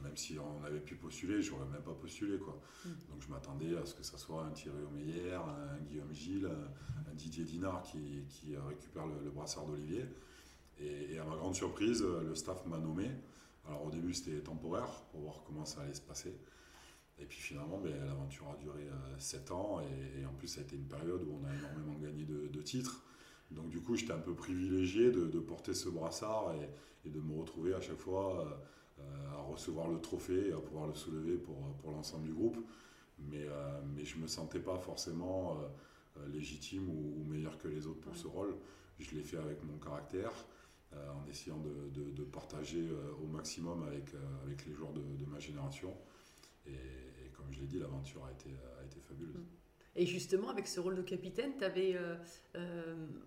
même 0.02 0.16
si 0.16 0.38
on 0.38 0.64
avait 0.64 0.80
pu 0.80 0.94
postuler, 0.94 1.42
j'aurais 1.42 1.66
même 1.66 1.82
pas 1.82 1.94
postulé 1.94 2.38
quoi. 2.38 2.60
Donc 2.84 3.20
je 3.20 3.28
m'attendais 3.28 3.76
à 3.76 3.84
ce 3.84 3.94
que 3.94 4.02
ça 4.02 4.18
soit 4.18 4.44
un 4.44 4.50
Thierry 4.50 4.82
Omeyer, 4.84 5.34
un 5.34 5.78
Guillaume 5.88 6.12
Gilles, 6.12 6.46
un, 6.46 7.10
un 7.10 7.14
Didier 7.14 7.44
Dinard 7.44 7.82
qui, 7.82 8.24
qui 8.28 8.56
récupère 8.56 9.06
le, 9.06 9.24
le 9.24 9.30
brassard 9.30 9.66
d'Olivier. 9.66 10.06
Et, 10.78 11.14
et 11.14 11.18
à 11.18 11.24
ma 11.24 11.36
grande 11.36 11.54
surprise, 11.54 12.02
euh, 12.02 12.22
le 12.22 12.34
staff 12.34 12.64
m'a 12.66 12.78
nommé. 12.78 13.10
Alors 13.66 13.84
au 13.84 13.90
début 13.90 14.14
c'était 14.14 14.40
temporaire 14.40 14.88
pour 15.10 15.20
voir 15.20 15.42
comment 15.46 15.64
ça 15.64 15.82
allait 15.82 15.94
se 15.94 16.00
passer. 16.00 16.34
Et 17.18 17.26
puis 17.26 17.38
finalement, 17.38 17.78
ben, 17.78 17.92
l'aventure 18.06 18.48
a 18.48 18.56
duré 18.56 18.88
7 19.18 19.50
ans 19.50 19.80
et, 19.82 20.20
et 20.20 20.24
en 20.24 20.32
plus 20.32 20.48
ça 20.48 20.60
a 20.60 20.64
été 20.64 20.74
une 20.74 20.88
période 20.88 21.22
où 21.22 21.38
on 21.38 21.46
a 21.46 21.54
énormément 21.54 21.92
gagné 21.98 22.24
de, 22.24 22.46
de 22.46 22.62
titres. 22.62 23.04
Donc 23.50 23.68
du 23.70 23.80
coup, 23.80 23.96
j'étais 23.96 24.12
un 24.12 24.18
peu 24.18 24.34
privilégié 24.34 25.10
de, 25.10 25.26
de 25.26 25.40
porter 25.40 25.74
ce 25.74 25.88
brassard 25.88 26.54
et, 26.54 27.08
et 27.08 27.10
de 27.10 27.20
me 27.20 27.34
retrouver 27.38 27.74
à 27.74 27.80
chaque 27.80 27.98
fois 27.98 28.46
euh, 28.46 29.02
euh, 29.02 29.30
à 29.32 29.42
recevoir 29.42 29.88
le 29.88 30.00
trophée 30.00 30.48
et 30.48 30.52
à 30.52 30.58
pouvoir 30.60 30.86
le 30.86 30.94
soulever 30.94 31.36
pour, 31.36 31.56
pour 31.78 31.90
l'ensemble 31.90 32.24
du 32.26 32.32
groupe. 32.32 32.58
Mais, 33.18 33.44
euh, 33.46 33.80
mais 33.94 34.04
je 34.04 34.16
ne 34.16 34.22
me 34.22 34.26
sentais 34.26 34.60
pas 34.60 34.78
forcément 34.78 35.58
euh, 36.18 36.28
légitime 36.28 36.88
ou, 36.88 37.20
ou 37.20 37.24
meilleur 37.24 37.58
que 37.58 37.68
les 37.68 37.86
autres 37.86 38.00
pour 38.00 38.16
ce 38.16 38.26
rôle. 38.26 38.56
Je 38.98 39.14
l'ai 39.14 39.22
fait 39.22 39.38
avec 39.38 39.62
mon 39.64 39.78
caractère, 39.78 40.32
en 40.92 41.24
essayant 41.28 41.58
de, 41.58 41.88
de- 41.94 42.10
de 42.10 42.24
partager 42.24 42.88
au 43.22 43.26
maximum 43.26 43.84
avec, 43.84 44.12
avec 44.44 44.66
les 44.66 44.72
joueurs 44.74 44.92
de, 44.92 45.02
ma 45.26 45.38
génération. 45.38 45.94
Et, 46.66 46.70
et 46.72 47.30
comme 47.32 47.46
je 47.52 47.60
l'ai 47.60 47.66
dit, 47.66 47.78
l'aventure 47.78 48.24
a 48.26 48.32
été, 48.32 48.50
a 48.80 48.84
été 48.84 49.00
fabuleuse. 49.00 49.59
Et 49.96 50.06
justement, 50.06 50.48
avec 50.50 50.66
ce 50.68 50.78
rôle 50.80 50.94
de 50.94 51.02
capitaine, 51.02 51.52
tu 51.58 51.64
avais 51.64 51.96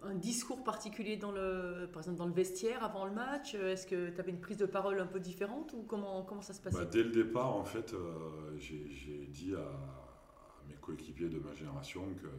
un 0.01 0.15
discours 0.15 0.63
particulier, 0.63 1.17
dans 1.17 1.31
le, 1.31 1.89
par 1.91 2.01
exemple 2.01 2.17
dans 2.17 2.25
le 2.25 2.33
vestiaire 2.33 2.83
avant 2.83 3.05
le 3.05 3.11
match? 3.11 3.53
Est-ce 3.55 3.85
que 3.85 4.09
tu 4.09 4.19
avais 4.19 4.31
une 4.31 4.39
prise 4.39 4.57
de 4.57 4.65
parole 4.65 4.99
un 4.99 5.05
peu 5.05 5.19
différente 5.19 5.73
ou 5.73 5.83
comment, 5.83 6.23
comment 6.23 6.41
ça 6.41 6.53
se 6.53 6.61
passait? 6.61 6.77
Bah, 6.77 6.85
dès 6.85 7.03
le 7.03 7.09
départ, 7.11 7.55
en 7.55 7.65
fait, 7.65 7.93
euh, 7.93 8.57
j'ai 8.57 9.27
dit 9.27 9.53
à, 9.55 9.59
à 9.59 10.63
mes 10.67 10.75
coéquipiers 10.75 11.29
de 11.29 11.39
ma 11.39 11.53
génération 11.53 12.03
que 12.21 12.27
euh, 12.27 12.29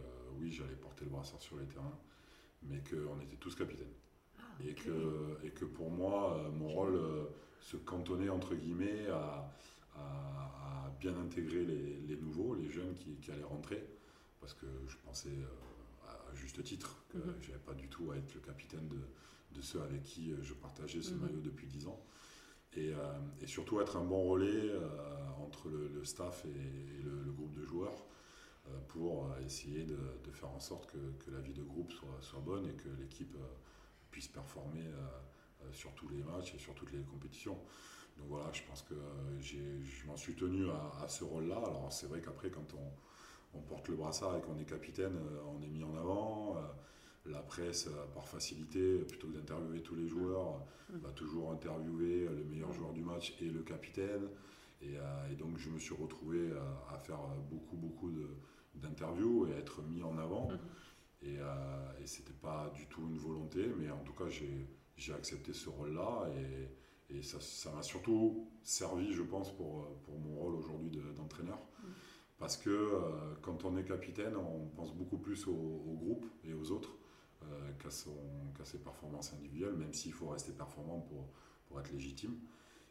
oui, 0.40 0.50
j'allais 0.50 0.74
porter 0.76 1.04
le 1.04 1.10
brassard 1.10 1.40
sur 1.40 1.56
les 1.58 1.66
terrains, 1.66 1.98
mais 2.62 2.78
qu'on 2.78 3.20
était 3.20 3.36
tous 3.36 3.54
capitaines. 3.54 3.86
Ah, 4.38 4.42
Et, 4.66 4.74
que, 4.74 5.36
et 5.44 5.50
que 5.50 5.64
pour 5.66 5.90
moi, 5.90 6.38
euh, 6.38 6.50
mon 6.50 6.68
rôle 6.68 6.94
euh, 6.96 7.24
se 7.60 7.76
cantonnait, 7.76 8.30
entre 8.30 8.54
guillemets, 8.54 9.06
à, 9.10 9.50
à- 9.96 10.86
à 10.86 10.90
bien 11.00 11.16
intégrer 11.18 11.64
les, 11.64 11.98
les 12.08 12.16
nouveaux, 12.16 12.54
les 12.54 12.70
jeunes 12.70 12.94
qui, 12.94 13.16
qui 13.16 13.30
allaient 13.30 13.42
rentrer, 13.44 13.84
parce 14.44 14.54
que 14.54 14.66
je 14.88 14.96
pensais, 15.04 15.30
euh, 15.30 16.08
à, 16.08 16.34
juste 16.34 16.62
titre, 16.64 17.04
que 17.08 17.18
Mhm. 17.18 17.34
je 17.40 17.48
n'avais 17.50 17.62
pas 17.64 17.74
du 17.74 17.88
tout 17.88 18.10
à 18.12 18.16
être 18.16 18.34
le 18.34 18.40
capitaine 18.40 18.88
de, 18.88 18.98
de 19.52 19.62
ceux 19.62 19.82
avec 19.82 20.02
qui 20.04 20.32
euh, 20.32 20.42
je 20.42 20.54
partageais 20.54 21.02
ce 21.02 21.14
Mhm. 21.14 21.18
maillot 21.18 21.40
depuis 21.40 21.66
10 21.66 21.86
ans. 21.86 22.00
et, 22.76 22.92
euh, 22.94 23.12
et 23.42 23.46
surtout 23.46 23.80
être 23.80 23.96
un 23.96 24.04
bon 24.04 24.24
relais 24.30 24.70
euh, 24.70 24.88
entre 25.40 25.68
le, 25.70 25.88
le 25.88 26.04
staff 26.04 26.44
et, 26.46 26.48
et 26.50 27.02
le, 27.02 27.22
le 27.24 27.32
groupe 27.32 27.54
de 27.54 27.64
joueurs 27.64 28.06
euh, 28.68 28.70
pour 28.88 29.30
essayer 29.46 29.84
de, 29.84 29.98
de 30.24 30.32
faire 30.32 30.50
en 30.50 30.60
sorte 30.60 30.90
que, 30.92 30.98
que 31.24 31.30
la 31.32 31.40
vie 31.40 31.54
de 31.54 31.62
groupe 31.64 31.92
soit, 31.92 32.18
soit 32.22 32.40
bonne 32.40 32.66
et 32.68 32.74
que 32.74 32.88
l'équipe 33.00 33.36
puisse 34.10 34.28
performer 34.28 34.84
sur 35.72 35.92
tous 35.94 36.08
les 36.08 36.22
matchs 36.22 36.54
et 36.54 36.58
sur 36.58 36.74
toutes 36.74 36.92
les 36.92 37.02
compétitions. 37.02 37.58
Donc 38.18 38.28
voilà, 38.28 38.52
je 38.52 38.62
pense 38.64 38.82
que 38.82 38.94
je 39.40 40.06
m'en 40.06 40.16
suis 40.16 40.34
tenu 40.36 40.68
à, 40.70 40.92
à 41.02 41.08
ce 41.08 41.24
rôle-là. 41.24 41.56
Alors 41.58 41.92
c'est 41.92 42.06
vrai 42.06 42.20
qu'après, 42.20 42.50
quand 42.50 42.74
on, 42.74 42.92
on 43.56 43.60
porte 43.62 43.88
le 43.88 43.96
brassard 43.96 44.36
et 44.36 44.40
qu'on 44.40 44.58
est 44.58 44.64
capitaine, 44.68 45.16
euh, 45.16 45.40
on 45.56 45.62
est 45.62 45.68
mis 45.68 45.82
en 45.84 45.96
avant. 45.96 46.56
Euh, 46.56 46.60
La 47.26 47.40
presse, 47.40 47.86
euh, 47.88 48.04
par 48.12 48.26
facilité, 48.28 48.98
plutôt 48.98 49.28
que 49.28 49.32
d'interviewer 49.38 49.80
tous 49.82 49.94
les 49.94 50.06
joueurs, 50.06 50.60
euh, 50.92 50.98
va 50.98 51.10
toujours 51.12 51.52
interviewer 51.52 52.28
le 52.28 52.44
meilleur 52.44 52.70
joueur 52.72 52.92
du 52.92 53.00
match 53.02 53.34
et 53.40 53.48
le 53.48 53.62
capitaine. 53.62 54.28
Et, 54.82 54.96
et 55.30 55.36
donc 55.36 55.56
je 55.56 55.70
me 55.70 55.78
suis 55.78 55.94
retrouvé 55.94 56.52
à 56.92 56.98
faire 56.98 57.20
beaucoup, 57.50 57.76
beaucoup 57.76 58.10
d'interviews 58.74 59.46
et 59.46 59.54
à 59.54 59.58
être 59.58 59.80
mis 59.82 60.02
en 60.02 60.18
avant. 60.18 60.48
Et, 61.22 61.38
euh, 61.38 62.02
et 62.02 62.06
c'était 62.06 62.34
pas 62.34 62.70
du 62.74 62.86
tout 62.86 63.00
une 63.08 63.16
volonté, 63.16 63.66
mais 63.78 63.90
en 63.90 64.02
tout 64.04 64.12
cas 64.12 64.28
j'ai 64.28 65.12
accepté 65.14 65.54
ce 65.54 65.70
rôle-là 65.70 66.28
et, 66.36 67.16
et 67.16 67.22
ça 67.22 67.70
m'a 67.74 67.82
surtout 67.82 68.46
servi, 68.62 69.12
je 69.12 69.22
pense, 69.22 69.54
pour, 69.56 69.88
pour 70.04 70.18
mon 70.18 70.34
rôle 70.36 70.54
aujourd'hui 70.54 70.90
de- 70.90 71.12
d'entraîneur. 71.16 71.58
Parce 72.44 72.58
que 72.58 72.68
euh, 72.68 73.00
quand 73.40 73.64
on 73.64 73.74
est 73.78 73.84
capitaine, 73.84 74.36
on 74.36 74.66
pense 74.76 74.94
beaucoup 74.94 75.16
plus 75.16 75.46
au, 75.46 75.52
au 75.52 75.94
groupe 75.96 76.26
et 76.44 76.52
aux 76.52 76.70
autres 76.72 76.94
euh, 77.42 77.46
qu'à 77.82 77.88
ses 77.90 78.78
performances 78.80 79.32
individuelles, 79.32 79.72
même 79.72 79.94
s'il 79.94 80.12
faut 80.12 80.28
rester 80.28 80.52
performant 80.52 81.00
pour, 81.00 81.30
pour 81.66 81.80
être 81.80 81.90
légitime. 81.90 82.36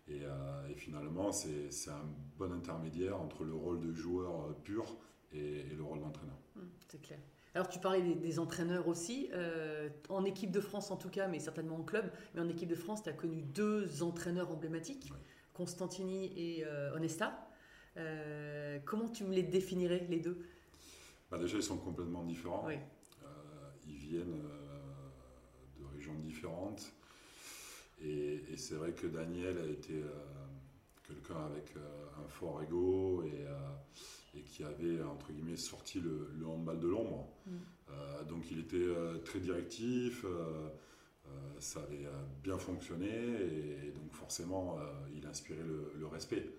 Et, 0.08 0.22
euh, 0.24 0.68
et 0.70 0.74
finalement, 0.74 1.32
c'est 1.32 1.70
un 1.92 2.04
bon 2.39 2.52
intermédiaire 2.52 3.22
entre 3.22 3.44
le 3.44 3.54
rôle 3.54 3.80
de 3.80 3.94
joueur 3.94 4.56
pur 4.63 4.98
et, 5.32 5.60
et 5.60 5.76
le 5.76 5.84
rôle 5.84 6.00
d'entraîneur. 6.00 6.39
Hum, 6.56 6.68
C'est 6.88 7.00
clair. 7.04 7.20
Alors 7.54 7.70
tu 7.70 7.78
parlais 7.78 8.02
des, 8.02 8.16
des 8.16 8.39
entraîneurs 8.39 8.88
aussi, 8.88 9.30
euh, 9.34 9.88
en 10.10 10.26
équipe 10.26 10.50
de 10.50 10.62
France 10.62 10.89
en 10.89 10.98
tout 10.98 11.10
cas, 11.10 11.28
mais 11.28 11.38
certainement 11.39 11.76
en 11.76 11.84
club, 11.84 12.12
mais 12.34 12.42
en 12.42 12.50
équipe 12.50 12.70
de 12.70 12.76
France, 12.76 13.04
tu 13.04 13.10
as 13.10 13.13
connu 13.13 13.44
deux 13.44 14.02
entraîneurs 14.02 14.50
emblématiques, 14.52 15.10
Oui. 15.12 15.18
Constantini 15.54 16.34
et 16.36 16.66
euh, 16.66 16.96
Onesta. 16.96 17.48
Euh, 17.97 18.79
comment 18.86 19.10
tu 19.10 19.23
me 19.23 19.34
les 19.34 19.43
définirais 19.43 20.06
les 20.10 20.19
deux? 20.19 20.38
Bah 21.29 21.38
déjà, 21.38 21.58
ils 21.58 21.63
sont 21.63 21.77
complètement 21.77 22.23
différents. 22.23 22.65
Oui. 22.67 22.75
Euh, 23.23 23.27
ils 23.88 23.95
viennent 23.95 24.41
euh, 24.45 25.79
de 25.79 25.95
régions 25.95 26.15
différentes. 26.15 26.91
Et, 28.01 28.43
et 28.51 28.58
c'est 28.58 28.75
vrai 28.75 28.91
que 28.91 29.08
Daniel 29.08 29.58
a 29.58 29.65
été 29.65 30.03
quelqu'un 31.08 31.45
avec 31.45 31.73
un 32.23 32.27
fort 32.27 32.62
ego 32.63 33.23
et, 33.23 33.45
et 34.38 34.41
qui 34.41 34.63
avait, 34.63 35.01
entre 35.03 35.32
guillemets, 35.32 35.56
sorti 35.56 36.01
le, 36.01 36.29
le 36.38 36.45
handball 36.45 36.79
de 36.79 36.88
l'ombre. 36.88 37.29
Mm. 37.45 38.27
Donc 38.27 38.51
il 38.51 38.60
était 38.60 38.88
très 39.23 39.39
directif, 39.39 40.25
ça 41.60 41.79
avait 41.82 42.06
bien 42.43 42.58
fonctionné 42.58 43.08
et, 43.08 43.88
et 43.88 43.91
donc 43.91 44.12
forcément 44.12 44.79
il 45.15 45.25
inspirait 45.25 45.63
le, 45.63 45.93
le 45.97 46.08
respect. 46.08 46.49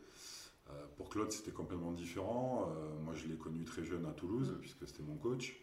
Euh, 0.70 0.86
pour 0.96 1.10
Claude 1.10 1.30
c'était 1.30 1.50
complètement 1.50 1.92
différent. 1.92 2.70
Euh, 2.70 2.98
moi 3.04 3.14
je 3.14 3.26
l'ai 3.26 3.36
connu 3.36 3.64
très 3.64 3.84
jeune 3.84 4.06
à 4.06 4.12
Toulouse 4.12 4.50
Mm. 4.52 4.60
puisque 4.60 4.86
c'était 4.86 5.02
mon 5.02 5.16
coach 5.16 5.60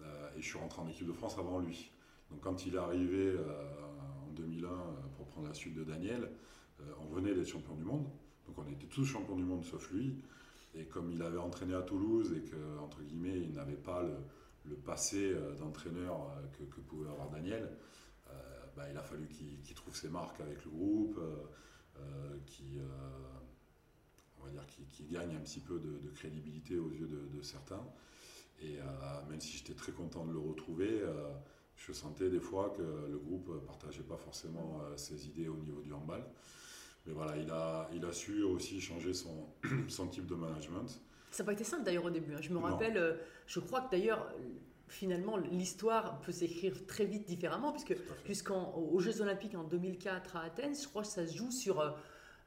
Euh, 0.00 0.30
et 0.36 0.40
je 0.42 0.46
suis 0.46 0.58
rentré 0.58 0.82
en 0.82 0.88
équipe 0.88 1.06
de 1.06 1.12
France 1.12 1.38
avant 1.38 1.60
lui. 1.60 1.92
Donc 2.30 2.40
quand 2.40 2.66
il 2.66 2.74
est 2.74 2.78
arrivé 2.78 3.36
en 4.26 4.32
2001 4.32 4.68
euh, 4.68 4.72
pour 5.16 5.26
prendre 5.26 5.46
la 5.46 5.54
suite 5.54 5.74
de 5.74 5.84
Daniel, 5.84 6.28
on 7.00 7.06
venait 7.14 7.34
d'être 7.34 7.46
champion 7.46 7.76
du 7.76 7.84
monde. 7.84 8.06
Donc 8.46 8.58
on 8.58 8.66
était 8.66 8.86
tous 8.86 9.04
champions 9.04 9.36
du 9.36 9.44
monde 9.44 9.64
sauf 9.64 9.92
lui. 9.92 10.16
Et 10.74 10.86
comme 10.86 11.12
il 11.12 11.22
avait 11.22 11.38
entraîné 11.38 11.74
à 11.74 11.82
Toulouse 11.82 12.32
et 12.32 12.40
que, 12.40 12.78
entre 12.80 13.02
guillemets, 13.02 13.38
il 13.38 13.52
n'avait 13.52 13.76
pas 13.76 14.02
le, 14.02 14.16
le 14.64 14.74
passé 14.74 15.36
d'entraîneur 15.60 16.32
que, 16.58 16.64
que 16.64 16.80
pouvait 16.80 17.08
avoir 17.08 17.30
Daniel, 17.30 17.70
bah, 18.74 18.90
il 18.90 18.96
a 18.96 19.02
fallu 19.02 19.28
qu'il 19.28 19.60
qu'il 19.60 19.76
trouve 19.76 19.94
ses 19.94 20.08
marques 20.08 20.40
avec 20.40 20.64
le 20.64 20.70
groupe, 20.70 21.20
qui, 22.46 22.78
euh, 22.78 22.82
on 24.42 24.46
va 24.46 24.50
dire, 24.52 24.66
qui, 24.66 24.82
qui 24.86 25.04
gagne 25.04 25.34
un 25.36 25.40
petit 25.40 25.60
peu 25.60 25.78
de, 25.78 25.98
de 25.98 26.10
crédibilité 26.10 26.78
aux 26.78 26.90
yeux 26.90 27.06
de, 27.06 27.36
de 27.36 27.42
certains. 27.42 27.82
Et 28.60 28.78
euh, 28.78 28.82
même 29.28 29.40
si 29.40 29.56
j'étais 29.56 29.74
très 29.74 29.92
content 29.92 30.24
de 30.24 30.32
le 30.32 30.38
retrouver, 30.38 31.00
euh, 31.00 31.30
je 31.76 31.92
sentais 31.92 32.30
des 32.30 32.38
fois 32.40 32.70
que 32.76 32.82
le 32.82 33.18
groupe 33.18 33.48
ne 33.48 33.58
partageait 33.58 34.02
pas 34.04 34.16
forcément 34.16 34.80
euh, 34.84 34.96
ses 34.96 35.26
idées 35.26 35.48
au 35.48 35.56
niveau 35.56 35.80
du 35.80 35.92
handball. 35.92 36.24
Mais 37.06 37.12
voilà, 37.12 37.36
il 37.36 37.50
a, 37.50 37.88
il 37.92 38.04
a 38.04 38.12
su 38.12 38.42
aussi 38.44 38.80
changer 38.80 39.12
son, 39.14 39.48
son 39.88 40.06
type 40.06 40.26
de 40.26 40.36
management. 40.36 40.86
Ça 41.32 41.42
n'a 41.42 41.46
pas 41.46 41.52
été 41.54 41.64
simple 41.64 41.82
d'ailleurs 41.84 42.04
au 42.04 42.10
début. 42.10 42.34
hein. 42.34 42.40
Je 42.40 42.50
me 42.52 42.58
rappelle, 42.58 43.18
je 43.46 43.58
crois 43.58 43.80
que 43.80 43.90
d'ailleurs, 43.90 44.32
finalement, 44.86 45.38
l'histoire 45.38 46.20
peut 46.20 46.30
s'écrire 46.30 46.86
très 46.86 47.06
vite 47.06 47.26
différemment, 47.26 47.72
puisque 47.72 47.96
jusqu'aux 48.26 49.00
Jeux 49.00 49.20
Olympiques 49.22 49.54
en 49.56 49.64
2004 49.64 50.36
à 50.36 50.42
Athènes, 50.42 50.74
je 50.80 50.86
crois 50.86 51.02
que 51.02 51.08
ça 51.08 51.26
se 51.26 51.36
joue 51.36 51.50
sur. 51.50 51.80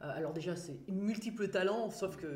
Euh, 0.02 0.12
alors 0.14 0.34
déjà, 0.34 0.56
c'est 0.56 0.78
multiples 0.90 1.48
talents, 1.50 1.90
sauf 1.90 2.18
que 2.18 2.28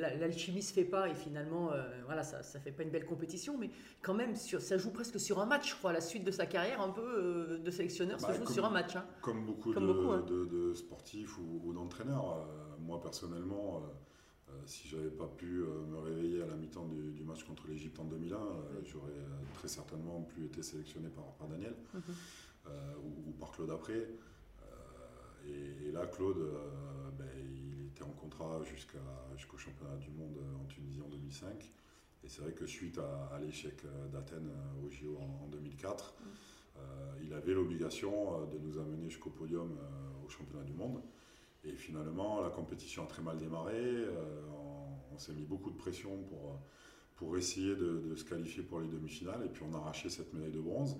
la- 0.00 0.14
l'alchimie 0.16 0.62
se 0.62 0.72
fait 0.72 0.84
pas 0.84 1.08
et 1.08 1.14
finalement, 1.14 1.72
euh, 1.72 1.82
voilà, 2.06 2.22
ça, 2.22 2.42
ça 2.42 2.58
fait 2.60 2.72
pas 2.72 2.82
une 2.82 2.90
belle 2.90 3.04
compétition, 3.06 3.58
mais 3.58 3.70
quand 4.02 4.14
même, 4.14 4.34
sur, 4.34 4.60
ça 4.62 4.78
joue 4.78 4.90
presque 4.90 5.20
sur 5.20 5.38
un 5.40 5.46
match, 5.46 5.70
je 5.72 5.76
crois. 5.76 5.92
La 5.92 6.00
suite 6.00 6.24
de 6.24 6.30
sa 6.30 6.46
carrière, 6.46 6.80
un 6.80 6.90
peu 6.90 7.02
euh, 7.02 7.58
de 7.58 7.70
sélectionneur, 7.70 8.18
Bah, 8.20 8.28
se 8.28 8.38
joue 8.38 8.44
comme- 8.44 8.54
sur 8.54 8.64
un 8.64 8.70
match. 8.70 8.96
hein. 8.96 9.04
Comme 9.20 9.44
beaucoup, 9.44 9.72
Comme 9.72 9.86
de, 9.86 9.92
beaucoup, 9.92 10.10
hein. 10.10 10.24
de- 10.26 10.46
de 10.46 10.74
sportifs 10.74 11.38
ou, 11.38 11.60
ou 11.64 11.72
d'entraîneurs, 11.72 12.38
euh, 12.38 12.76
moi 12.80 13.00
personnellement, 13.00 13.82
si 14.64 14.88
j'avais 14.88 15.10
pas 15.10 15.26
pu 15.26 15.46
me 15.90 15.98
réveiller 15.98 16.42
à 16.42 16.46
la 16.46 16.54
mi-temps 16.56 16.86
du, 16.86 17.12
du 17.12 17.22
match 17.24 17.44
contre 17.44 17.66
l'Égypte 17.68 17.98
en 18.00 18.04
2001, 18.04 18.36
euh, 18.36 18.80
j'aurais 18.84 19.12
très 19.54 19.68
certainement 19.68 20.22
plus 20.22 20.46
été 20.46 20.62
sélectionné 20.62 21.08
par, 21.08 21.24
par 21.34 21.46
Daniel 21.48 21.74
Mhm. 21.94 22.00
ou, 23.04 23.28
ou 23.28 23.32
par 23.32 23.50
Claude 23.52 23.70
après. 23.70 24.08
Et, 25.46 25.88
et 25.88 25.92
là, 25.92 26.06
Claude, 26.06 26.38
euh, 26.38 27.10
ben, 27.18 27.26
il 27.38 27.86
était 27.88 28.02
en 28.02 28.10
contrat 28.10 28.60
jusqu'au 28.64 29.56
championnat 29.56 29.96
du 29.96 30.10
monde 30.10 30.36
euh, 30.38 30.62
en 30.62 30.66
Tunisie 30.66 31.00
en 31.00 31.08
2005. 31.08 31.72
Et 32.26 32.28
c'est 32.28 32.42
vrai 32.42 32.52
que 32.52 32.66
suite 32.66 32.98
à, 32.98 33.26
à 33.32 33.38
l'échec 33.38 33.84
euh, 33.84 34.08
d'Athènes 34.08 34.50
au 34.84 34.90
JO 34.90 35.16
en, 35.16 35.44
en 35.44 35.48
2004, 35.48 36.14
euh, 36.76 36.80
il 37.22 37.32
avait 37.32 37.54
l'obligation 37.54 38.44
de 38.46 38.58
nous 38.58 38.78
amener 38.78 39.08
jusqu'au 39.08 39.30
podium 39.30 39.70
euh, 39.78 40.26
au 40.26 40.28
championnat 40.28 40.64
du 40.64 40.72
monde. 40.72 41.00
Et 41.64 41.72
finalement, 41.76 42.40
la 42.40 42.50
compétition 42.50 43.04
a 43.04 43.06
très 43.06 43.22
mal 43.22 43.38
démarré. 43.38 44.06
on 44.52 44.76
on 45.14 45.18
s'est 45.18 45.32
mis 45.32 45.44
beaucoup 45.44 45.70
de 45.70 45.76
pression 45.76 46.22
pour, 46.24 46.60
pour 47.14 47.38
essayer 47.38 47.74
de, 47.74 48.02
de 48.10 48.14
se 48.16 48.24
qualifier 48.24 48.62
pour 48.62 48.80
les 48.80 48.88
demi-finales. 48.88 49.46
Et 49.46 49.48
puis 49.48 49.62
on 49.66 49.72
a 49.74 49.78
arraché 49.78 50.10
cette 50.10 50.34
médaille 50.34 50.50
de 50.50 50.60
bronze 50.60 50.98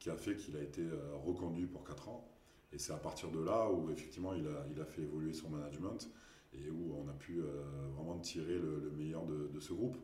qui 0.00 0.10
a 0.10 0.16
fait 0.16 0.34
qu'il 0.36 0.56
a 0.56 0.62
été 0.62 0.84
reconduit 1.24 1.66
pour 1.66 1.84
4 1.84 2.08
ans. 2.08 2.31
Et 2.72 2.78
c'est 2.78 2.92
à 2.92 2.96
partir 2.96 3.30
de 3.30 3.40
là 3.40 3.70
où 3.70 3.90
effectivement 3.90 4.32
il 4.34 4.46
a, 4.46 4.66
il 4.70 4.80
a 4.80 4.84
fait 4.84 5.02
évoluer 5.02 5.32
son 5.32 5.50
management 5.50 6.08
et 6.54 6.70
où 6.70 6.94
on 6.94 7.08
a 7.08 7.12
pu 7.12 7.40
euh, 7.40 7.62
vraiment 7.94 8.18
tirer 8.18 8.58
le, 8.58 8.80
le 8.80 8.90
meilleur 8.90 9.24
de, 9.26 9.60
ce 9.60 9.72
groupe. 9.72 9.96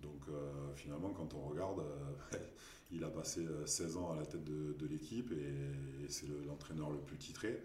Donc 0.00 0.20
euh, 0.28 0.72
finalement, 0.74 1.10
quand 1.10 1.34
on 1.34 1.48
regarde, 1.48 1.80
euh, 1.80 2.38
il 2.92 3.04
a 3.04 3.08
passé 3.08 3.46
euh, 3.46 3.66
16 3.66 3.96
ans 3.96 4.12
à 4.12 4.16
la 4.16 4.26
tête 4.26 4.44
de, 4.44 4.86
l'équipe 4.86 5.32
et, 5.32 6.08
c'est 6.08 6.26
le- 6.28 6.42
l'entraîneur 6.46 6.90
le 6.90 6.98
plus 6.98 7.18
titré. 7.18 7.62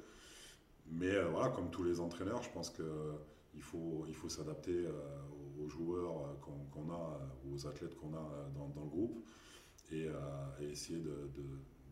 Mais 0.91 1.21
voilà, 1.31 1.49
comme 1.49 1.69
tous 1.71 1.83
les 1.83 2.01
entraîneurs, 2.01 2.43
je 2.43 2.49
pense 2.49 2.69
qu'il 2.69 3.61
faut, 3.61 4.03
il 4.09 4.13
faut 4.13 4.27
s'adapter 4.27 4.85
aux 5.61 5.69
joueurs 5.69 6.37
qu'on 6.41 6.57
qu'on 6.71 6.91
a, 6.91 7.19
aux 7.49 7.65
athlètes 7.67 7.95
qu'on 7.95 8.13
a 8.13 8.49
dans, 8.53 8.83
le 8.83 8.89
groupe 8.89 9.17
et, 9.91 10.09
essayer 10.61 10.99
de- 10.99 11.29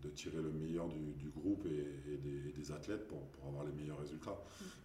de 0.01 0.09
tirer 0.09 0.41
le 0.41 0.51
meilleur 0.51 0.87
du, 0.87 1.13
du 1.13 1.29
groupe 1.29 1.65
et, 1.65 2.11
et 2.13 2.17
des, 2.17 2.49
et 2.49 2.51
des 2.51 2.71
athlètes 2.71 3.07
pour, 3.07 3.21
pour 3.27 3.47
avoir 3.47 3.63
les 3.65 3.71
meilleurs 3.71 3.99
résultats. 3.99 4.37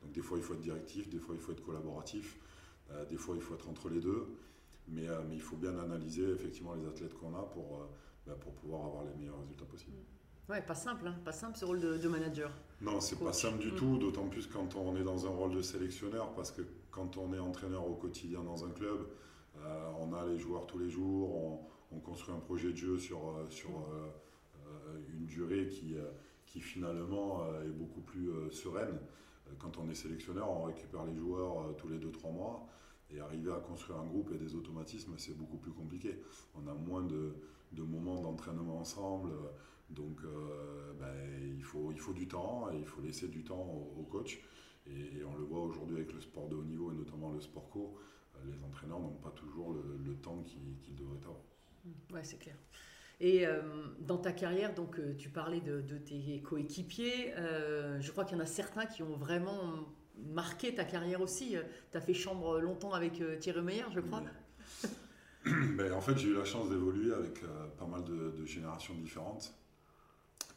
Donc 0.02 0.12
des 0.12 0.20
fois, 0.22 0.38
il 0.38 0.42
faut 0.44 0.54
être 0.54 0.60
directif, 0.60 1.08
des 1.08 1.18
fois, 1.18 1.34
il 1.34 1.40
faut 1.40 1.52
être 1.52 1.64
collaboratif, 1.64 2.38
euh, 2.90 3.04
des 3.06 3.16
fois, 3.16 3.34
il 3.36 3.42
faut 3.42 3.54
être 3.54 3.68
entre 3.68 3.88
les 3.88 4.00
deux. 4.00 4.26
Mais, 4.88 5.08
euh, 5.08 5.20
mais 5.28 5.34
il 5.34 5.40
faut 5.40 5.56
bien 5.56 5.76
analyser 5.78 6.28
effectivement 6.30 6.74
les 6.74 6.86
athlètes 6.86 7.14
qu'on 7.14 7.34
a 7.34 7.42
pour, 7.42 7.80
euh, 7.80 7.86
bah, 8.26 8.34
pour 8.40 8.52
pouvoir 8.54 8.84
avoir 8.86 9.04
les 9.04 9.14
meilleurs 9.14 9.40
résultats 9.40 9.64
possibles. 9.64 9.96
Ouais, 10.48 10.62
pas 10.62 10.76
simple, 10.76 11.08
hein, 11.08 11.16
pas 11.24 11.32
simple 11.32 11.56
ce 11.58 11.64
rôle 11.64 11.80
de, 11.80 11.96
de 11.96 12.08
manager. 12.08 12.52
Non, 12.80 13.00
c'est 13.00 13.18
pas 13.18 13.32
simple 13.32 13.58
du 13.58 13.72
Mm. 13.72 13.76
tout, 13.76 13.98
d'autant 13.98 14.28
plus 14.28 14.46
quand 14.46 14.76
on 14.76 14.94
est 14.94 15.02
dans 15.02 15.26
un 15.26 15.30
rôle 15.30 15.56
de 15.56 15.62
sélectionneur, 15.62 16.32
parce 16.34 16.52
que 16.52 16.62
quand 16.92 17.16
on 17.16 17.32
est 17.34 17.38
entraîneur 17.40 17.84
au 17.90 17.94
quotidien 17.94 18.44
dans 18.44 18.64
un 18.64 18.70
club, 18.70 19.08
on 19.98 20.12
a 20.12 20.24
les 20.26 20.38
joueurs 20.38 20.66
tous 20.66 20.78
les 20.78 20.88
jours, 20.88 21.34
on, 21.34 21.60
on 21.96 21.98
construit 21.98 22.32
un 22.34 22.38
projet 22.38 22.70
de 22.70 22.76
jeu 22.76 22.96
sur, 22.98 23.18
sur 23.48 23.70
une 25.14 25.26
durée 25.26 25.68
qui, 25.68 25.94
euh, 25.94 26.10
qui 26.46 26.60
finalement 26.60 27.42
euh, 27.42 27.64
est 27.64 27.72
beaucoup 27.72 28.00
plus 28.00 28.30
euh, 28.30 28.50
sereine. 28.50 28.98
Quand 29.58 29.78
on 29.78 29.88
est 29.88 29.94
sélectionneur, 29.94 30.50
on 30.50 30.64
récupère 30.64 31.04
les 31.04 31.14
joueurs 31.14 31.76
tous 31.76 31.88
les 31.88 31.98
2-3 31.98 32.32
mois. 32.32 32.68
Et 33.10 33.20
arriver 33.20 33.52
à 33.52 33.60
construire 33.60 34.00
un 34.00 34.04
groupe 34.04 34.32
et 34.34 34.38
des 34.38 34.56
automatismes, 34.56 35.14
c'est 35.18 35.36
beaucoup 35.36 35.58
plus 35.58 35.70
compliqué. 35.70 36.20
On 36.56 36.66
a 36.66 36.74
moins 36.74 37.04
de, 37.04 37.36
de 37.70 37.82
moments 37.82 38.20
d'entraînement 38.20 38.78
ensemble. 38.78 39.30
Donc, 39.88 40.20
ben, 40.98 41.14
il, 41.56 41.62
faut, 41.62 41.92
il 41.92 42.00
faut 42.00 42.12
du 42.12 42.26
temps 42.26 42.72
et 42.72 42.78
il 42.80 42.84
faut 42.84 43.00
laisser 43.00 43.28
du 43.28 43.44
temps 43.44 43.62
au, 43.62 44.00
au 44.00 44.02
coach. 44.02 44.40
Et, 44.88 45.22
on 45.22 45.36
le 45.36 45.44
voit 45.44 45.62
aujourd'hui 45.62 45.98
avec 45.98 46.12
le 46.12 46.20
sport 46.20 46.48
de 46.48 46.56
haut 46.56 46.64
niveau 46.64 46.90
et 46.90 46.94
notamment 46.96 47.30
le 47.30 47.40
sport 47.40 47.70
co, 47.70 47.96
les 48.44 48.62
entraîneurs 48.64 48.98
n'ont 48.98 49.14
pas 49.14 49.30
toujours 49.30 49.74
le, 49.74 50.14
temps 50.16 50.42
qu'ils 50.42 50.96
devraient 50.96 51.18
avoir. 51.18 51.38
Ouais, 52.10 52.24
c'est 52.24 52.38
clair. 52.38 52.56
Et 53.18 53.46
euh, 53.46 53.62
dans 54.00 54.18
ta 54.18 54.32
carrière, 54.32 54.74
donc 54.74 54.98
euh, 54.98 55.14
tu 55.16 55.30
parlais 55.30 55.60
de, 55.60 55.80
tes 55.98 56.40
coéquipiers. 56.42 57.32
Euh, 57.36 57.98
je 58.00 58.12
crois 58.12 58.24
qu'il 58.24 58.36
y 58.36 58.40
en 58.40 58.42
a 58.42 58.46
certains 58.46 58.84
qui 58.84 59.02
ont 59.02 59.16
vraiment 59.16 59.86
marqué 60.32 60.74
ta 60.74 60.84
carrière 60.84 61.20
aussi. 61.22 61.56
Tu 61.90 61.96
as 61.96 62.00
fait 62.00 62.14
chambre 62.14 62.60
longtemps 62.60 62.92
avec 62.92 63.22
Thierry 63.40 63.62
Meyer, 63.62 63.84
je 63.94 64.00
crois. 64.00 64.22
Ben, 65.76 65.92
en 65.92 66.00
fait, 66.00 66.18
j'ai 66.18 66.26
eu 66.26 66.34
la 66.34 66.44
chance 66.44 66.68
d'évoluer 66.68 67.14
avec 67.14 67.40
pas 67.78 67.86
mal 67.86 68.02
de, 68.02 68.44
générations 68.44 68.94
différentes. 68.94 69.54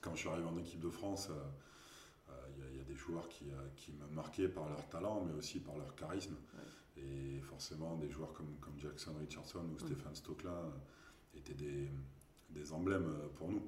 Quand 0.02 0.15
je 0.15 0.22
suis 0.22 0.30
arrivé 0.30 0.48
en 0.48 0.58
équipe 0.58 0.80
de 0.80 0.89
France, 0.89 1.30
il 2.58 2.76
y, 2.76 2.82
a 2.82 2.84
des 2.84 2.95
joueurs 2.95 3.30
qui, 3.30 3.45
qui 3.76 3.91
me 3.91 4.08
marquaient 4.15 4.48
par 4.48 4.67
leur 4.67 4.84
talent, 4.89 5.24
mais 5.28 5.38
aussi 5.38 5.60
par 5.60 5.78
leur 5.78 5.93
charisme. 5.93 6.34
Et 6.98 7.39
forcément, 7.41 7.98
des 7.98 8.10
joueurs 8.10 8.34
comme, 8.34 8.56
comme 8.60 8.80
Jackson 8.80 9.13
Richardson 9.19 9.63
ou 9.76 9.78
Stéphane 9.78 10.15
Stocklin 10.15 10.74
étaient 11.36 11.54
des, 11.54 11.88
des 12.51 12.73
emblèmes 12.73 13.07
euh, 13.07 13.27
pour 13.35 13.49
nous. 13.49 13.62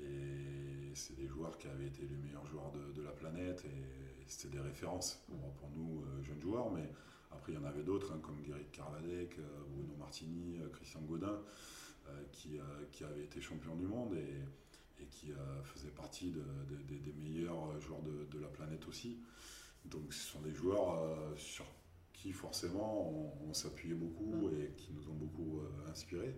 Et 0.00 0.94
c'est 0.94 1.16
des 1.16 1.26
joueurs 1.26 1.58
qui 1.58 1.66
avaient 1.66 1.86
été 1.86 2.02
les 2.02 2.16
meilleurs 2.16 2.46
joueurs 2.46 2.70
de, 2.72 3.02
la 3.02 3.10
planète 3.10 3.64
et, 3.64 4.24
c'était 4.26 4.58
des 4.58 4.60
références 4.60 5.24
pour, 5.26 5.70
nous, 5.74 6.02
euh, 6.02 6.22
jeunes 6.22 6.40
joueurs. 6.40 6.70
Mais 6.70 6.86
après, 7.30 7.52
il 7.52 7.54
y 7.54 7.58
en 7.58 7.64
avait 7.64 7.82
d'autres, 7.82 8.12
hein, 8.12 8.20
comme 8.22 8.40
Guéric 8.42 8.70
Carvadec, 8.72 9.38
euh, 9.38 9.42
Bruno 9.70 9.94
Martini, 9.98 10.58
Christian 10.72 11.00
Godin, 11.00 11.40
qui, 12.32 12.58
qui 12.90 13.04
avaient 13.04 13.24
été 13.24 13.38
champions 13.38 13.76
du 13.76 13.86
monde 13.86 14.14
et, 14.14 15.02
et 15.02 15.06
qui 15.06 15.30
faisaient 15.62 15.90
partie 15.90 16.32
des 16.32 17.12
meilleurs 17.12 17.78
joueurs 17.80 18.00
de, 18.00 18.38
la 18.38 18.48
planète 18.48 18.88
aussi. 18.88 19.18
Donc 19.84 20.14
ce 20.14 20.32
sont 20.32 20.40
des 20.40 20.54
joueurs 20.54 20.98
sur 21.36 21.66
qui 22.14 22.32
forcément 22.32 23.30
on, 23.46 23.52
s'appuyait 23.52 23.94
beaucoup 23.94 24.48
et 24.48 24.72
qui 24.78 24.94
nous 24.94 25.06
ont 25.10 25.16
beaucoup 25.16 25.60
inspirés. 25.90 26.34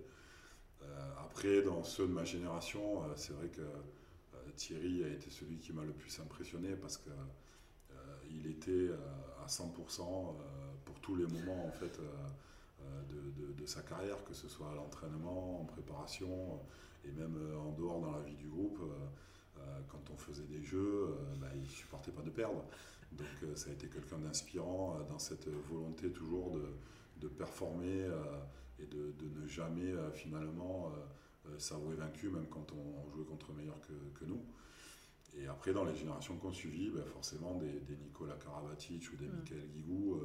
Euh, 0.82 1.10
après, 1.24 1.62
dans 1.62 1.82
ceux 1.82 2.06
de 2.06 2.12
ma 2.12 2.24
génération, 2.24 3.02
euh, 3.02 3.12
c'est 3.16 3.32
vrai 3.32 3.48
que 3.48 3.60
euh, 3.60 4.50
Thierry 4.56 5.04
a 5.04 5.08
été 5.08 5.30
celui 5.30 5.58
qui 5.58 5.72
m'a 5.72 5.84
le 5.84 5.92
plus 5.92 6.18
impressionné 6.20 6.74
parce 6.76 6.96
que 6.96 7.10
il 8.32 8.46
était 8.46 8.88
à 9.42 9.46
100% 9.48 10.36
pour 10.84 11.00
tous 11.00 11.16
les 11.16 11.26
moments 11.26 11.66
en 11.66 11.72
fait 11.72 11.98
de, 13.58 13.66
sa 13.66 13.82
carrière, 13.82 14.22
que 14.22 14.34
ce 14.34 14.48
soit 14.48 14.70
à 14.70 14.74
l'entraînement, 14.74 15.62
en 15.62 15.64
préparation 15.64 16.60
et 17.04 17.10
même 17.10 17.36
en 17.58 17.72
dehors 17.72 18.00
dans 18.00 18.12
la 18.12 18.20
vie 18.20 18.36
du 18.36 18.46
groupe. 18.46 18.78
quand 19.88 20.10
on 20.12 20.16
faisait 20.16 20.44
des 20.44 20.62
jeux, 20.62 21.12
bah, 21.40 21.48
il 21.56 21.62
ne 21.62 21.66
supportait 21.66 22.12
pas 22.12 22.22
de 22.22 22.30
perdre. 22.30 22.64
Donc 23.10 23.56
ça 23.56 23.70
a 23.70 23.72
été 23.72 23.88
quelqu'un 23.88 24.18
d'inspirant 24.18 25.00
dans 25.08 25.18
cette 25.18 25.48
volonté 25.48 26.12
toujours 26.12 26.56
de, 27.20 27.28
performer 27.28 28.06
et 28.82 28.86
de, 28.86 29.40
ne 29.40 29.46
jamais 29.46 29.92
euh, 29.92 30.10
finalement 30.12 30.92
euh, 30.92 31.50
euh, 31.50 31.58
s'avouer 31.58 31.96
vaincu, 31.96 32.28
même 32.28 32.46
quand 32.48 32.66
on, 32.72 33.10
jouait 33.10 33.24
contre 33.24 33.52
meilleurs 33.52 33.80
que, 33.80 34.18
que, 34.18 34.24
nous. 34.24 34.42
Et 35.38 35.46
après, 35.46 35.72
dans 35.72 35.84
les 35.84 35.94
générations 35.94 36.36
qu'on 36.36 36.52
suivi, 36.52 36.90
ben 36.90 37.04
forcément, 37.04 37.54
des, 37.54 37.96
Nicolas 38.04 38.34
Karabatic 38.34 39.12
ou 39.12 39.16
des 39.16 39.28
Michael 39.28 39.68
Guigou, 39.68 40.20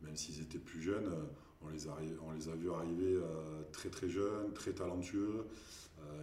même 0.00 0.16
s'ils 0.16 0.40
étaient 0.40 0.58
plus 0.58 0.80
jeunes, 0.80 1.12
on 1.60 1.68
les, 1.68 1.86
a, 1.88 1.96
on 2.26 2.32
les 2.32 2.48
a 2.48 2.54
vus 2.54 2.70
arriver 2.70 3.20
très 3.72 3.90
très 3.90 4.08
jeunes, 4.08 4.54
très 4.54 4.72
talentueux. 4.72 5.44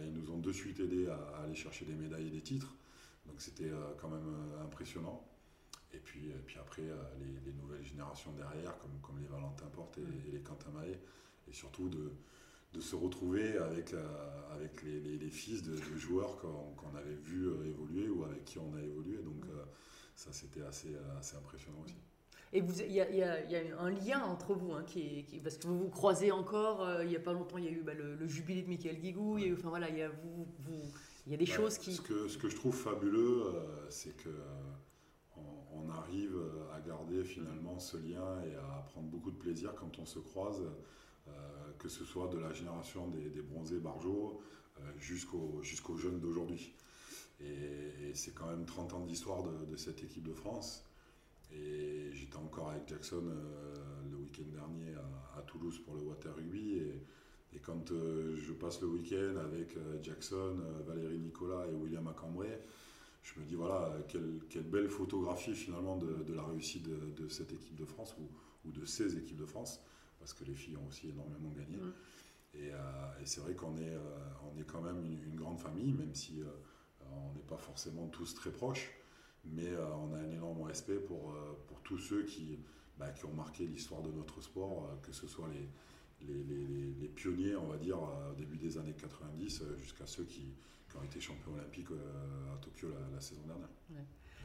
ils 0.02 0.12
nous 0.12 0.32
ont 0.32 0.38
de 0.38 0.50
suite 0.50 0.80
aidés 0.80 1.06
à, 1.06 1.42
aller 1.44 1.54
chercher 1.54 1.84
des 1.84 1.94
médailles 1.94 2.26
et 2.26 2.30
des 2.30 2.40
titres. 2.40 2.74
Donc 3.26 3.36
c'était 3.38 3.70
quand 4.00 4.08
même 4.08 4.34
impressionnant. 4.64 5.24
Et 5.92 5.98
puis, 5.98 6.32
puis 6.44 6.58
après, 6.58 6.82
les, 6.82 7.52
nouvelles 7.52 7.84
générations 7.84 8.32
derrière, 8.32 8.76
comme, 8.78 8.98
comme 9.00 9.20
les 9.20 9.28
Valentin 9.28 9.66
Porte 9.66 9.96
et, 9.98 10.28
et 10.28 10.32
les 10.32 10.40
Quentin 10.40 10.70
Mahé, 10.70 10.98
et 11.48 11.52
surtout 11.52 11.88
de, 11.88 12.12
de 12.74 12.80
se 12.80 12.96
retrouver 12.96 13.56
avec, 13.58 13.94
euh, 13.94 14.04
avec 14.52 14.82
les, 14.82 15.00
les, 15.00 15.30
fils 15.30 15.62
de, 15.62 15.76
joueurs 15.96 16.36
qu'on 16.38 16.94
avait 16.96 17.14
vu 17.14 17.46
euh, 17.46 17.64
évoluer 17.66 18.08
ou 18.08 18.24
avec 18.24 18.44
qui 18.44 18.58
on 18.58 18.74
a 18.74 18.82
évolué. 18.82 19.18
Donc 19.18 19.44
euh, 19.48 19.64
ça, 20.16 20.32
c'était 20.32 20.62
assez, 20.62 20.94
assez 21.18 21.36
impressionnant 21.36 21.78
aussi. 21.84 21.96
Et 22.52 22.58
il 22.58 22.92
y, 22.92 22.94
y, 22.94 23.22
a 23.22 23.80
un 23.80 23.90
lien 23.90 24.22
entre 24.22 24.54
vous, 24.54 24.72
hein, 24.74 24.84
qui, 24.86 25.24
qui, 25.24 25.40
parce 25.40 25.56
que 25.56 25.66
vous 25.66 25.78
vous 25.78 25.88
croisez 25.88 26.30
encore. 26.30 27.02
il 27.02 27.08
n'y 27.08 27.16
a 27.16 27.20
pas 27.20 27.32
longtemps, 27.32 27.58
il 27.58 27.64
y 27.64 27.68
a 27.68 27.72
eu 27.72 27.82
bah, 27.82 27.94
le, 27.94 28.28
jubilé 28.28 28.62
de 28.62 28.68
Michael 28.68 29.00
Guigou. 29.00 29.38
Il 29.38 29.48
y 29.48 29.50
a 29.50 29.54
enfin 29.54 29.70
voilà, 29.70 29.88
il 29.88 29.98
y 29.98 30.02
a 30.02 30.08
vous, 30.08 30.46
vous 30.60 30.82
il 31.26 31.32
y 31.32 31.34
a 31.34 31.38
des 31.38 31.46
choses 31.46 31.78
qui. 31.78 31.94
Ce 31.94 32.00
que, 32.00 32.28
ce 32.28 32.38
que 32.38 32.48
je 32.48 32.54
trouve 32.54 32.74
fabuleux, 32.74 33.44
c'est 33.88 34.16
que 34.16 34.30
on, 35.36 35.90
arrive 35.90 36.36
à 36.74 36.80
garder 36.80 37.24
finalement 37.24 37.78
ce 37.78 37.96
lien 37.96 38.40
et 38.46 38.54
à 38.54 38.84
prendre 38.88 39.08
beaucoup 39.08 39.30
de 39.30 39.36
plaisir 39.36 39.74
quand 39.74 39.98
on 39.98 40.06
se 40.06 40.18
croise. 40.18 40.62
Euh, 41.28 41.72
que 41.78 41.88
ce 41.88 42.04
soit 42.04 42.28
de 42.28 42.38
la 42.38 42.52
génération 42.52 43.08
des, 43.08 43.42
bronzés 43.42 43.78
Barjot 43.78 44.40
euh, 44.78 44.82
jusqu'aux 44.98 45.96
jeunes 45.96 46.20
d'aujourd'hui. 46.20 46.74
Et, 47.40 48.12
c'est 48.14 48.32
quand 48.32 48.46
même 48.46 48.64
30 48.64 48.94
ans 48.94 49.00
d'histoire 49.00 49.42
de, 49.42 49.76
cette 49.76 50.02
équipe 50.02 50.22
de 50.22 50.32
France. 50.32 50.84
Et 51.52 52.10
j'étais 52.12 52.36
encore 52.36 52.70
avec 52.70 52.88
Jackson 52.88 53.24
euh, 53.26 53.74
le 54.10 54.16
week-end 54.16 54.44
dernier 54.52 54.94
à, 55.36 55.42
Toulouse 55.42 55.78
pour 55.84 55.94
le 55.94 56.02
Water 56.02 56.34
Rugby. 56.34 56.78
Et, 56.78 57.58
quand 57.62 57.88
je 57.90 58.52
passe 58.52 58.80
le 58.80 58.88
week-end 58.88 59.36
avec 59.36 59.76
Jackson, 60.02 60.56
Valérie 60.86 61.18
Nicolas 61.18 61.66
et 61.68 61.72
William 61.72 62.06
Acambray, 62.08 62.60
je 63.22 63.38
me 63.38 63.46
dis 63.46 63.54
voilà, 63.54 63.96
quelle, 64.08 64.40
quelle 64.50 64.64
belle 64.64 64.88
photographie 64.88 65.54
finalement 65.54 65.96
de, 65.96 66.34
la 66.34 66.42
réussite 66.42 66.82
de, 66.82 67.28
cette 67.28 67.52
équipe 67.52 67.76
de 67.76 67.84
France 67.84 68.16
ou, 68.18 68.68
ou 68.68 68.72
de 68.72 68.84
ces 68.84 69.16
équipes 69.16 69.36
de 69.36 69.46
France 69.46 69.80
parce 70.24 70.32
que 70.32 70.44
les 70.44 70.54
filles 70.54 70.78
ont 70.78 70.86
aussi 70.88 71.10
énormément 71.10 71.50
gagné. 71.50 71.76
Euh, 72.56 73.20
et, 73.20 73.26
c'est 73.26 73.42
vrai 73.42 73.52
qu'on 73.52 73.76
est, 73.76 73.90
euh, 73.90 74.00
on 74.50 74.58
est 74.58 74.64
quand 74.64 74.80
même 74.80 75.04
une, 75.04 75.36
grande 75.36 75.60
famille, 75.60 75.92
même 75.92 76.14
si 76.14 76.40
euh, 76.40 76.46
on 77.12 77.34
n'est 77.34 77.42
pas 77.42 77.58
forcément 77.58 78.08
tous 78.08 78.34
très 78.34 78.50
proches, 78.50 78.90
mais 79.44 79.68
on 79.76 80.14
a 80.14 80.18
un 80.20 80.30
énorme 80.30 80.62
respect 80.62 80.96
pour, 80.96 81.36
pour 81.66 81.82
tous 81.82 81.98
ceux 81.98 82.22
qui, 82.22 82.58
bah, 82.96 83.10
qui 83.10 83.26
ont 83.26 83.34
marqué 83.34 83.66
l'histoire 83.66 84.00
de 84.00 84.10
notre 84.12 84.40
sport, 84.40 84.98
que 85.02 85.12
ce 85.12 85.26
soit 85.26 85.50
les, 85.52 85.68
les, 86.26 86.42
les, 86.42 86.94
les, 86.94 87.08
pionniers, 87.08 87.54
on 87.56 87.66
va 87.66 87.76
dire, 87.76 87.98
au 87.98 88.34
début 88.34 88.56
des 88.56 88.78
années 88.78 88.94
90, 88.98 89.62
jusqu'à 89.76 90.06
ceux 90.06 90.24
qui, 90.24 90.54
qui, 90.88 90.96
ont 90.96 91.02
été 91.02 91.20
champions 91.20 91.52
olympiques 91.52 91.90
à 91.90 92.56
Tokyo 92.62 92.88
la, 93.12 93.20
saison 93.20 93.42
dernière. 93.46 93.68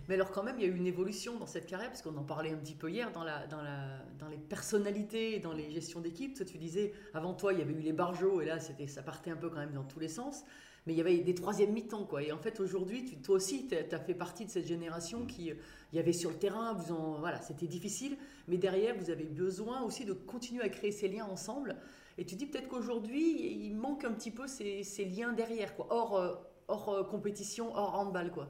Mais 0.07 0.15
alors 0.15 0.31
quand 0.31 0.43
même, 0.43 0.55
il 0.57 0.63
y 0.63 0.65
a 0.65 0.69
eu 0.69 0.75
une 0.75 0.87
évolution 0.87 1.37
dans 1.37 1.45
cette 1.45 1.65
carrière, 1.65 1.89
parce 1.89 2.01
qu'on 2.01 2.17
en 2.17 2.23
parlait 2.23 2.51
un 2.51 2.57
petit 2.57 2.75
peu 2.75 2.89
hier, 2.89 3.11
dans, 3.11 3.23
la, 3.23 3.45
dans, 3.47 3.61
la, 3.61 3.99
dans 4.17 4.27
les 4.27 4.37
personnalités, 4.37 5.39
dans 5.39 5.53
les 5.53 5.69
gestions 5.69 5.99
d'équipe. 5.99 6.35
Toi, 6.35 6.45
tu 6.45 6.57
disais, 6.57 6.93
avant 7.13 7.33
toi, 7.33 7.53
il 7.53 7.59
y 7.59 7.61
avait 7.61 7.73
eu 7.73 7.81
les 7.81 7.93
barjots, 7.93 8.41
et 8.41 8.45
là, 8.45 8.59
c'était, 8.59 8.87
ça 8.87 9.03
partait 9.03 9.31
un 9.31 9.35
peu 9.35 9.49
quand 9.49 9.59
même 9.59 9.73
dans 9.73 9.83
tous 9.83 9.99
les 9.99 10.07
sens. 10.07 10.43
Mais 10.87 10.93
il 10.93 10.97
y 10.97 11.01
avait 11.01 11.17
des 11.19 11.35
troisièmes 11.35 11.73
mi-temps, 11.73 12.05
quoi. 12.05 12.23
Et 12.23 12.31
en 12.31 12.37
fait, 12.37 12.59
aujourd'hui, 12.59 13.05
toi 13.21 13.35
aussi, 13.35 13.67
tu 13.67 13.75
as 13.75 13.99
fait 13.99 14.15
partie 14.15 14.45
de 14.45 14.49
cette 14.49 14.65
génération 14.65 15.25
qui, 15.25 15.51
il 15.91 15.95
y 15.95 15.99
avait 15.99 16.13
sur 16.13 16.29
le 16.31 16.37
terrain, 16.37 16.73
vous 16.73 16.93
en, 16.93 17.19
voilà, 17.19 17.41
c'était 17.41 17.67
difficile, 17.67 18.17
mais 18.47 18.57
derrière, 18.57 18.95
vous 18.97 19.09
avez 19.09 19.25
besoin 19.25 19.81
aussi 19.83 20.05
de 20.05 20.13
continuer 20.13 20.63
à 20.63 20.69
créer 20.69 20.91
ces 20.91 21.07
liens 21.07 21.25
ensemble. 21.25 21.75
Et 22.17 22.25
tu 22.25 22.35
dis 22.35 22.45
peut-être 22.45 22.67
qu'aujourd'hui, 22.67 23.65
il 23.65 23.75
manque 23.75 24.03
un 24.03 24.11
petit 24.11 24.31
peu 24.31 24.47
ces, 24.47 24.83
ces 24.83 25.05
liens 25.05 25.33
derrière, 25.33 25.75
quoi, 25.75 25.87
hors, 25.89 26.17
euh, 26.17 26.35
hors 26.67 26.89
euh, 26.89 27.03
compétition, 27.03 27.75
hors 27.75 27.95
handball, 27.95 28.31
quoi. 28.31 28.49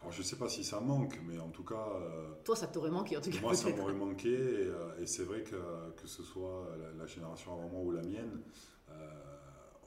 Alors 0.00 0.12
je 0.12 0.18
ne 0.18 0.24
sais 0.24 0.36
pas 0.36 0.48
si 0.48 0.64
ça 0.64 0.80
manque, 0.80 1.20
mais 1.26 1.38
en 1.38 1.50
tout 1.50 1.62
cas... 1.62 1.88
Euh, 1.94 2.32
Toi, 2.44 2.56
ça 2.56 2.66
t'aurait 2.66 2.90
manqué 2.90 3.18
en 3.18 3.20
tout 3.20 3.30
cas. 3.30 3.40
Moi, 3.40 3.54
ça 3.54 3.68
m'aurait 3.68 3.92
manqué, 3.92 4.32
et, 4.32 4.66
euh, 4.66 5.04
c'est 5.04 5.24
vrai 5.24 5.42
que, 5.42 5.56
que 5.96 6.06
ce 6.06 6.22
soit 6.22 6.68
la, 6.98 7.06
génération 7.06 7.52
avant 7.52 7.68
moi 7.68 7.80
ou 7.82 7.92
la 7.92 8.02
mienne, 8.02 8.40
euh, 8.88 8.94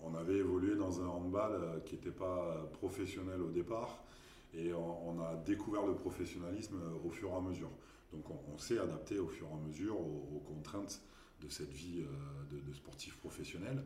on 0.01 0.13
avait 0.13 0.37
évolué 0.37 0.75
dans 0.75 1.01
un 1.01 1.07
handball 1.07 1.81
qui 1.85 1.95
n'était 1.95 2.11
pas 2.11 2.69
professionnel 2.73 3.41
au 3.41 3.49
départ, 3.49 4.03
et 4.53 4.71
on, 4.71 5.19
a 5.19 5.35
découvert 5.35 5.87
le 5.87 5.95
professionnalisme 5.95 6.79
au 7.03 7.09
fur 7.09 7.29
et 7.29 7.35
à 7.35 7.41
mesure. 7.41 7.71
Donc 8.11 8.25
on, 8.29 8.57
s'est 8.59 8.77
adapté 8.77 9.17
au 9.17 9.27
fur 9.27 9.47
et 9.47 9.53
à 9.53 9.67
mesure 9.67 9.99
aux, 9.99 10.43
contraintes 10.45 11.01
de 11.41 11.49
cette 11.49 11.71
vie 11.71 12.05
de, 12.51 12.59
de 12.59 12.73
sportif 12.73 13.17
professionnel. 13.17 13.83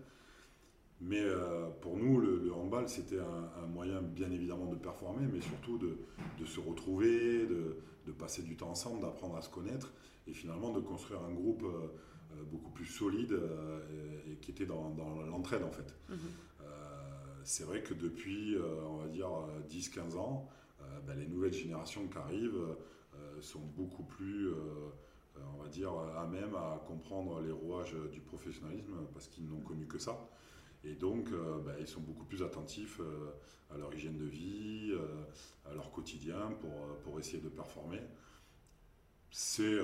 Mais 0.99 1.21
euh, 1.21 1.69
pour 1.81 1.95
nous, 1.95 2.19
le, 2.19 2.51
handball, 2.53 2.89
c'était 2.89 3.19
un, 3.19 3.67
moyen 3.67 4.01
bien 4.01 4.31
évidemment 4.31 4.65
de 4.65 4.75
performer, 4.75 5.27
mais 5.31 5.41
surtout 5.41 5.77
de, 5.77 6.45
se 6.45 6.59
retrouver, 6.59 7.45
de, 7.45 8.11
passer 8.17 8.41
du 8.41 8.55
temps 8.55 8.69
ensemble, 8.69 9.01
d'apprendre 9.01 9.35
à 9.35 9.41
se 9.41 9.49
connaître 9.49 9.93
et 10.27 10.33
finalement 10.33 10.71
de 10.71 10.79
construire 10.79 11.21
un 11.23 11.31
groupe 11.31 11.63
euh, 11.63 11.87
euh, 12.31 12.43
beaucoup 12.51 12.71
plus 12.71 12.85
solide 12.85 13.39
et, 14.27 14.35
qui 14.37 14.51
était 14.51 14.65
dans, 14.65 14.95
l'entraide 15.29 15.63
en 15.63 15.71
fait. 15.71 15.93
Mhm. 16.09 16.17
c'est 17.43 17.63
vrai 17.63 17.81
que 17.81 17.93
depuis, 17.93 18.57
on 18.85 18.97
va 18.97 19.07
dire, 19.07 19.29
10-15 19.69 20.17
ans, 20.17 20.49
ben, 21.05 21.17
les 21.17 21.27
nouvelles 21.27 21.53
générations 21.53 22.07
qui 22.07 22.17
arrivent 22.17 22.75
sont 23.39 23.61
beaucoup 23.77 24.03
plus 24.03 24.49
on 25.53 25.61
va 25.61 25.69
dire, 25.69 25.91
à 25.91 26.25
même 26.25 26.55
à 26.55 26.83
comprendre 26.87 27.41
les 27.41 27.51
rouages 27.51 27.95
du 28.11 28.19
professionnalisme 28.19 28.95
parce 29.13 29.27
qu'ils 29.27 29.47
n'ont 29.47 29.61
connu 29.61 29.85
que 29.85 29.99
ça. 29.99 30.27
Et 30.87 30.95
donc, 30.95 31.31
euh, 31.31 31.59
bah, 31.59 31.73
ils 31.79 31.87
sont 31.87 31.99
beaucoup 31.99 32.23
plus 32.23 32.41
attentifs 32.43 32.99
euh, 33.01 33.31
à 33.73 33.77
leur 33.77 33.93
hygiène 33.93 34.17
de 34.17 34.25
vie, 34.25 34.91
euh, 34.91 35.69
à 35.69 35.73
leur 35.73 35.91
quotidien 35.91 36.53
pour, 36.61 36.71
pour 37.03 37.19
essayer 37.19 37.39
de 37.39 37.49
performer. 37.49 37.99
c'est 39.31 39.75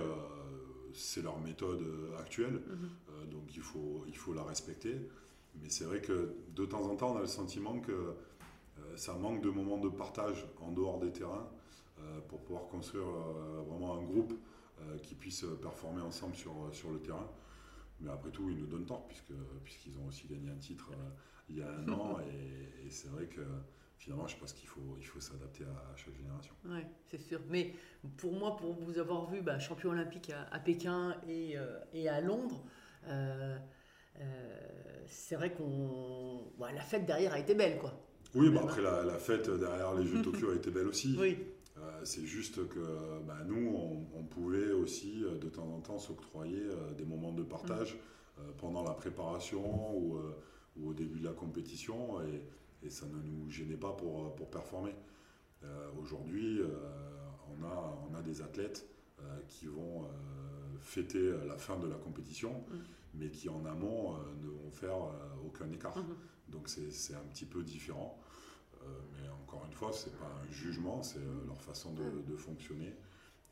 leur 1.21 1.39
méthode 1.39 1.83
actuelle, 2.19 2.61
euh, 3.09 3.25
donc 3.25 3.53
il 3.55 3.61
faut, 3.61 4.05
il 4.07 4.15
faut 4.15 4.33
la 4.33 4.43
respecter. 4.43 5.09
Mais 5.61 5.69
c'est 5.69 5.83
vrai 5.83 6.01
que 6.01 6.35
de 6.55 6.65
temps 6.65 6.83
en 6.89 6.95
temps, 6.95 7.13
on 7.13 7.17
a 7.17 7.21
le 7.21 7.27
sentiment 7.27 7.79
que 7.79 8.15
ça 8.95 9.13
manque 9.13 9.41
de 9.41 9.49
moments 9.49 9.77
de 9.77 9.89
partage 9.89 10.47
en 10.61 10.71
dehors 10.71 10.99
des 10.99 11.11
terrains 11.11 11.47
pour 12.27 12.39
pouvoir 12.41 12.67
construire 12.69 13.05
vraiment 13.67 13.95
un 13.95 14.01
groupe 14.01 14.33
qui 15.03 15.13
puisse 15.13 15.45
performer 15.61 16.01
ensemble 16.01 16.35
sur, 16.35 16.53
sur 16.71 16.89
le 16.89 16.99
terrain. 16.99 17.29
Mais 18.03 18.11
après 18.11 18.29
tout, 18.31 18.49
ils 18.49 18.57
nous 18.57 18.67
donnent 18.67 18.85
tort 18.85 19.07
puisque, 19.07 19.33
puisqu'ils 19.63 19.97
ont 19.97 20.07
aussi 20.07 20.27
gagné 20.27 20.49
un 20.51 20.57
titre 20.57 20.91
euh, 20.91 21.09
il 21.49 21.57
y 21.57 21.61
a 21.61 21.69
un 21.69 21.87
an. 21.89 22.19
Et, 22.29 22.85
et 22.87 22.89
c'est 22.89 23.07
vrai 23.09 23.25
que 23.25 23.41
finalement, 23.97 24.27
je 24.27 24.35
pense 24.37 24.53
qu'il 24.53 24.67
faut, 24.67 24.97
il 24.99 25.05
faut 25.05 25.19
s'adapter 25.19 25.63
à, 25.63 25.91
à 25.91 25.95
chaque 25.95 26.15
génération. 26.15 26.53
Ouais, 26.65 26.85
c'est 27.09 27.21
sûr. 27.21 27.39
Mais 27.49 27.73
pour 28.17 28.33
moi, 28.33 28.57
pour 28.57 28.73
vous 28.73 28.97
avoir 28.99 29.29
vu 29.29 29.41
bah, 29.41 29.59
champion 29.59 29.91
olympique 29.91 30.29
à, 30.31 30.43
à 30.53 30.59
Pékin 30.59 31.15
et, 31.27 31.57
euh, 31.57 31.79
et 31.93 32.09
à 32.09 32.19
Londres, 32.21 32.63
euh, 33.07 33.57
c'est 35.07 35.35
vrai 35.35 35.51
qu'on. 35.53 36.51
bah, 36.59 36.71
la 36.71 36.81
fête 36.81 37.05
derrière 37.05 37.33
a 37.33 37.39
été 37.39 37.55
belle, 37.55 37.77
quoi. 37.79 37.93
Oui, 38.35 38.49
bah 38.49 38.61
après 38.63 38.81
la, 38.81 39.03
la 39.03 39.17
fête 39.19 39.49
derrière 39.49 39.93
les 39.93 40.05
Jeux 40.05 40.17
de 40.17 40.23
Tokyo 40.23 40.51
a 40.51 40.55
été 40.55 40.71
belle 40.71 40.87
aussi. 40.87 41.15
Oui, 41.19 41.37
c'est 42.03 42.25
juste 42.25 42.67
que 42.67 43.19
bah, 43.25 43.37
nous, 43.45 43.67
on, 43.75 44.05
on 44.19 44.23
pouvait 44.23 44.71
aussi 44.71 45.23
euh, 45.23 45.37
de 45.37 45.49
temps 45.49 45.67
en 45.67 45.79
temps 45.79 45.97
s'octroyer 45.99 46.61
euh, 46.61 46.93
des 46.93 47.05
moments 47.05 47.31
de 47.33 47.43
partage 47.43 47.97
euh, 48.39 48.51
pendant 48.57 48.83
la 48.83 48.93
préparation 48.93 49.97
ou, 49.97 50.17
euh, 50.17 50.35
ou 50.77 50.89
au 50.89 50.93
début 50.93 51.19
de 51.19 51.25
la 51.25 51.33
compétition 51.33 52.21
et, 52.21 52.85
et 52.85 52.89
ça 52.89 53.05
ne 53.07 53.21
nous 53.21 53.49
gênait 53.49 53.77
pas 53.77 53.93
pour, 53.93 54.25
euh, 54.25 54.29
pour 54.35 54.49
performer. 54.49 54.95
Euh, 55.63 55.89
Aujourd'hui, 56.01 56.59
euh, 56.59 56.67
on, 57.49 57.63
a, 57.63 58.05
on 58.09 58.15
a 58.15 58.21
des 58.21 58.41
athlètes 58.41 58.85
euh, 59.21 59.39
qui 59.47 59.67
vont 59.67 60.03
euh, 60.03 60.07
fêter 60.81 61.31
la 61.47 61.57
fin 61.57 61.77
de 61.77 61.87
la 61.87 61.95
compétition, 61.95 62.63
mais 63.13 63.29
qui 63.29 63.47
en 63.49 63.65
amont 63.65 64.15
euh, 64.15 64.17
ne 64.43 64.49
vont 64.49 64.71
faire 64.71 64.95
euh, 64.95 65.45
aucun 65.45 65.69
écart. 65.71 65.97
Mhm. 65.97 66.15
Donc 66.49 66.67
c'est 66.67 67.15
un 67.15 67.23
petit 67.31 67.45
peu 67.45 67.63
différent. 67.63 68.19
Encore 69.53 69.65
une 69.67 69.73
fois, 69.73 69.91
c'est 69.93 70.17
pas 70.17 70.25
un 70.25 70.51
jugement, 70.51 71.03
c'est 71.03 71.19
euh, 71.19 71.45
leur 71.45 71.61
façon 71.61 71.93
de, 71.93 72.21
de 72.27 72.35
fonctionner. 72.35 72.95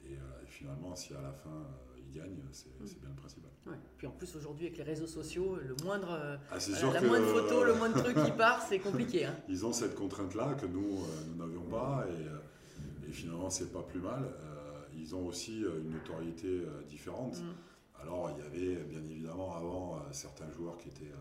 Et, 0.03 0.13
euh, 0.13 0.43
et 0.43 0.47
finalement, 0.47 0.95
si 0.95 1.13
à 1.13 1.21
la 1.21 1.31
fin 1.31 1.49
euh, 1.51 1.97
ils 1.99 2.11
gagnent, 2.17 2.41
c'est 2.51 2.69
c'est 2.85 2.99
bien 2.99 3.09
le 3.09 3.15
principal. 3.15 3.51
ouais. 3.67 3.73
Puis 3.97 4.07
en 4.07 4.11
plus, 4.11 4.35
aujourd'hui, 4.35 4.65
avec 4.65 4.77
les 4.77 4.83
réseaux 4.83 5.05
sociaux, 5.07 5.57
le 5.57 5.75
moindre, 5.83 6.11
euh, 6.11 6.37
Ah, 6.49 6.55
la 6.55 6.99
que 7.01 7.05
moindre 7.05 7.27
photo, 7.27 7.63
le 7.63 7.75
moindre 7.75 8.01
truc 8.03 8.17
qui 8.25 8.31
part, 8.31 8.63
c'est 8.67 8.79
compliqué. 8.87 9.25
Hein. 9.25 9.35
ils 9.47 9.63
ont 9.65 9.73
cette 9.73 9.93
contrainte-là 9.95 10.55
que 10.55 10.65
nous, 10.65 11.05
nous 11.29 11.35
n'avions 11.35 11.63
pas. 11.69 12.05
Et, 12.09 13.07
et 13.07 13.11
finalement, 13.11 13.49
c'est 13.51 13.71
pas 13.71 13.83
plus 13.83 13.99
mal. 13.99 14.23
Ils 14.97 15.13
ont 15.15 15.25
aussi 15.27 15.59
une 15.61 15.91
notoriété 15.91 16.63
différente. 16.89 17.39
Mm. 17.39 18.01
Alors, 18.01 18.31
il 18.35 18.43
y 18.43 18.47
avait 18.47 18.83
bien 18.83 19.03
évidemment 19.03 19.55
avant 19.55 20.01
certains 20.11 20.49
joueurs 20.51 20.77
qui 20.77 20.89
étaient. 20.89 21.11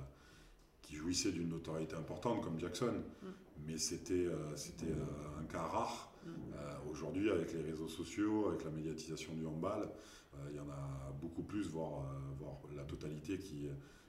Qui 0.91 0.97
jouissaient 0.97 1.31
d'une 1.31 1.49
notoriété 1.49 1.95
importante 1.95 2.43
comme 2.43 2.59
Jackson, 2.59 2.95
mais 3.67 3.79
c'était 3.79 4.27
euh, 4.27 4.57
c'était 4.57 4.91
euh, 4.91 5.41
un 5.41 5.45
cas 5.45 5.63
rare. 5.63 6.13
Euh, 6.27 6.91
Aujourd'hui, 6.91 7.31
avec 7.31 7.53
les 7.55 7.63
réseaux 7.63 7.89
sociaux, 7.89 8.49
avec 8.49 8.65
la 8.65 8.71
médiatisation 8.71 9.33
du 9.35 9.47
handball, 9.47 9.89
il 10.51 10.57
y 10.57 10.61
en 10.61 10.69
a 10.69 11.13
beaucoup 11.21 11.43
plus, 11.43 11.69
voire, 11.69 12.03
voire 12.39 12.57
la 12.75 12.83
totalité 12.85 13.39
qui, 13.39 13.69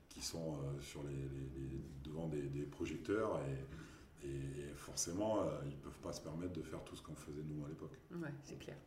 qui 0.10 0.22
sont 0.22 0.58
sur 0.80 1.04
les, 1.04 1.14
les- 1.14 1.70
les- 1.70 1.84
devant 2.04 2.28
des, 2.28 2.44
des 2.44 2.64
projecteurs 2.64 3.40
et, 4.24 4.28
et 4.28 4.74
forcément, 4.76 5.38
ils 5.64 5.70
ne 5.78 5.82
peuvent 5.82 6.00
pas 6.02 6.12
se 6.14 6.22
permettre 6.22 6.54
de 6.54 6.62
faire 6.64 6.84
tout 6.84 6.96
ce 6.96 7.02
qu'on 7.04 7.16
faisait 7.16 7.44
nous 7.44 7.64
à 7.66 7.70
l'époque. 7.70 7.98
Ouais, 8.16 8.34
c'est 8.44 8.58
clair. 8.60 8.78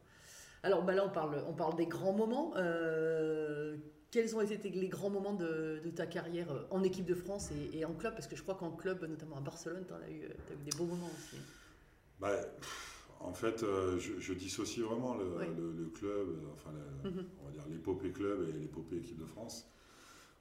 Alors 0.65 0.83
bah 0.83 0.95
là, 0.95 1.05
on 1.05 1.11
parle, 1.11 1.45
on 1.47 1.53
parle 1.53 1.77
des 1.77 1.85
grands 1.87 2.15
moments. 2.15 2.55
Euh, 2.57 3.77
quels 4.11 4.35
ont 4.35 4.41
été 4.41 4.71
les 4.71 4.89
grands 4.89 5.11
moments 5.11 5.35
de, 5.35 5.81
de 5.85 5.91
ta 5.91 6.07
carrière 6.07 6.51
euh, 6.51 6.63
en 6.71 6.83
équipe 6.83 7.05
de 7.05 7.15
France 7.15 7.51
et, 7.53 7.79
et 7.81 7.85
en 7.85 7.93
club? 7.93 8.15
Parce 8.15 8.27
que 8.27 8.35
je 8.35 8.43
crois 8.43 8.55
qu'en 8.55 8.71
club, 8.71 9.05
notamment 9.05 9.37
à 9.37 9.41
Barcelone, 9.41 9.85
tu 9.87 9.93
as, 9.93 10.11
eu 10.11 10.23
t'as 10.47 10.55
eu 10.55 10.65
des 10.65 10.75
beaux 10.77 10.87
moments 10.87 11.11
aussi. 11.19 11.37
Bah, 12.19 12.31
en 13.21 13.35
fait, 13.35 13.63
euh, 13.63 13.99
je, 13.99 14.19
je 14.19 14.33
dissocie 14.33 14.83
vraiment 14.87 15.15
le, 15.17 15.25
Oui. 15.39 15.47
le- 15.55 15.73
le 15.73 15.87
club, 15.91 16.29
euh, 16.29 16.53
enfin, 16.55 16.71
Mhm. 17.05 17.27
on 17.43 17.45
va 17.45 17.51
dire 17.51 17.65
l'épopée 17.69 18.11
club 18.11 18.49
et 18.49 18.53
l'épopée 18.59 18.97
équipe 18.97 19.19
de 19.19 19.27
France. 19.27 19.67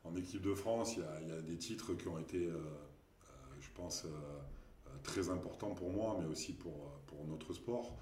En 0.05 0.15
équipe 0.15 0.41
de 0.41 0.53
France, 0.53 0.95
il 0.95 1.01
y 1.01 1.05
a, 1.05 1.19
il 1.21 1.27
y 1.27 1.31
a 1.37 1.41
des 1.41 1.57
titres 1.57 1.95
qui 1.95 2.07
ont 2.07 2.17
été, 2.19 2.45
euh, 2.47 2.51
euh, 2.51 3.33
je 3.59 3.67
pense, 3.75 4.05
euh, 4.05 4.07
euh, 4.87 4.89
très 5.03 5.29
importants 5.29 5.73
pour 5.73 5.89
moi, 5.91 6.15
mais 6.21 6.27
aussi 6.27 6.53
pour, 6.53 6.73
euh, 6.85 6.97
pour 7.07 7.25
notre 7.25 7.51
sport. 7.53 7.97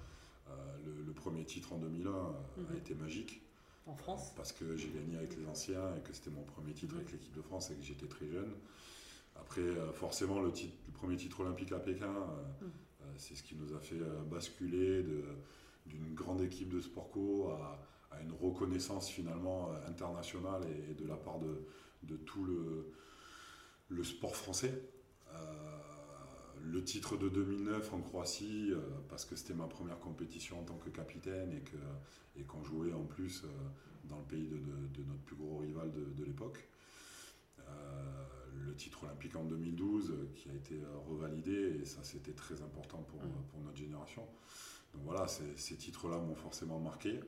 Euh, 0.52 0.76
le, 0.86 1.02
le 1.04 1.12
premier 1.12 1.44
titre 1.44 1.72
en 1.72 1.78
2001 1.78 2.10
euh, 2.10 2.12
a 2.12 2.70
Mhm. 2.72 2.76
été 2.76 2.94
magique 2.94 3.42
En 3.86 3.94
France 3.94 4.32
parce 4.36 4.52
que 4.52 4.76
j'ai 4.76 4.90
gagné 4.90 5.16
avec 5.16 5.36
les 5.36 5.46
anciens 5.46 5.94
et 5.96 6.00
que 6.00 6.12
c'était 6.12 6.30
mon 6.30 6.44
premier 6.44 6.72
titre 6.72 6.94
avec 6.96 7.10
l'équipe 7.12 7.34
de 7.34 7.42
France 7.42 7.70
et 7.70 7.74
que 7.74 7.82
j'étais 7.82 8.06
très 8.06 8.28
jeune. 8.28 8.52
Après, 9.36 9.60
euh, 9.62 9.92
forcément, 9.92 10.40
le, 10.40 10.52
titre- 10.52 10.76
le 10.86 10.92
premier 10.92 11.16
titre 11.16 11.40
olympique 11.40 11.72
à 11.72 11.78
Pékin, 11.78 12.06
euh, 12.06 12.64
euh, 13.02 13.04
c'est 13.16 13.34
ce 13.34 13.42
qui 13.42 13.54
nous 13.56 13.72
a 13.74 13.80
fait 13.80 13.96
euh, 14.00 14.22
basculer 14.24 15.02
d'une 15.86 16.14
grande 16.14 16.42
équipe 16.42 16.68
de 16.68 16.80
sport 16.80 17.10
co 17.10 17.48
à, 17.50 17.78
à 18.10 18.20
une 18.20 18.32
reconnaissance 18.32 19.08
finalement 19.08 19.70
euh, 19.72 19.88
internationale 19.88 20.62
et, 20.70 20.90
et 20.90 20.94
de 20.94 21.06
la 21.06 21.16
part 21.16 21.38
de, 21.40 21.64
de 22.04 22.16
tout 22.16 22.44
le, 22.44 22.92
le 23.88 24.04
sport 24.04 24.36
français. 24.36 24.72
Euh, 25.34 25.78
le 26.64 26.82
titre 26.84 27.16
de 27.16 27.28
2009 27.28 27.92
en 27.92 28.00
Croatie, 28.00 28.70
euh, 28.72 28.80
parce 29.08 29.24
que 29.24 29.34
c'était 29.36 29.54
ma 29.54 29.66
première 29.66 29.98
compétition 29.98 30.60
en 30.60 30.64
tant 30.64 30.76
que 30.76 30.90
capitaine 30.90 31.52
et 31.52 31.60
que 31.60 31.76
et 32.40 32.44
qu'on 32.44 32.62
jouait 32.64 32.92
en 32.92 33.04
plus 33.04 33.42
euh, 33.44 33.48
dans 34.04 34.18
le 34.18 34.24
pays 34.24 34.46
de, 34.48 34.56
de- 34.56 35.02
de 35.02 35.02
notre 35.06 35.20
plus 35.22 35.36
gros 35.36 35.58
rival 35.58 35.90
de, 35.92 36.04
de 36.16 36.24
l'époque. 36.24 36.66
Euh, 37.60 38.24
le 38.66 38.74
titre 38.74 39.04
olympique 39.04 39.34
en 39.36 39.44
2012 39.44 40.10
euh, 40.10 40.30
qui 40.34 40.48
a 40.50 40.54
été 40.54 40.80
revalidé 41.08 41.78
et 41.82 41.84
ça 41.84 42.02
c'était 42.02 42.32
très 42.32 42.62
important 42.62 42.98
pour, 43.02 43.20
pour 43.20 43.60
notre 43.60 43.76
génération. 43.76 44.22
Donc 44.94 45.02
voilà, 45.04 45.26
ces, 45.26 45.56
ces 45.56 45.76
titres-là 45.76 46.18
m'ont 46.18 46.34
forcément 46.34 46.78
marqué. 46.78 47.20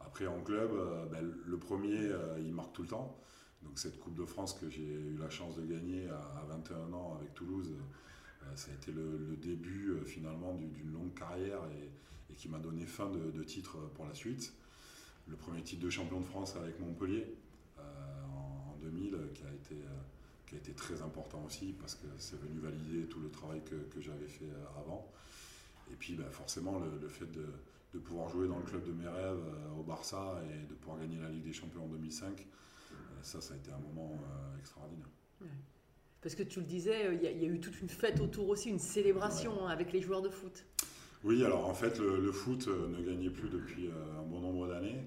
Après 0.00 0.26
en 0.26 0.40
club, 0.42 0.70
euh, 0.72 1.06
ben, 1.06 1.20
le 1.46 1.58
premier 1.58 1.98
euh, 1.98 2.38
il 2.40 2.52
marque 2.52 2.72
tout 2.74 2.82
le 2.82 2.88
temps. 2.88 3.18
Donc 3.62 3.78
cette 3.78 3.98
Coupe 3.98 4.14
de 4.14 4.24
France 4.26 4.52
que 4.54 4.68
j'ai 4.68 4.82
eu 4.84 5.16
la 5.18 5.30
chance 5.30 5.56
de 5.56 5.64
gagner 5.64 6.08
à, 6.08 6.18
à 6.18 6.44
21 6.48 6.92
ans 6.92 7.16
avec 7.18 7.32
Toulouse, 7.34 7.72
euh, 7.72 7.82
ça 8.54 8.70
a 8.70 8.74
été 8.74 8.92
le, 8.92 9.36
début 9.36 9.90
euh, 9.90 10.04
finalement 10.04 10.54
du- 10.54 10.66
d'une 10.66 10.92
longue 10.92 11.14
carrière 11.14 11.60
et, 11.72 11.90
qui 12.34 12.48
m'a 12.48 12.58
donné 12.58 12.84
fin 12.84 13.08
de, 13.10 13.30
de 13.30 13.44
titres 13.44 13.76
pour 13.94 14.06
la 14.06 14.14
suite. 14.14 14.52
Le 15.28 15.36
premier 15.36 15.62
titre 15.62 15.84
de 15.84 15.90
champion 15.90 16.18
de 16.20 16.24
France 16.24 16.56
avec 16.56 16.80
Montpellier 16.80 17.32
euh, 17.78 17.82
en, 18.34 18.72
en 18.72 18.76
2000 18.82 19.14
euh, 19.14 19.28
qui 19.32 19.44
a 19.44 19.52
été 19.52 19.74
euh, 19.74 20.74
très 20.76 21.00
important 21.02 21.42
aussi 21.46 21.74
parce 21.78 21.94
que 21.94 22.06
c'est 22.18 22.38
venu 22.40 22.58
valider 22.58 23.06
tout 23.06 23.20
le 23.20 23.30
travail 23.30 23.62
que, 23.64 24.00
j'avais 24.00 24.26
fait 24.26 24.46
euh, 24.46 24.80
avant. 24.80 25.10
Et 25.92 25.94
puis 25.96 26.14
ben, 26.14 26.28
forcément 26.30 26.80
le, 26.80 27.08
fait 27.08 27.30
de, 27.30 27.46
pouvoir 28.00 28.28
jouer 28.28 28.48
dans 28.48 28.58
le 28.58 28.64
club 28.64 28.84
de 28.84 28.92
mes 28.92 29.06
rêves 29.08 29.38
euh, 29.46 29.78
au 29.78 29.82
Barça 29.82 30.42
et 30.50 30.66
de 30.66 30.74
pouvoir 30.74 30.98
gagner 30.98 31.18
la 31.20 31.28
Ligue 31.28 31.44
des 31.44 31.52
Champions 31.52 31.84
en 31.84 31.88
2005, 31.88 32.46
euh, 32.92 32.94
ça 33.22 33.40
ça 33.40 33.54
a 33.54 33.56
été 33.56 33.70
un 33.70 33.78
moment 33.78 34.12
euh, 34.22 34.58
extraordinaire. 34.58 35.08
Parce 36.24 36.34
que 36.34 36.42
tu 36.42 36.60
le 36.60 36.64
disais, 36.64 37.04
euh, 37.06 37.12
il 37.14 37.22
y, 37.22 37.26
a- 37.26 37.30
il 37.30 37.42
y 37.42 37.44
a 37.44 37.48
eu 37.48 37.60
toute 37.60 37.78
une 37.82 37.88
fête 37.90 38.18
autour 38.18 38.48
aussi, 38.48 38.70
une 38.70 38.78
célébration 38.78 39.66
hein, 39.66 39.68
avec 39.68 39.92
les 39.92 40.00
joueurs 40.00 40.22
de 40.22 40.30
foot. 40.30 40.64
Oui, 41.22 41.44
alors 41.44 41.68
en 41.68 41.74
fait, 41.74 41.98
le, 41.98 42.18
le 42.18 42.32
foot 42.32 42.66
euh, 42.66 42.88
ne 42.88 43.02
gagnait 43.02 43.28
plus 43.28 43.50
depuis 43.50 43.88
euh, 43.88 44.20
un 44.20 44.22
bon 44.22 44.40
nombre 44.40 44.66
d'années. 44.66 45.04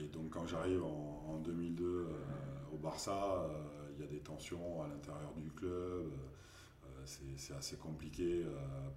Et 0.00 0.06
donc, 0.08 0.30
quand 0.30 0.44
j'arrive 0.48 0.82
en, 0.82 1.24
en 1.28 1.38
2002 1.38 1.84
euh, 1.84 2.06
au 2.74 2.76
Barça, 2.78 3.48
il 3.96 4.00
y 4.02 4.04
a 4.04 4.10
des 4.10 4.18
tensions 4.18 4.82
à 4.82 4.88
l'intérieur 4.88 5.32
du 5.36 5.50
club. 5.50 6.10
c'est 7.04 7.54
assez 7.54 7.76
compliqué 7.76 8.42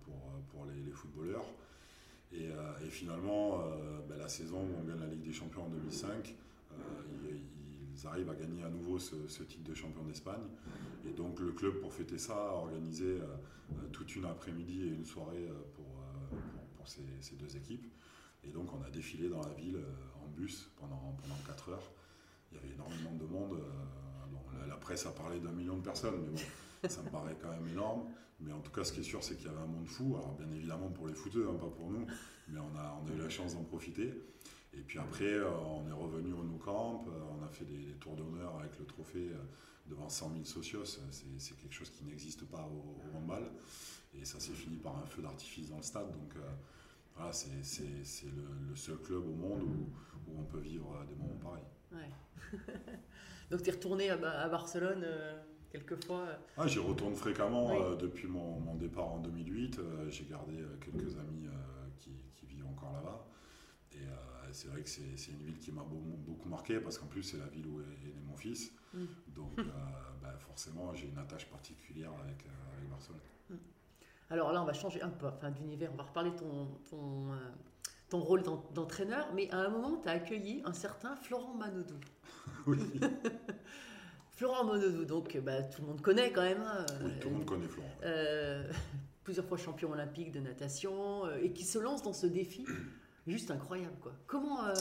pour, 0.04 0.16
pour 0.50 0.66
les, 0.66 0.82
les 0.84 0.92
footballeurs. 0.92 1.46
Et, 2.34 2.48
euh, 2.50 2.86
et 2.88 2.90
finalement, 2.90 3.60
euh, 3.62 4.00
ben, 4.10 4.18
la 4.18 4.28
saison 4.28 4.58
où 4.62 4.80
on 4.82 4.84
gagne 4.88 5.00
la 5.00 5.06
Ligue 5.06 5.22
des 5.22 5.34
Champions 5.34 5.66
en 5.66 5.70
2005, 5.70 6.34
euh, 6.72 6.76
ils, 7.30 7.55
ils 7.96 8.08
arrivent 8.08 8.30
à 8.30 8.36
gagner 8.36 8.64
à 8.64 8.70
nouveau 8.70 9.00
ce, 9.00 9.16
ce 9.28 9.44
titre 9.44 9.64
de 9.64 9.74
champion 9.74 10.04
d'Espagne. 10.04 10.44
Et 11.08 11.14
donc 11.14 11.40
le 11.40 11.52
club, 11.52 11.80
pour 11.80 11.94
fêter 11.94 12.18
ça, 12.18 12.36
a 12.36 12.54
organisé 12.54 13.06
euh, 13.06 13.26
euh, 13.72 13.88
toute 13.92 14.16
une 14.16 14.26
après-midi 14.26 14.84
et 14.84 14.88
une 14.88 15.06
soirée 15.06 15.48
euh, 15.48 15.54
pour, 15.74 15.86
pour, 16.30 16.64
pour 16.78 16.88
ces, 16.88 17.06
ces 17.22 17.36
deux 17.36 17.56
équipes. 17.56 17.86
Et 18.44 18.50
donc 18.50 18.74
on 18.74 18.84
a 18.84 18.90
défilé 18.90 19.30
dans 19.30 19.42
la 19.42 19.54
ville 19.54 19.80
en 20.24 20.28
bus 20.28 20.70
pendant, 20.80 21.16
pendant 21.22 21.36
4 21.48 21.70
heures. 21.70 21.92
Il 22.52 22.58
y 22.58 22.60
avait 22.60 22.74
énormément 22.74 23.14
de 23.14 23.26
monde. 23.26 23.60
bon, 24.32 24.40
la, 24.60 24.68
la 24.68 24.76
presse 24.76 25.06
a 25.06 25.12
parlé 25.12 25.40
d'un 25.40 25.52
million 25.52 25.78
de 25.78 25.82
personnes, 25.82 26.16
mais 26.22 26.30
bon, 26.30 26.44
ça 26.90 27.02
me 27.02 27.10
paraît 27.10 27.36
quand 27.42 27.50
même 27.50 27.68
énorme. 27.68 28.06
Mais 28.40 28.52
en 28.52 28.60
tout 28.60 28.72
cas, 28.72 28.84
ce 28.84 28.92
qui 28.92 29.00
est 29.00 29.04
sûr, 29.04 29.24
c'est 29.24 29.36
qu'il 29.38 29.48
y 29.48 29.50
avait 29.50 29.62
un 29.62 29.68
monde 29.68 29.88
fou. 29.88 30.16
Alors 30.18 30.36
bien 30.36 30.52
évidemment 30.54 30.90
pour 30.90 31.08
les 31.08 31.14
footeux, 31.14 31.48
hein, 31.50 31.56
pas 31.58 31.70
pour 31.70 31.90
nous, 31.90 32.06
mais 32.50 32.60
on 32.60 32.78
a, 32.78 33.02
on 33.02 33.10
a 33.10 33.16
eu 33.16 33.18
la 33.18 33.30
chance 33.30 33.56
d'en 33.56 33.64
profiter. 33.64 34.14
Et 34.78 34.82
puis 34.82 35.00
après, 35.00 35.26
euh, 35.32 35.50
on 35.52 35.88
est 35.88 35.94
revenu 35.94 36.34
au 36.34 36.44
Nou 36.44 36.58
Camp, 36.58 37.06
euh, 37.08 37.12
on 37.40 37.44
a 37.44 37.48
fait 37.50 37.66
des, 37.66 37.78
des 37.78 37.94
tours 37.94 38.16
d'honneur 38.16 38.56
avec 38.60 38.78
le 38.78 38.86
trophée 38.86 39.30
euh, 39.32 39.38
devant 39.88 40.10
100 40.10 40.32
000 40.34 40.44
socios. 40.46 40.84
C'est 40.86 41.56
quelque 41.58 41.74
chose 41.74 41.90
qui 41.90 42.04
n'existe 42.04 42.46
pas 42.46 42.68
au, 42.70 43.02
au 43.14 43.18
handball. 43.18 43.50
Et 44.14 44.26
ça 44.26 44.40
s'est 44.40 44.54
fini 44.54 44.78
par 44.78 44.98
un 44.98 45.06
feu 45.06 45.22
d'artifice 45.22 45.70
dans 45.70 45.78
le 45.78 45.84
stade. 45.84 46.08
Donc, 46.12 46.36
euh, 46.38 46.40
voilà, 47.16 47.32
c'est 47.32 47.48
le, 48.26 48.70
le 48.70 48.76
seul 48.76 48.98
club 48.98 49.24
au 49.26 49.34
monde 49.36 49.64
où, 49.64 50.32
où 50.32 50.40
on 50.40 50.44
peut 50.44 50.60
vivre 50.60 51.04
des 51.08 51.16
moments 51.16 51.40
pareils. 51.42 51.64
Ouais. 51.94 52.60
Donc 53.52 53.62
tu 53.64 53.70
es 53.70 53.74
retourné 53.74 54.10
à, 54.10 54.18
Ba- 54.18 54.42
à 54.42 54.50
Barcelone 54.50 55.04
euh, 55.06 55.38
euh, 55.76 56.36
Ah, 56.58 56.68
j'y 56.68 56.80
retourne 56.80 57.14
fréquemment 57.16 57.72
Oui. 57.72 57.78
euh, 57.82 57.96
depuis 57.96 58.28
mon, 58.28 58.60
mon 58.60 58.76
départ 58.76 59.08
en 59.08 59.20
2008. 59.20 59.80
euh, 59.80 60.10
J'ai 60.10 60.26
gardé 60.26 60.54
euh, 60.58 60.78
quelques 60.80 61.18
amis 61.18 61.48
euh, 61.48 61.52
qui, 62.00 62.12
qui 62.34 62.46
vivent 62.46 62.66
encore 62.68 62.94
là-bas. 62.94 63.26
Et 63.92 63.98
euh, 63.98 64.45
c'est 64.56 64.68
vrai 64.70 64.82
que 64.82 64.90
c'est 64.90 65.32
une 65.32 65.44
ville 65.44 65.60
qui 65.60 65.72
m'a 65.72 65.84
beaucoup, 65.84 66.50
marqué 66.50 66.80
parce 66.80 66.98
qu'en 66.98 67.08
plus, 67.08 67.24
c'est 67.24 67.38
la 67.38 67.48
ville 67.48 67.68
où 67.68 67.82
est, 67.82 67.86
né 68.06 68.22
mon 68.28 68.36
fils. 68.38 68.72
Mm. 68.94 69.06
Donc, 69.36 69.60
euh, 69.60 69.64
bah, 70.22 70.34
forcément, 70.40 70.94
j'ai 70.94 71.08
une 71.08 71.18
attache 71.18 71.46
particulière 71.50 72.12
avec, 72.24 72.46
euh, 72.46 72.78
avec 72.78 72.90
Barcelone. 72.90 73.20
Alors 74.32 74.52
là, 74.52 74.62
on 74.62 74.66
va 74.66 74.74
changer 74.74 75.02
un 75.04 75.10
peu 75.10 75.28
enfin, 75.28 75.52
d'univers. 75.52 75.92
On 75.94 75.98
va 75.98 76.04
reparler 76.04 76.32
de 76.32 76.38
ton, 76.38 76.68
ton, 76.90 77.32
euh, 77.34 77.38
ton 78.10 78.20
rôle 78.20 78.42
d'en- 78.42 78.64
d'entraîneur. 78.74 79.28
Mais 79.36 79.52
à 79.52 79.60
un 79.60 79.70
moment, 79.70 79.98
tu 80.02 80.08
as 80.10 80.14
accueilli 80.14 80.62
un 80.66 80.74
certain 80.74 81.16
Florent 81.16 81.54
Manodou. 81.54 82.00
Oui, 82.68 82.80
Florent 84.32 84.64
Manodou, 84.66 85.06
donc 85.06 85.38
bah, 85.38 85.62
tout 85.64 85.82
le 85.82 85.88
monde 85.90 86.02
connaît 86.02 86.32
quand 86.32 86.42
même. 86.42 86.62
hein, 86.62 86.86
oui, 87.04 87.12
tout 87.22 87.30
le 87.30 87.36
monde 87.36 87.46
connaît 87.46 87.68
Florent. 87.68 87.88
euh, 88.04 88.72
plusieurs 89.24 89.46
fois 89.46 89.58
champion 89.58 89.92
olympique 89.92 90.32
de 90.32 90.40
natation 90.40 91.30
et 91.38 91.52
qui 91.54 91.64
se 91.64 91.78
lance 91.80 92.02
dans 92.04 92.14
ce 92.14 92.26
défi 92.28 92.66
juste 93.28 93.52
incroyable 93.52 93.96
quoi. 94.02 94.14
Comment 94.28 94.66
euh, 94.66 94.74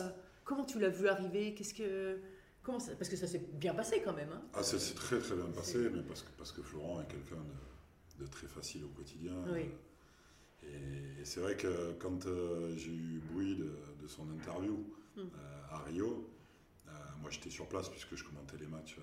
comment 0.44 0.64
tu 0.64 0.78
l'as 0.78 0.88
vu 0.88 1.08
arriver? 1.08 1.54
Qu'est-ce 1.54 1.74
que 1.74 2.18
comment 2.62 2.78
ça- 2.80 2.94
parce 2.96 3.08
que 3.08 3.16
ça 3.16 3.26
s'est 3.26 3.46
bien 3.54 3.74
passé 3.74 4.02
quand 4.04 4.12
même 4.14 4.30
hein 4.32 4.42
Ah, 4.54 4.62
c'est 4.62 4.78
c'est 4.78 4.94
très 4.94 5.18
très 5.18 5.34
bien 5.36 5.46
passé, 5.46 5.88
mais 5.92 6.02
parce 6.02 6.22
que, 6.22 6.30
parce 6.36 6.52
que 6.52 6.62
Florent 6.62 7.00
est 7.02 7.06
quelqu'un 7.06 7.42
de, 8.18 8.24
de 8.24 8.30
très 8.30 8.46
facile 8.46 8.84
au 8.84 8.88
quotidien. 8.88 9.34
Oui. 9.52 9.70
Et, 10.62 11.20
et 11.20 11.24
c'est 11.24 11.40
vrai 11.40 11.56
que 11.56 11.92
quand 11.98 12.26
euh, 12.26 12.74
j'ai 12.76 12.92
eu 12.92 13.20
bruit 13.32 13.56
de, 13.56 13.70
de 14.02 14.08
son 14.08 14.28
interview 14.30 14.84
Mm. 15.16 15.20
euh, 15.20 15.62
à 15.70 15.78
Rio, 15.84 16.28
euh, 16.88 16.90
moi 17.22 17.30
j'étais 17.30 17.48
sur 17.48 17.68
place 17.68 17.88
puisque 17.88 18.16
je 18.16 18.24
commentais 18.24 18.56
les 18.58 18.66
matchs 18.66 18.96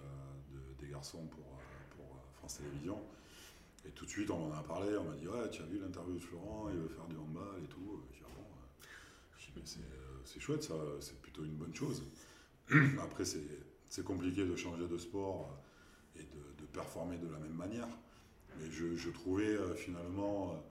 de- 0.52 0.86
des 0.86 0.92
garçons 0.92 1.26
pour, 1.28 1.46
pour 1.96 2.06
France 2.34 2.58
Télévisions. 2.58 3.00
Et 3.86 3.92
tout 3.92 4.04
de 4.04 4.10
suite 4.10 4.30
on 4.30 4.52
en 4.52 4.54
a 4.54 4.62
parlé, 4.62 4.98
on 4.98 5.06
m'a 5.06 5.16
dit 5.16 5.30
Ouais, 5.30 5.50
tu 5.50 5.62
as 5.62 5.66
vu 5.68 5.80
l'interview 5.80 6.16
de 6.16 6.20
Florent, 6.20 6.68
il 6.70 6.76
veut 6.80 6.90
faire 6.90 7.06
du 7.08 7.16
handball 7.16 7.64
et 7.64 7.68
tout. 7.68 8.02
J'ai 8.12 8.18
dit 8.18 8.24
Ah 8.26 8.34
bon 8.36 8.42
euh, 8.42 8.86
J'ai 9.38 9.41
dit, 9.41 9.41
Mais 9.56 9.62
c'est, 9.66 9.80
euh, 9.80 10.20
c'est 10.26 10.40
chouette, 10.40 10.64
ça, 10.64 10.76
c'est 11.00 11.22
plutôt 11.22 11.44
une 11.44 11.56
bonne 11.56 11.74
chose. 11.74 12.04
Après, 13.02 13.26
c'est, 13.26 14.04
compliqué 14.04 14.46
de 14.46 14.56
changer 14.56 14.88
de 14.88 14.98
sport 14.98 15.60
euh, 16.18 16.22
et 16.22 16.24
de, 16.24 16.62
de 16.62 16.66
performer 16.72 17.18
de 17.18 17.28
la 17.28 17.40
même 17.40 17.56
manière. 17.56 17.88
Mais 18.58 18.70
je, 18.70 18.96
je 18.96 19.10
trouvais 19.10 19.56
euh, 19.56 19.74
finalement 19.76 20.64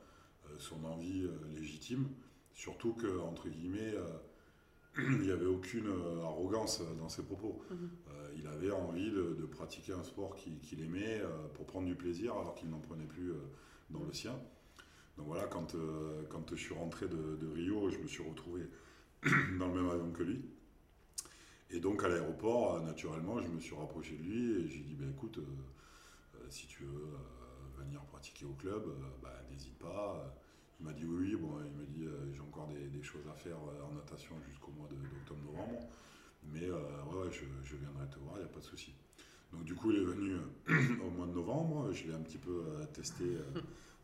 son 0.59 0.85
envie 0.85 1.29
légitime, 1.55 2.09
surtout 2.53 2.93
que, 2.93 3.21
entre 3.21 3.49
guillemets, 3.49 3.95
il 4.99 5.21
n'y 5.21 5.31
avait 5.31 5.47
aucune 5.47 5.89
arrogance 6.23 6.83
dans 6.99 7.09
ses 7.09 7.23
propos. 7.23 7.63
Euh, 7.71 8.35
il 8.37 8.47
avait 8.47 8.73
envie 8.73 9.11
de, 9.11 9.37
de 9.39 9.47
pratiquer 9.47 9.93
un 9.93 10.03
sport 10.03 10.35
qu'il, 10.35 10.83
aimait 10.83 11.21
euh, 11.21 11.29
pour 11.55 11.67
prendre 11.67 11.87
du 11.87 11.95
plaisir 11.95 12.33
alors 12.33 12.55
qu'il 12.55 12.69
n'en 12.71 12.81
prenait 12.81 13.07
plus 13.07 13.31
euh, 13.31 13.41
dans 13.91 14.03
le 14.03 14.13
sien. 14.13 14.35
Donc 15.21 15.29
voilà, 15.29 15.47
quand, 15.49 15.75
euh, 15.75 16.23
quand 16.31 16.49
je 16.51 16.57
suis 16.57 16.73
rentré 16.73 17.07
de, 17.07 17.47
Rio, 17.55 17.91
je 17.91 17.99
me 17.99 18.07
suis 18.07 18.23
retrouvé 18.23 18.63
dans 19.59 19.69
le 19.69 19.75
même 19.75 19.91
avion 19.91 20.11
que 20.13 20.23
lui. 20.23 20.41
Et 21.69 21.79
donc 21.79 22.03
à 22.03 22.09
l'aéroport, 22.09 22.77
euh, 22.77 22.81
naturellement, 22.81 23.39
je 23.43 23.49
me 23.49 23.61
suis 23.61 23.77
rapproché 23.77 24.17
de 24.17 24.23
lui 24.23 24.53
et 24.53 24.69
j'ai 24.69 24.81
dit, 24.81 24.95
ben, 24.95 25.11
écoute, 25.11 25.37
euh, 25.37 26.39
si 26.49 26.67
tu 26.69 26.85
veux 26.85 27.19
venir 27.77 28.01
pratiquer 28.07 28.47
au 28.47 28.55
club, 28.55 28.83
bah, 29.23 29.43
n'hésite 29.51 29.79
pas. 29.79 30.35
Il 30.81 30.87
m'a 30.87 30.95
dit 30.95 31.05
oui, 31.05 31.35
oui. 31.35 31.37
Bon, 31.37 31.51
il 31.67 31.73
m'a 31.73 31.85
dit, 31.85 32.07
j'ai 32.33 32.41
encore 32.41 32.69
des, 32.69 33.03
choses 33.03 33.29
à 33.31 33.35
faire 33.35 33.59
en 33.59 33.93
natation 33.95 34.37
jusqu'au 34.49 34.71
mois 34.71 34.89
d'octobre-novembre. 34.89 35.81
Mais 36.51 36.71
ouais, 36.71 37.31
je, 37.31 37.45
je 37.63 37.77
viendrai 37.77 38.09
te 38.09 38.19
voir, 38.21 38.37
il 38.37 38.45
n'y 38.45 38.47
a 38.47 38.53
pas 38.53 38.61
de 38.61 38.65
souci. 38.65 38.95
Donc 39.53 39.65
du 39.65 39.75
coup, 39.75 39.91
il 39.91 39.99
est 39.99 40.05
venu 40.05 40.37
au 41.07 41.11
mois 41.11 41.27
de 41.27 41.33
novembre. 41.33 41.93
Je 41.93 42.07
l'ai 42.07 42.15
un 42.15 42.23
petit 42.23 42.39
peu 42.39 42.65
testé 42.95 43.37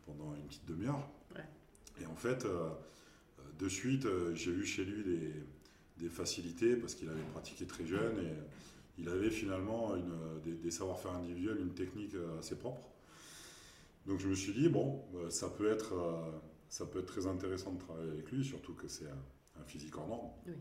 pendant 0.07 0.35
une 0.35 0.47
petite 0.47 0.65
demi-heure. 0.67 1.09
Ouais. 1.35 1.45
Et 2.01 2.07
en 2.07 2.15
fait, 2.15 2.45
euh, 2.45 2.71
euh, 3.39 3.43
de 3.59 3.69
suite, 3.69 4.07
euh, 4.07 4.35
j'ai 4.35 4.53
eu 4.53 4.65
chez 4.65 4.85
lui 4.85 5.05
des, 5.05 5.33
des 5.99 6.09
facilités 6.09 6.77
parce 6.77 6.95
qu'il 6.95 7.09
avait 7.09 7.29
pratiqué 7.33 7.67
très 7.67 7.85
jeune 7.85 8.19
et 8.19 8.33
il 8.99 9.09
avait 9.09 9.31
finalement 9.31 9.95
une, 9.97 10.41
des, 10.45 10.55
des 10.55 10.71
savoir-faire 10.71 11.13
individuels, 11.13 11.59
une 11.61 11.75
technique 11.75 12.15
assez 12.39 12.57
propre. 12.57 12.89
Donc 14.07 14.21
je 14.21 14.29
me 14.29 14.35
suis 14.35 14.55
dit, 14.55 14.69
bon, 14.69 15.05
ça 15.29 15.51
peut 15.51 15.71
être, 15.71 15.93
ça 16.71 16.87
peut 16.87 17.01
être 17.01 17.07
très 17.07 17.27
intéressant 17.27 17.73
de 17.73 17.79
travailler 17.79 18.11
avec 18.11 18.31
lui, 18.31 18.45
surtout 18.45 18.73
que 18.73 18.89
c'est 18.89 19.09
un, 19.11 19.61
un 19.61 19.65
physique 19.65 19.97
hors 19.99 20.09
norme. 20.09 20.31
Oui. 20.47 20.55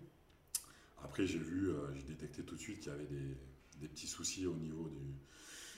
Après, 1.01 1.25
j'ai 1.27 1.39
vu, 1.39 1.69
j'ai 1.93 2.03
détecté 2.03 2.43
tout 2.43 2.55
de 2.55 2.59
suite 2.59 2.79
qu'il 2.79 2.91
y 2.91 2.95
avait 2.95 3.05
des, 3.05 3.37
des 3.79 3.87
petits 3.87 4.07
soucis 4.07 4.47
au 4.47 4.55
niveau 4.55 4.89
du, 4.89 4.97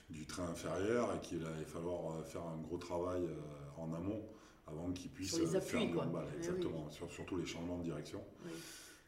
du 0.10 0.26
train 0.26 0.48
inférieur 0.48 1.14
et 1.16 1.20
qu'il 1.20 1.46
allait 1.46 1.66
falloir 1.66 2.12
euh, 2.20 2.24
faire 2.24 2.44
un 2.44 2.58
gros 2.58 2.78
travail 2.78 3.24
euh, 3.26 3.36
en 3.82 3.94
amont 3.94 4.22
avant 4.68 4.92
qu'il 4.92 5.12
puisse 5.12 5.36
Sur 5.36 5.40
les 5.46 5.56
euh, 5.56 5.58
appuis, 5.60 5.70
faire 5.70 5.86
du 5.88 5.94
quoi. 5.94 6.04
handball. 6.06 6.26
Eh 6.28 6.32
oui. 6.32 6.38
Exactement, 6.38 6.90
sur- 6.90 7.12
surtout 7.12 7.38
les 7.38 7.46
changements 7.46 7.78
de 7.80 7.84
direction. 7.84 8.24
Oui. 8.46 8.52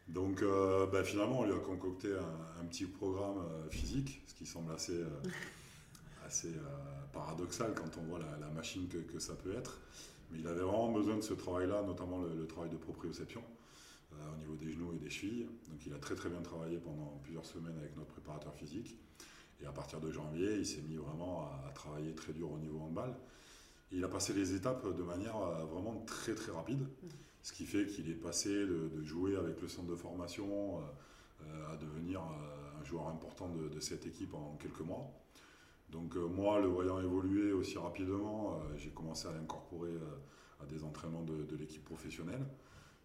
Donc 0.10 0.42
euh, 0.42 0.88
bah, 0.88 1.04
finalement, 1.04 1.40
on 1.42 1.46
lui 1.46 1.54
a 1.54 1.60
concocté 1.60 2.10
un, 2.14 2.62
un 2.62 2.66
petit 2.66 2.86
programme 2.86 3.38
euh, 3.40 3.70
physique, 3.70 4.22
ce 4.28 4.34
qui 4.34 4.46
semble 4.46 4.72
assez, 4.74 4.94
euh, 5.02 5.08
assez 6.26 6.54
paradoxal 7.14 7.74
quand 7.74 7.98
on 8.00 8.04
voit 8.04 8.20
la, 8.20 8.38
la 8.38 8.50
machine 8.50 8.88
que, 8.88 8.98
que 8.98 9.20
ça 9.20 9.36
peut 9.36 9.54
être. 9.56 9.80
Mais 10.32 10.40
il 10.40 10.48
avait 10.48 10.62
vraiment 10.62 10.92
besoin 10.92 11.16
de 11.18 11.22
ce 11.22 11.34
travail-là, 11.34 11.82
notamment 11.84 12.22
le, 12.22 12.36
le 12.36 12.46
travail 12.48 12.70
de 12.70 12.78
proprioception 12.78 13.44
au 14.34 14.38
niveau 14.38 14.56
des 14.56 14.72
genoux 14.72 14.92
et 14.94 14.98
des 14.98 15.10
chevilles. 15.10 15.48
Donc 15.70 15.86
il 15.86 15.94
a 15.94 15.98
très 16.00 16.14
très 16.16 16.30
bien 16.30 16.42
travaillé 16.42 16.78
pendant 16.78 17.20
plusieurs 17.24 17.46
semaines 17.46 17.78
avec 17.80 17.96
notre 17.96 18.10
préparateur 18.12 18.54
physique. 18.56 18.98
Et 19.62 19.66
à 19.66 19.72
partir 19.72 20.00
de 20.00 20.12
janvier, 20.12 20.56
il 20.58 20.66
s'est 20.66 20.82
mis 20.82 20.96
vraiment 20.96 21.42
à, 21.42 21.68
à 21.68 21.72
travailler 21.72 22.14
très 22.16 22.34
dur 22.34 22.52
au 22.52 22.58
niveau 22.58 22.80
handball. 22.80 23.14
Et 23.92 23.98
il 23.98 24.04
a 24.04 24.08
passé 24.08 24.34
les 24.34 24.54
étapes 24.54 24.86
de 24.96 25.04
manière 25.04 25.38
euh, 25.38 25.66
vraiment 25.66 26.04
très 26.06 26.36
très 26.36 26.52
rapide. 26.52 26.88
Ce 27.42 27.54
qui 27.54 27.66
fait 27.66 27.86
qu'il 27.88 28.10
est 28.10 28.16
passé 28.22 28.50
de, 28.50 28.90
de 28.90 29.04
jouer 29.04 29.36
avec 29.36 29.62
le 29.62 29.68
centre 29.68 29.90
de 29.90 29.96
formation 29.96 30.80
euh, 30.80 30.82
euh, 31.46 31.74
à 31.74 31.78
devenir 31.78 32.22
euh, 32.22 32.82
un 32.82 32.84
joueur 32.84 33.08
important 33.08 33.50
de, 33.50 33.70
de 33.70 33.80
cette 33.80 34.06
équipe 34.06 34.34
en 34.34 34.58
quelques 34.62 34.82
mois. 34.82 35.10
Donc 35.90 36.16
euh, 36.16 36.28
moi, 36.28 36.60
le 36.60 36.68
voyant 36.68 37.00
évoluer 37.02 37.52
aussi 37.52 37.78
rapidement, 37.78 38.62
j'ai 38.78 38.92
commencé 38.92 39.28
à 39.28 39.32
l'incorporer 39.32 39.94
à 40.62 40.66
des 40.66 40.84
entraînements 40.84 41.24
de, 41.24 41.44
de 41.46 41.56
l'équipe 41.56 41.84
professionnelle. 41.84 42.46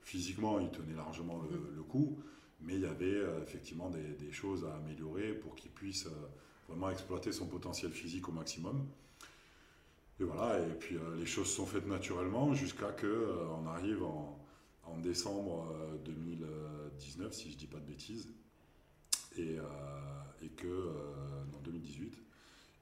Physiquement, 0.02 0.58
il 0.58 0.70
tenait 0.70 0.94
largement 0.94 1.40
le, 1.42 1.74
le 1.74 1.82
coup, 1.82 2.18
mais 2.60 2.74
il 2.74 2.80
y 2.82 2.86
avait 2.86 3.14
euh, 3.14 3.42
effectivement 3.42 3.90
des, 3.90 4.32
choses 4.32 4.64
à 4.64 4.74
améliorer 4.76 5.32
pour 5.34 5.54
qu'il 5.54 5.70
puisse 5.70 6.06
euh, 6.06 6.10
vraiment 6.68 6.90
exploiter 6.90 7.30
son 7.32 7.46
potentiel 7.46 7.92
physique 7.92 8.28
au 8.28 8.32
maximum. 8.32 8.86
Et 10.20 10.24
voilà, 10.24 10.60
et 10.60 10.74
puis 10.74 10.96
euh, 10.96 11.16
les 11.16 11.26
choses 11.26 11.48
sont 11.48 11.66
faites 11.66 11.86
naturellement 11.86 12.54
jusqu'à 12.54 12.90
que 12.92 13.06
euh, 13.06 13.46
on 13.62 13.66
arrive 13.66 14.02
en, 14.02 14.38
en 14.84 14.98
décembre 14.98 15.66
euh, 15.72 15.96
2019, 16.04 17.32
si 17.32 17.52
je 17.52 17.56
dis 17.56 17.66
pas 17.66 17.78
de 17.78 17.86
bêtises, 17.86 18.28
et, 19.36 19.58
que 20.56 20.66
non 21.52 21.58
2018, 21.64 22.16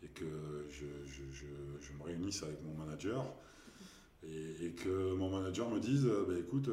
et 0.02 0.08
que 0.08 0.66
je, 0.68 0.84
je- 1.06 1.32
je- 1.32 1.80
je 1.80 1.92
me 1.94 2.02
réunisse 2.02 2.42
avec 2.42 2.62
mon 2.62 2.74
manager. 2.74 3.24
Et, 4.24 4.72
que 4.76 5.14
mon 5.14 5.30
manager 5.30 5.70
me 5.70 5.80
dise, 5.80 6.04
Bah, 6.04 6.34
écoute, 6.38 6.68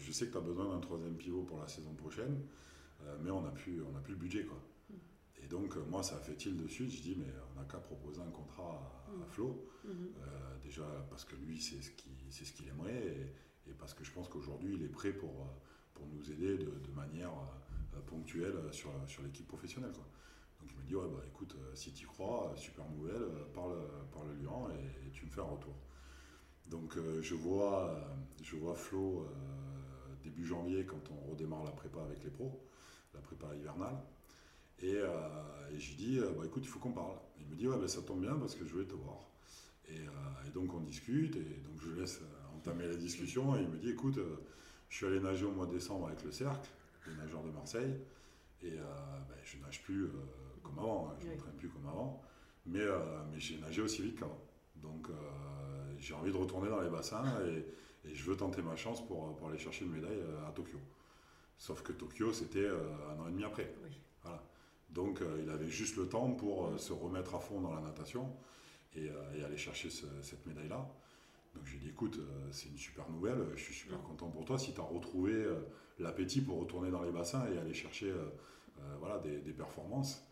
je 0.00 0.12
sais 0.12 0.26
que 0.26 0.32
tu 0.32 0.38
as 0.38 0.42
besoin 0.42 0.68
d'un 0.68 0.80
troisième 0.80 1.14
pivot 1.16 1.42
pour 1.42 1.58
la 1.58 1.68
saison 1.68 1.94
prochaine, 1.94 2.40
euh, 3.02 3.16
mais 3.22 3.30
on 3.30 3.42
n'a 3.42 3.50
plus, 3.50 3.82
on 3.82 3.92
plus 4.00 4.14
le 4.14 4.18
budget 4.18 4.44
quoi. 4.44 4.58
Et 5.42 5.46
donc 5.46 5.76
euh, 5.76 5.84
moi 5.88 6.02
ça 6.02 6.16
a 6.16 6.20
fait 6.20 6.34
il 6.46 6.56
de 6.56 6.68
suite, 6.68 6.90
je 6.90 7.02
dis 7.02 7.16
mais 7.18 7.32
on 7.52 7.58
n'a 7.60 7.66
qu'à 7.66 7.78
proposer 7.78 8.20
un 8.20 8.30
contrat 8.30 9.02
à, 9.06 9.22
à 9.22 9.26
Flo. 9.26 9.66
Mhm. 9.84 9.92
Euh, 9.92 10.58
déjà 10.62 10.84
parce 11.08 11.24
que 11.24 11.34
lui, 11.36 11.60
c'est 11.60 11.80
ce 11.82 11.90
qu'il 11.92 12.12
ce 12.30 12.52
qu'il 12.52 12.68
aimerait 12.68 13.06
et, 13.66 13.70
et 13.70 13.74
parce 13.74 13.94
que 13.94 14.04
je 14.04 14.12
pense 14.12 14.28
qu'aujourd'hui, 14.28 14.74
il 14.74 14.82
est 14.82 14.88
prêt 14.88 15.12
pour, 15.12 15.46
pour 15.94 16.06
nous 16.06 16.30
aider 16.30 16.56
de, 16.58 16.64
de 16.66 16.92
manière 16.94 17.32
ponctuelle 18.06 18.54
sur, 18.72 18.90
sur 19.08 19.22
l'équipe 19.22 19.46
professionnelle. 19.46 19.92
quoi. 19.92 20.06
Donc 20.60 20.70
il 20.72 20.76
m'a 20.78 20.84
dit 20.84 20.94
Ouais, 20.94 21.08
bah 21.08 21.22
écoute, 21.26 21.56
si 21.74 21.92
tu 21.92 22.06
crois, 22.06 22.52
super 22.56 22.88
nouvelle, 22.90 23.24
parle, 23.54 23.76
parle 24.12 24.32
lui 24.38 24.46
en 24.46 24.68
et, 24.70 25.08
et 25.08 25.10
tu 25.10 25.24
me 25.26 25.30
fais 25.30 25.40
un 25.40 25.44
retour. 25.44 25.74
Donc 26.70 26.96
euh, 26.96 27.20
je, 27.20 27.34
vois, 27.34 27.98
je 28.42 28.56
vois 28.56 28.74
Flo 28.74 29.26
euh, 29.26 29.28
début 30.22 30.44
janvier 30.44 30.84
quand 30.84 31.00
on 31.10 31.30
redémarre 31.30 31.64
la 31.64 31.70
prépa 31.72 32.00
avec 32.02 32.22
les 32.24 32.30
pros, 32.30 32.60
la 33.14 33.20
prépa 33.20 33.54
hivernale. 33.54 33.96
Et, 34.82 34.94
euh, 34.96 35.08
et 35.72 35.78
je 35.78 35.88
lui 35.90 35.96
dis, 35.96 36.18
euh, 36.18 36.30
bah, 36.36 36.44
écoute, 36.46 36.62
il 36.64 36.68
faut 36.68 36.78
qu'on 36.78 36.92
parle. 36.92 37.16
Il 37.38 37.46
me 37.46 37.54
dit, 37.54 37.68
ouais, 37.68 37.78
bah, 37.78 37.88
ça 37.88 38.00
tombe 38.02 38.20
bien 38.22 38.34
parce 38.36 38.54
que 38.54 38.64
je 38.64 38.72
voulais 38.72 38.86
te 38.86 38.94
voir. 38.94 39.18
Et, 39.88 39.98
euh, 39.98 40.48
et 40.48 40.50
donc 40.50 40.72
on 40.72 40.80
discute, 40.80 41.36
et 41.36 41.60
donc 41.64 41.80
je 41.82 41.90
laisse 42.00 42.20
entamer 42.56 42.86
la 42.86 42.94
discussion, 42.96 43.56
et 43.56 43.62
il 43.62 43.68
me 43.68 43.76
dit, 43.76 43.90
écoute, 43.90 44.18
euh, 44.18 44.36
je 44.88 44.96
suis 44.96 45.06
allé 45.06 45.20
nager 45.20 45.44
au 45.44 45.50
mois 45.52 45.66
de 45.66 45.72
décembre 45.72 46.06
avec 46.06 46.22
le 46.24 46.30
Cercle, 46.30 46.68
les 47.06 47.14
nageurs 47.14 47.42
de 47.42 47.50
Marseille, 47.50 47.94
et 48.62 48.72
euh, 48.72 48.82
bah, 49.28 49.34
je 49.44 49.58
nage 49.58 49.82
plus 49.82 50.08
comme 50.62 50.78
avant, 50.78 51.08
hein, 51.08 51.14
je 51.18 51.24
ne 51.26 51.30
Oui. 51.30 51.36
m'entraîne 51.36 51.56
plus 51.56 51.68
comme 51.68 51.86
avant, 51.86 52.22
mais, 52.66 52.84
mais 53.32 53.40
j'ai 53.40 53.58
nagé 53.58 53.82
aussi 53.82 54.02
vite 54.02 54.18
qu'avant. 54.18 54.40
Donc 54.76 55.08
j'ai 55.98 56.14
envie 56.14 56.30
de 56.30 56.36
retourner 56.36 56.68
dans 56.68 56.80
les 56.80 56.90
bassins 56.90 57.24
et, 57.46 57.64
et 58.10 58.14
je 58.14 58.24
veux 58.24 58.36
tenter 58.36 58.62
ma 58.62 58.76
chance 58.76 59.06
pour, 59.06 59.34
pour 59.36 59.48
aller 59.48 59.58
chercher 59.58 59.84
une 59.84 59.92
médaille 59.92 60.18
euh, 60.20 60.48
à 60.48 60.52
Tokyo. 60.52 60.78
Sauf 61.58 61.82
que 61.82 61.92
Tokyo, 61.92 62.32
c'était 62.32 62.58
euh, 62.64 62.78
un 63.14 63.20
an 63.20 63.28
et 63.28 63.30
demi 63.30 63.44
après. 63.44 63.72
Oui. 63.84 63.90
Voilà. 64.22 64.42
Donc 64.90 65.20
euh, 65.22 65.40
il 65.42 65.50
avait 65.50 65.68
juste 65.68 65.96
le 65.96 66.08
temps 66.08 66.30
pour 66.32 66.66
euh, 66.66 66.78
se 66.78 66.92
remettre 66.92 67.34
à 67.34 67.38
fond 67.40 67.60
dans 67.60 67.72
la 67.74 67.80
natation 67.80 68.32
et, 68.96 69.08
euh, 69.08 69.34
et 69.38 69.44
aller 69.44 69.56
chercher 69.56 69.88
ce- 69.90 70.06
cette 70.22 70.44
médaille-là. 70.46 70.88
Donc 71.54 71.64
j'ai 71.66 71.78
dit 71.78 71.88
écoute, 71.90 72.18
euh, 72.18 72.48
c'est 72.50 72.68
une 72.68 72.78
super 72.78 73.08
nouvelle, 73.10 73.44
je 73.56 73.62
suis 73.62 73.74
super 73.74 74.00
content 74.02 74.28
pour 74.30 74.44
toi 74.44 74.58
si 74.58 74.72
tu 74.72 74.80
as 74.80 74.84
retrouvé 74.84 75.32
euh, 75.34 75.60
l'appétit 75.98 76.40
pour 76.40 76.58
retourner 76.60 76.90
dans 76.90 77.02
les 77.02 77.10
bassins 77.12 77.44
et 77.52 77.58
aller 77.58 77.74
chercher 77.74 78.10
euh, 78.10 78.24
euh, 78.80 78.96
voilà, 79.00 79.18
des, 79.18 79.38
des 79.40 79.52
performances. 79.52 80.24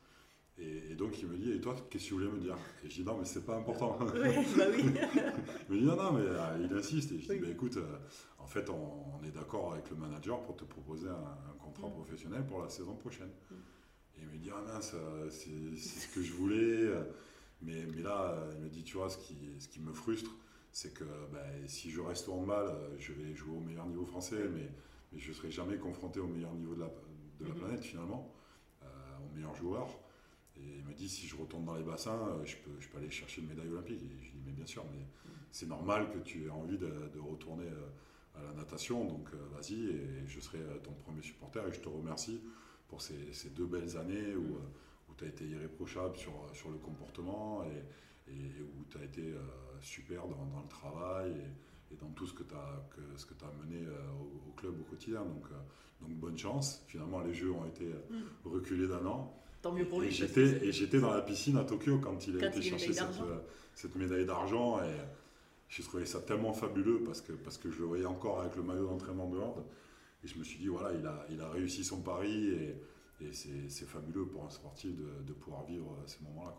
Et, 0.60 0.90
et 0.90 0.94
donc 0.96 1.20
il 1.22 1.28
me 1.28 1.36
dit, 1.36 1.52
et 1.52 1.60
toi, 1.60 1.76
qu'est-ce 1.88 2.04
que 2.04 2.08
tu 2.08 2.14
voulais 2.14 2.28
me 2.28 2.38
dire? 2.40 2.56
Et 2.84 2.88
je 2.90 2.94
dis 2.96 3.04
non, 3.04 3.16
mais 3.18 3.24
c'est 3.24 3.44
pas 3.46 3.56
important. 3.56 3.96
Oui, 4.14 4.44
bah 4.56 4.64
oui. 4.72 4.82
Il 5.70 5.74
me 5.74 5.80
dit 5.80 5.86
non, 5.86 5.96
non, 5.96 6.12
mais 6.12 6.24
euh, 6.24 6.66
il 6.68 6.76
insiste. 6.76 7.12
Et 7.12 7.18
je 7.20 7.26
dis, 7.26 7.30
Oui. 7.30 7.38
bah, 7.40 7.48
écoute, 7.50 7.76
euh, 7.76 7.96
en 8.38 8.46
fait, 8.46 8.68
on, 8.70 9.14
on 9.20 9.22
est 9.24 9.30
d'accord 9.30 9.72
avec 9.74 9.88
le 9.90 9.96
manager 9.96 10.42
pour 10.42 10.56
te 10.56 10.64
proposer 10.64 11.08
un, 11.08 11.12
un 11.14 11.56
contrat 11.58 11.88
Mm. 11.88 11.92
professionnel 11.92 12.44
pour 12.46 12.60
la 12.62 12.68
saison 12.68 12.96
prochaine. 12.96 13.30
Mm. 13.50 13.54
Et 14.16 14.20
il 14.22 14.26
me 14.28 14.36
dit, 14.38 14.50
ah 14.52 14.60
mince, 14.66 14.92
euh, 14.94 15.28
c'est 15.30 15.76
ce 15.76 16.08
que 16.12 16.22
je 16.22 16.32
voulais. 16.32 16.90
Mais, 17.62 17.86
mais 17.94 18.02
là, 18.02 18.36
il 18.56 18.60
me 18.64 18.68
dit, 18.68 18.82
tu 18.82 18.96
vois, 18.96 19.08
ce 19.10 19.18
qui, 19.18 19.36
ce 19.60 19.68
qui 19.68 19.80
me 19.80 19.92
frustre, 19.92 20.30
c'est 20.72 20.92
que 20.92 21.04
ben, 21.32 21.66
si 21.68 21.90
je 21.90 22.00
reste 22.00 22.28
au 22.28 22.32
handball, 22.32 22.66
euh, 22.68 22.96
je 22.98 23.12
vais 23.12 23.32
jouer 23.34 23.56
au 23.56 23.60
meilleur 23.60 23.86
niveau 23.86 24.04
français, 24.04 24.48
mais, 24.52 24.68
mais 25.12 25.18
je 25.20 25.28
ne 25.30 25.34
serai 25.34 25.50
jamais 25.52 25.76
confronté 25.76 26.18
au 26.20 26.26
meilleur 26.26 26.52
niveau 26.54 26.74
de 26.74 26.80
la, 26.80 26.86
de 27.40 27.44
la 27.46 27.50
Mhm. 27.54 27.60
planète 27.60 27.84
finalement, 27.84 28.32
euh, 28.82 28.86
au 29.24 29.34
meilleur 29.36 29.54
joueur. 29.54 29.88
Et 30.58 30.78
il 30.78 30.84
me 30.84 30.92
dit, 30.92 31.08
si 31.08 31.26
je 31.26 31.36
retourne 31.36 31.64
dans 31.64 31.76
les 31.76 31.84
bassins, 31.84 32.28
euh, 32.28 32.44
je 32.44 32.56
peux, 32.56 32.70
je 32.80 32.88
peux 32.88 32.98
aller 32.98 33.10
chercher 33.10 33.40
une 33.42 33.48
médaille 33.48 33.68
olympique. 33.68 34.02
Et 34.02 34.24
je 34.24 34.30
dis, 34.30 34.42
mais 34.44 34.52
bien 34.52 34.66
sûr, 34.66 34.84
mais 34.92 35.06
c'est 35.50 35.68
normal 35.68 36.10
que 36.10 36.18
tu 36.18 36.44
aies 36.44 36.50
envie 36.50 36.78
de, 36.78 36.86
de 37.14 37.20
retourner 37.20 37.66
euh, 37.66 38.38
à 38.38 38.42
la 38.42 38.52
natation, 38.52 39.04
donc 39.04 39.28
euh, 39.32 39.36
vas-y, 39.54 39.88
et 39.88 40.26
je 40.26 40.40
serai 40.40 40.58
ton 40.82 40.92
premier 40.92 41.22
supporter, 41.22 41.66
et 41.66 41.72
je 41.72 41.80
te 41.80 41.88
remercie 41.88 42.40
pour 42.88 43.00
ces, 43.00 43.32
ces 43.32 43.50
deux 43.50 43.66
belles 43.66 43.96
années 43.96 44.36
où, 44.36 44.58
où 45.08 45.14
tu 45.16 45.24
as 45.24 45.28
été 45.28 45.44
irréprochable 45.44 46.16
sur, 46.16 46.32
sur 46.52 46.70
le 46.70 46.78
comportement 46.78 47.64
et, 47.64 48.32
et 48.32 48.62
où 48.62 48.84
tu 48.90 48.98
as 48.98 49.04
été 49.04 49.34
super 49.80 50.22
dans, 50.28 50.46
dans 50.46 50.62
le 50.62 50.68
travail 50.68 51.32
et, 51.32 51.94
et 51.94 51.96
dans 51.96 52.10
tout 52.10 52.26
ce 52.26 52.34
que 52.34 52.44
tu 52.44 52.54
as, 52.54 52.88
que, 52.90 53.00
ce 53.16 53.26
que 53.26 53.34
as 53.44 53.52
mené 53.64 53.86
au, 54.20 54.50
au 54.50 54.52
club 54.52 54.78
au 54.80 54.84
quotidien. 54.84 55.24
Donc, 55.24 55.46
donc 56.00 56.10
bonne 56.10 56.38
chance. 56.38 56.84
Finalement, 56.86 57.20
les 57.20 57.34
Jeux 57.34 57.50
ont 57.50 57.66
été 57.66 57.86
euh, 57.86 58.20
reculés 58.44 58.86
d'un 58.86 59.04
an. 59.06 59.34
Tant 59.62 59.72
mieux 59.72 59.86
pour 59.86 60.00
lui. 60.00 60.08
Et 60.08 60.72
j'étais, 60.72 61.00
dans 61.00 61.12
la 61.12 61.22
piscine 61.22 61.56
à 61.56 61.64
Tokyo 61.64 61.98
quand 61.98 62.26
il 62.26 62.36
a 62.36 62.40
Quand 62.40 62.46
été 62.48 62.58
il 62.58 62.62
chercher 62.62 62.92
cette, 62.92 63.20
euh, 63.20 63.38
cette 63.74 63.94
médaille 63.96 64.24
d'argent. 64.24 64.78
Et 64.80 64.96
j'ai 65.68 65.82
trouvé 65.82 66.06
ça 66.06 66.20
tellement 66.20 66.52
fabuleux 66.52 67.02
parce 67.04 67.20
que, 67.20 67.32
parce 67.32 67.58
que 67.58 67.70
je 67.70 67.78
le 67.80 67.86
voyais 67.86 68.06
encore 68.06 68.40
avec 68.40 68.56
le 68.56 68.62
maillot 68.62 68.86
d'entraînement 68.86 69.28
de 69.28 69.36
Horde. 69.36 69.64
Et 70.24 70.28
je 70.28 70.38
me 70.38 70.44
suis 70.44 70.58
dit, 70.58 70.68
voilà, 70.68 70.96
il 70.98 71.06
a, 71.06 71.26
il 71.30 71.40
a 71.40 71.50
réussi 71.50 71.84
son 71.84 72.00
pari 72.00 72.48
et, 72.48 72.76
et 73.20 73.32
c'est, 73.32 73.68
c'est 73.68 73.86
fabuleux 73.86 74.26
pour 74.26 74.44
un 74.44 74.50
sportif 74.50 74.92
de, 74.96 75.24
de 75.26 75.32
pouvoir 75.32 75.64
vivre 75.64 75.96
ces 76.06 76.22
moments-là. 76.24 76.56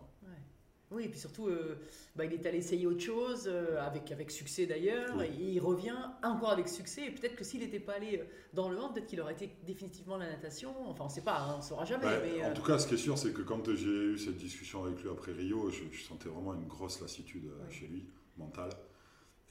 Oui, 0.92 1.04
et 1.04 1.10
puis 1.10 1.20
surtout, 1.20 1.48
euh, 1.50 1.78
bah, 2.16 2.26
il 2.26 2.34
est 2.34 2.44
allé 2.48 2.58
essayer 2.58 2.88
autre 2.88 3.00
chose, 3.00 3.44
euh, 3.48 3.80
avec, 3.80 4.12
avec 4.12 4.32
succès 4.32 4.66
d'ailleurs, 4.66 5.16
Oui. 5.18 5.26
et 5.26 5.52
il 5.52 5.60
revient 5.60 5.96
encore 6.24 6.50
avec 6.50 6.68
succès, 6.68 7.06
et 7.06 7.12
peut-être 7.12 7.36
que 7.36 7.44
s'il 7.44 7.60
n'était 7.60 7.80
pas 7.80 7.94
allé 7.94 8.18
euh, 8.18 8.24
dans 8.54 8.70
le 8.70 8.80
hand, 8.80 8.94
peut-être 8.96 9.06
qu'il 9.06 9.22
aurait 9.22 9.34
été 9.34 9.52
définitivement 9.68 10.18
la 10.18 10.28
natation, 10.28 10.74
enfin 10.90 11.04
on 11.04 11.08
ne 11.08 11.12
sait 11.12 11.22
pas, 11.22 11.38
hein, 11.42 11.54
on 11.54 11.58
ne 11.58 11.62
saura 11.64 11.86
jamais, 11.86 12.08
mais... 12.24 12.44
En 12.44 12.50
euh, 12.50 12.54
tout 12.56 12.64
cas, 12.64 12.80
ce 12.80 12.88
qui 12.88 12.96
est 12.96 12.98
sûr, 12.98 13.20
c'est 13.20 13.32
que 13.34 13.44
quand 13.44 13.64
j'ai 13.76 13.88
eu 13.88 14.18
cette 14.18 14.38
discussion 14.38 14.84
avec 14.84 15.00
lui 15.04 15.10
après 15.10 15.32
Rio, 15.32 15.70
je, 15.70 15.84
je 15.92 16.04
sentais 16.04 16.28
vraiment 16.28 16.56
une 16.56 16.68
grosse 16.68 17.00
lassitude 17.02 17.52
chez 17.70 17.86
lui, 17.86 18.08
mentale. 18.38 18.72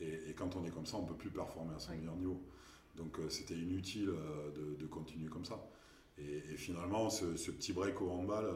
Et, 0.00 0.30
et 0.30 0.34
quand 0.34 0.56
on 0.56 0.64
est 0.64 0.70
comme 0.70 0.86
ça, 0.86 0.96
on 0.96 1.02
ne 1.02 1.08
peut 1.08 1.16
plus 1.16 1.30
performer 1.30 1.74
à 1.76 1.78
son 1.78 1.92
meilleur 1.92 2.16
niveau. 2.16 2.42
Donc 2.96 3.16
c'était 3.28 3.54
inutile 3.54 4.10
de, 4.56 4.74
de 4.74 4.86
continuer 4.86 5.28
comme 5.28 5.44
ça. 5.44 5.70
Et, 6.18 6.38
et 6.52 6.56
finalement, 6.56 7.10
ce, 7.10 7.36
ce 7.36 7.52
petit 7.52 7.72
break 7.72 8.00
au 8.02 8.10
handball 8.10 8.46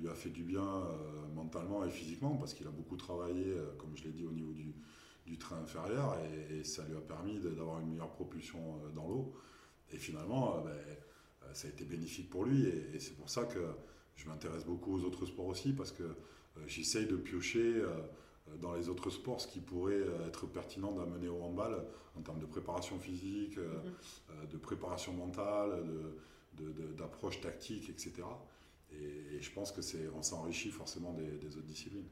lui 0.00 0.08
a 0.08 0.14
fait 0.14 0.30
du 0.30 0.42
bien 0.42 0.62
euh, 0.64 1.26
mentalement 1.34 1.84
et 1.84 1.90
physiquement 1.90 2.36
parce 2.36 2.54
qu'il 2.54 2.66
a 2.66 2.70
beaucoup 2.70 2.96
travaillé, 2.96 3.44
euh, 3.48 3.72
comme 3.78 3.96
je 3.96 4.04
l'ai 4.04 4.10
dit, 4.10 4.24
au 4.26 4.32
niveau 4.32 4.52
du, 4.52 4.74
du 5.26 5.38
train 5.38 5.56
inférieur 5.58 6.16
et, 6.50 6.58
et 6.58 6.64
ça 6.64 6.84
lui 6.88 6.96
a 6.96 7.00
permis 7.00 7.38
d'avoir 7.38 7.80
une 7.80 7.88
meilleure 7.90 8.10
propulsion 8.12 8.58
euh, 8.84 8.90
dans 8.94 9.08
l'eau. 9.08 9.34
Et 9.92 9.98
finalement, 9.98 10.60
ben, 10.64 10.76
ça 11.52 11.68
a 11.68 11.70
été 11.70 11.84
bénéfique 11.84 12.28
pour 12.30 12.44
lui 12.44 12.64
et, 12.66 12.94
et 12.96 13.00
c'est 13.00 13.14
pour 13.16 13.30
ça 13.30 13.44
que 13.44 13.60
je 14.16 14.26
m'intéresse 14.28 14.64
beaucoup 14.64 14.94
aux 14.96 15.04
autres 15.04 15.26
sports 15.26 15.46
aussi 15.46 15.72
parce 15.72 15.92
que 15.92 16.02
j'essaye 16.66 17.06
de 17.06 17.16
piocher 17.16 17.82
dans 18.60 18.74
les 18.74 18.88
autres 18.88 19.10
sports 19.10 19.40
ce 19.40 19.46
qui 19.46 19.60
pourrait 19.60 20.00
être 20.26 20.46
pertinent 20.46 20.92
d'amener 20.92 21.28
au 21.28 21.40
handball 21.42 21.84
en 22.16 22.22
termes 22.22 22.40
de 22.40 22.46
préparation 22.46 22.98
physique, 22.98 23.58
euh, 23.58 24.46
de 24.50 24.56
préparation 24.56 25.12
mentale, 25.12 25.84
de- 25.84 26.64
de- 26.64 26.72
de- 26.72 26.92
d'approche 26.94 27.40
tactique, 27.40 27.90
etc. 27.90 28.12
Et, 28.92 29.36
et 29.36 29.40
je 29.40 29.52
pense 29.52 29.72
que 29.72 29.82
c'est 29.82 30.08
on 30.08 30.22
s'enrichit 30.22 30.70
forcément 30.70 31.12
des, 31.12 31.38
des 31.38 31.56
autres 31.56 31.66
disciplines. 31.66 32.08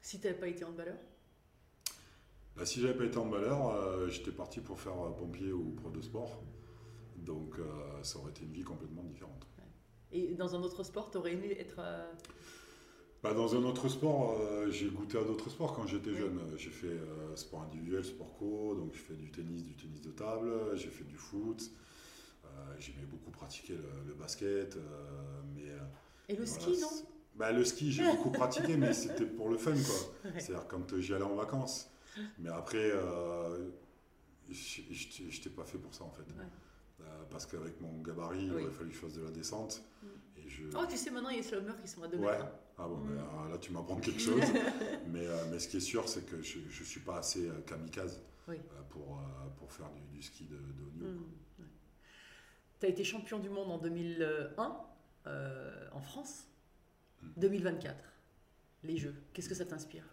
Si 0.00 0.18
tu 0.20 0.26
n'avais 0.26 0.38
pas 0.38 0.48
été 0.48 0.64
handballeur? 0.64 0.96
Bah, 2.56 2.66
si 2.66 2.80
j'avais 2.80 2.96
pas 2.96 3.04
été 3.04 3.16
handballeur, 3.16 3.68
euh, 3.68 4.08
j'étais 4.08 4.32
parti 4.32 4.60
pour 4.60 4.80
faire 4.80 5.00
euh, 5.02 5.10
pompier 5.10 5.52
ou 5.52 5.70
pro 5.72 5.90
de 5.90 6.00
sport. 6.00 6.42
Donc 7.16 7.58
euh, 7.58 8.02
ça 8.02 8.18
aurait 8.18 8.30
été 8.30 8.44
une 8.44 8.52
vie 8.52 8.64
complètement 8.64 9.04
différente. 9.04 9.46
Et 10.12 10.34
dans 10.34 10.56
un 10.56 10.62
autre 10.62 10.82
sport, 10.82 11.10
tu 11.10 11.18
aurais 11.18 11.34
aimé 11.34 11.56
être... 11.58 11.78
euh, 11.78 12.12
Bah, 13.22 13.34
dans 13.34 13.54
un 13.54 13.62
autre 13.64 13.88
sport, 13.88 14.36
j'ai 14.70 14.88
goûté 14.88 15.18
à 15.18 15.22
d'autres 15.22 15.50
sports 15.50 15.74
quand 15.74 15.86
j'étais 15.86 16.14
jeune. 16.14 16.40
J'ai 16.56 16.70
fait 16.70 16.98
sport 17.36 17.62
individuel, 17.62 18.04
sport 18.04 18.34
co, 18.38 18.74
donc 18.74 18.92
j'ai 18.94 18.98
fait 18.98 19.14
du 19.14 19.30
tennis, 19.30 19.62
du 19.62 19.74
tennis 19.74 20.00
de 20.00 20.10
table, 20.10 20.50
j'ai 20.74 20.88
fait 20.88 21.04
du 21.04 21.16
foot. 21.16 21.70
Euh, 22.58 22.74
J'aimais 22.78 23.04
beaucoup 23.06 23.30
pratiquer 23.30 23.74
le, 23.74 24.08
le 24.08 24.14
basket, 24.14 24.76
euh, 24.76 25.40
mais 25.54 25.70
euh, 25.70 25.78
Et 26.28 26.36
le 26.36 26.46
ski, 26.46 26.78
non 26.80 26.88
bah, 27.36 27.52
Le 27.52 27.64
ski, 27.64 27.92
j'ai 27.92 28.04
beaucoup 28.04 28.30
pratiqué, 28.30 28.76
mais 28.76 28.92
c'était 28.94 29.26
pour 29.26 29.48
le 29.50 29.56
fun, 29.58 29.72
quoi. 29.74 30.30
Ouais. 30.32 30.40
C'est-à-dire 30.40 30.66
quand 30.68 30.98
j'y 30.98 31.14
allais 31.14 31.24
en 31.24 31.34
vacances. 31.36 31.90
Mais 32.38 32.48
après, 32.50 32.90
j- 34.48 34.86
j'étais 34.90 35.30
j'étais 35.30 35.50
pas 35.50 35.64
fait 35.64 35.78
pour 35.78 35.94
ça, 35.94 36.04
en 36.04 36.10
fait. 36.10 36.22
Ouais. 36.22 37.06
Parce 37.30 37.46
qu'avec 37.46 37.80
mon 37.80 38.00
gabarit, 38.02 38.44
il 38.46 38.52
aurait 38.52 38.70
fallu 38.70 38.90
que 38.90 38.94
je 38.96 39.00
fasse 39.00 39.14
de 39.14 39.22
la 39.22 39.30
descente. 39.30 39.82
Mm. 40.02 40.06
Et 40.38 40.48
je... 40.48 40.62
Oh, 40.76 40.84
tu 40.88 40.96
sais, 40.96 41.10
maintenant, 41.10 41.30
il 41.30 41.36
y 41.36 41.38
a 41.38 41.42
les 41.42 41.46
slummers 41.48 41.76
qui 41.80 41.88
sont 41.88 42.02
à 42.02 42.08
2 42.08 42.18
Ouais. 42.18 42.32
mètres. 42.32 42.44
hein. 42.44 42.50
Ah 42.78 42.88
bon, 42.88 42.96
Mm. 42.96 43.08
ben, 43.14 43.18
alors 43.32 43.48
là 43.50 43.58
tu 43.58 43.72
m'apprends 43.72 43.96
quelque 43.96 44.20
chose. 44.20 44.40
mais, 45.12 45.26
mais 45.50 45.58
ce 45.58 45.68
qui 45.68 45.76
est 45.78 45.80
sûr, 45.80 46.08
c'est 46.08 46.24
que 46.26 46.42
je 46.42 46.58
ne 46.58 46.84
suis 46.84 47.00
pas 47.00 47.18
assez 47.18 47.48
kamikaze 47.66 48.22
Oui. 48.48 48.56
pour, 48.90 49.20
pour 49.58 49.72
faire 49.72 49.90
du, 49.92 50.00
du 50.16 50.22
ski 50.22 50.44
de, 50.44 50.56
de 50.56 50.60
haut 50.60 50.92
niveau. 51.08 51.26
Tu 52.80 52.86
as 52.86 52.88
été 52.88 53.04
champion 53.04 53.38
du 53.38 53.48
monde 53.48 53.70
en 53.70 53.78
2001 53.78 54.76
euh, 55.26 55.88
en 55.92 56.00
France. 56.00 56.46
Mm. 57.22 57.26
2024, 57.36 57.96
les 58.84 58.96
Jeux. 58.96 59.14
Qu'est-ce 59.32 59.48
que 59.48 59.54
ça 59.54 59.66
t'inspire? 59.66 60.04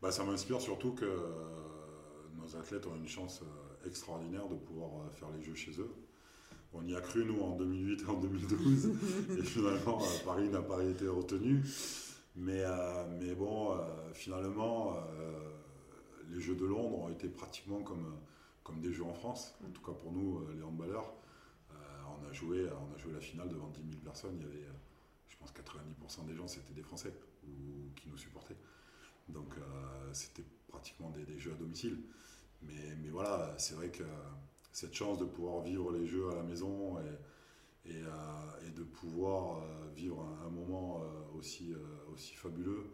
Bah, 0.00 0.12
ça 0.12 0.24
m'inspire 0.24 0.60
surtout 0.60 0.92
que 0.92 1.04
euh, 1.04 1.28
nos 2.36 2.56
athlètes 2.56 2.86
ont 2.86 2.96
une 2.96 3.08
chance 3.08 3.42
euh, 3.42 3.86
extraordinaire 3.86 4.48
de 4.48 4.54
pouvoir 4.54 5.12
faire 5.12 5.30
les 5.36 5.42
Jeux 5.42 5.54
chez 5.54 5.72
eux. 5.80 5.90
On 6.72 6.86
y 6.86 6.94
a 6.94 7.00
cru, 7.00 7.24
nous, 7.24 7.40
en 7.40 7.56
2008 7.56 8.02
et 8.02 8.06
en 8.06 8.20
2012. 8.20 8.92
et 9.38 9.42
finalement, 9.42 10.00
Paris 10.24 10.48
n'a 10.48 10.62
pas 10.62 10.82
été 10.84 11.08
retenu. 11.08 11.64
Mais, 12.36 12.62
euh, 12.64 13.04
mais 13.18 13.34
bon, 13.34 13.72
euh, 13.72 14.12
finalement, 14.14 14.94
euh, 15.18 15.50
les 16.30 16.40
Jeux 16.40 16.54
de 16.54 16.64
Londres 16.64 17.00
ont 17.00 17.08
été 17.08 17.28
pratiquement 17.28 17.82
comme, 17.82 18.16
comme 18.62 18.80
des 18.80 18.92
Jeux 18.92 19.04
en 19.04 19.12
France. 19.12 19.58
En 19.66 19.70
tout 19.70 19.82
cas 19.82 19.92
pour 19.92 20.12
nous, 20.12 20.46
les 20.54 20.62
handballeurs. 20.62 21.12
Euh, 22.24 22.70
on, 22.72 22.94
a 22.94 22.98
joué, 22.98 23.12
la 23.12 23.20
finale 23.20 23.48
devant 23.48 23.68
10 23.68 23.80
000 23.90 24.02
personnes. 24.02 24.36
Il 24.38 24.42
y 24.42 24.50
avait, 24.50 24.66
euh, 24.66 24.72
je 25.28 25.36
pense, 25.36 25.52
90% 25.52 26.26
des 26.26 26.34
gens, 26.34 26.46
c'était 26.48 26.74
des 26.74 26.82
Français 26.82 27.12
ou, 27.44 27.92
qui 27.96 28.08
nous 28.08 28.16
supportaient. 28.16 28.56
Donc 29.28 29.54
euh, 29.56 30.12
c'était 30.12 30.44
pratiquement 30.68 31.10
des, 31.10 31.38
jeux 31.38 31.52
à 31.52 31.56
domicile. 31.56 31.98
Mais, 32.62 33.08
voilà, 33.10 33.54
c'est 33.58 33.74
vrai 33.74 33.88
que 33.90 34.04
cette 34.72 34.92
chance 34.92 35.18
de 35.18 35.24
pouvoir 35.24 35.62
vivre 35.62 35.92
les 35.92 36.06
jeux 36.06 36.30
à 36.30 36.34
la 36.34 36.42
maison 36.42 36.98
et, 37.86 38.02
de 38.70 38.82
pouvoir 38.82 39.62
vivre 39.94 40.22
un, 40.44 40.50
moment 40.50 41.02
aussi, 41.34 41.74
fabuleux, 42.36 42.92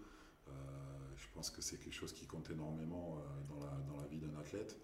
je 1.16 1.27
pense 1.35 1.51
que 1.51 1.61
c'est 1.61 1.79
quelque 1.79 1.95
chose 1.95 2.12
qui 2.12 2.27
compte 2.27 2.49
énormément 2.51 3.20
dans, 3.49 4.01
la, 4.01 4.07
vie 4.07 4.18
d'un 4.18 4.39
athlète. 4.39 4.79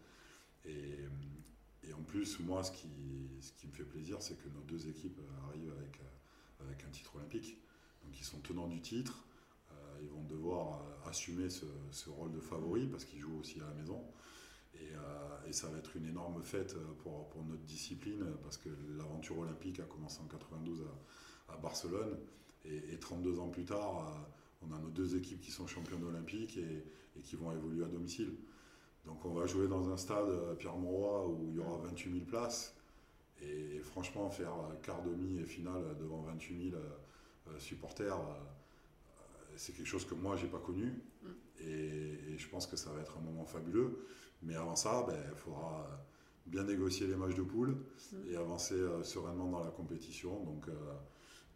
Et 1.89 1.93
en 1.93 2.03
plus, 2.03 2.39
moi, 2.41 2.63
ce 2.63 2.71
qui, 2.73 2.87
me 2.87 3.73
fait 3.73 3.85
plaisir, 3.85 4.21
c'est 4.21 4.37
que 4.37 4.49
nos 4.49 4.61
deux 4.63 4.89
équipes 4.89 5.21
arrivent 5.49 5.73
avec, 5.79 5.99
euh, 6.01 6.65
avec 6.65 6.85
un 6.85 6.91
titre 6.91 7.17
olympique. 7.17 7.59
Donc 8.05 8.19
ils 8.19 8.25
sont 8.25 8.39
tenants 8.41 8.69
du 8.69 8.81
titre. 8.81 9.25
Euh, 9.73 9.75
ils 10.03 10.09
vont 10.09 10.23
devoir 10.25 10.83
euh, 10.83 11.11
assumer 11.11 11.49
ce, 11.51 12.11
rôle 12.11 12.33
de 12.33 12.41
favori 12.41 12.87
parce 12.87 13.05
qu'ils 13.05 13.21
jouent 13.21 13.39
aussi 13.41 13.61
à 13.61 13.65
la 13.67 13.75
maison. 13.75 14.05
Et, 14.75 14.95
euh, 14.95 15.53
ça 15.53 15.69
va 15.69 15.79
être 15.79 15.97
une 15.97 16.07
énorme 16.07 16.43
fête 16.43 16.75
euh, 16.77 16.95
pour, 17.03 17.45
notre 17.47 17.63
discipline 17.65 18.25
parce 18.43 18.57
que 18.57 18.71
l'aventure 18.97 19.39
olympique 19.39 19.81
a 19.81 19.85
commencé 19.85 20.21
en 20.21 20.27
92 20.27 20.87
à, 21.49 21.57
Barcelone. 21.59 22.19
Et, 22.65 22.95
et 22.95 22.99
32 22.99 23.39
ans 23.39 23.49
plus 23.49 23.65
tard, 23.65 24.09
euh, 24.09 24.67
on 24.67 24.73
a 24.73 24.79
nos 24.79 24.89
deux 24.89 25.17
équipes 25.17 25.41
qui 25.41 25.51
sont 25.51 25.67
championnes 25.67 26.05
olympiques 26.05 26.57
et 26.57 27.21
qui 27.21 27.37
vont 27.37 27.53
évoluer 27.53 27.85
à 27.85 27.89
domicile. 27.89 28.35
Donc 29.07 29.25
on 29.25 29.33
va 29.33 29.47
jouer 29.47 29.69
dans 29.69 29.91
un 29.91 29.97
stade 29.97 30.29
euh, 30.29 30.55
Pierre-Mauroy 30.55 31.29
où 31.29 31.49
il 31.51 31.57
y 31.57 31.59
aura 31.59 31.79
28 31.79 32.13
000 32.13 32.25
places. 32.25 32.75
Et 33.41 33.81
franchement, 33.81 34.31
faire 34.31 34.53
euh, 34.53 34.75
quart 34.83 35.03
demi 35.03 35.41
et 35.41 35.45
finale 35.45 35.97
devant 35.99 36.23
28 36.23 36.71
000 36.71 36.77
euh, 36.81 37.59
supporters, 37.59 38.17
euh, 38.17 39.55
c'est 39.57 39.73
quelque 39.75 39.87
chose 39.87 40.05
que 40.07 40.15
moi, 40.15 40.37
j'ai 40.37 40.47
pas 40.47 40.61
connu. 40.61 41.03
Et, 41.61 42.35
et 42.35 42.39
je 42.39 42.49
pense 42.49 42.67
que 42.67 42.77
ça 42.77 42.91
va 42.91 43.01
être 43.01 43.17
un 43.19 43.21
moment 43.21 43.45
fabuleux. 43.45 44.07
Mais 44.43 44.55
avant 44.55 44.77
ça, 44.77 45.05
ben, 45.07 45.17
il 45.31 45.37
faudra 45.37 45.87
bien 46.47 46.65
négocier 46.65 47.07
les 47.07 47.17
matchs 47.17 47.35
de 47.35 47.43
poule 47.43 47.77
et 48.29 48.37
avancer 48.37 48.75
euh, 48.75 49.03
sereinement 49.03 49.51
dans 49.51 49.65
la 49.65 49.71
compétition. 49.71 50.43
Donc, 50.45 50.69
euh, 50.69 50.73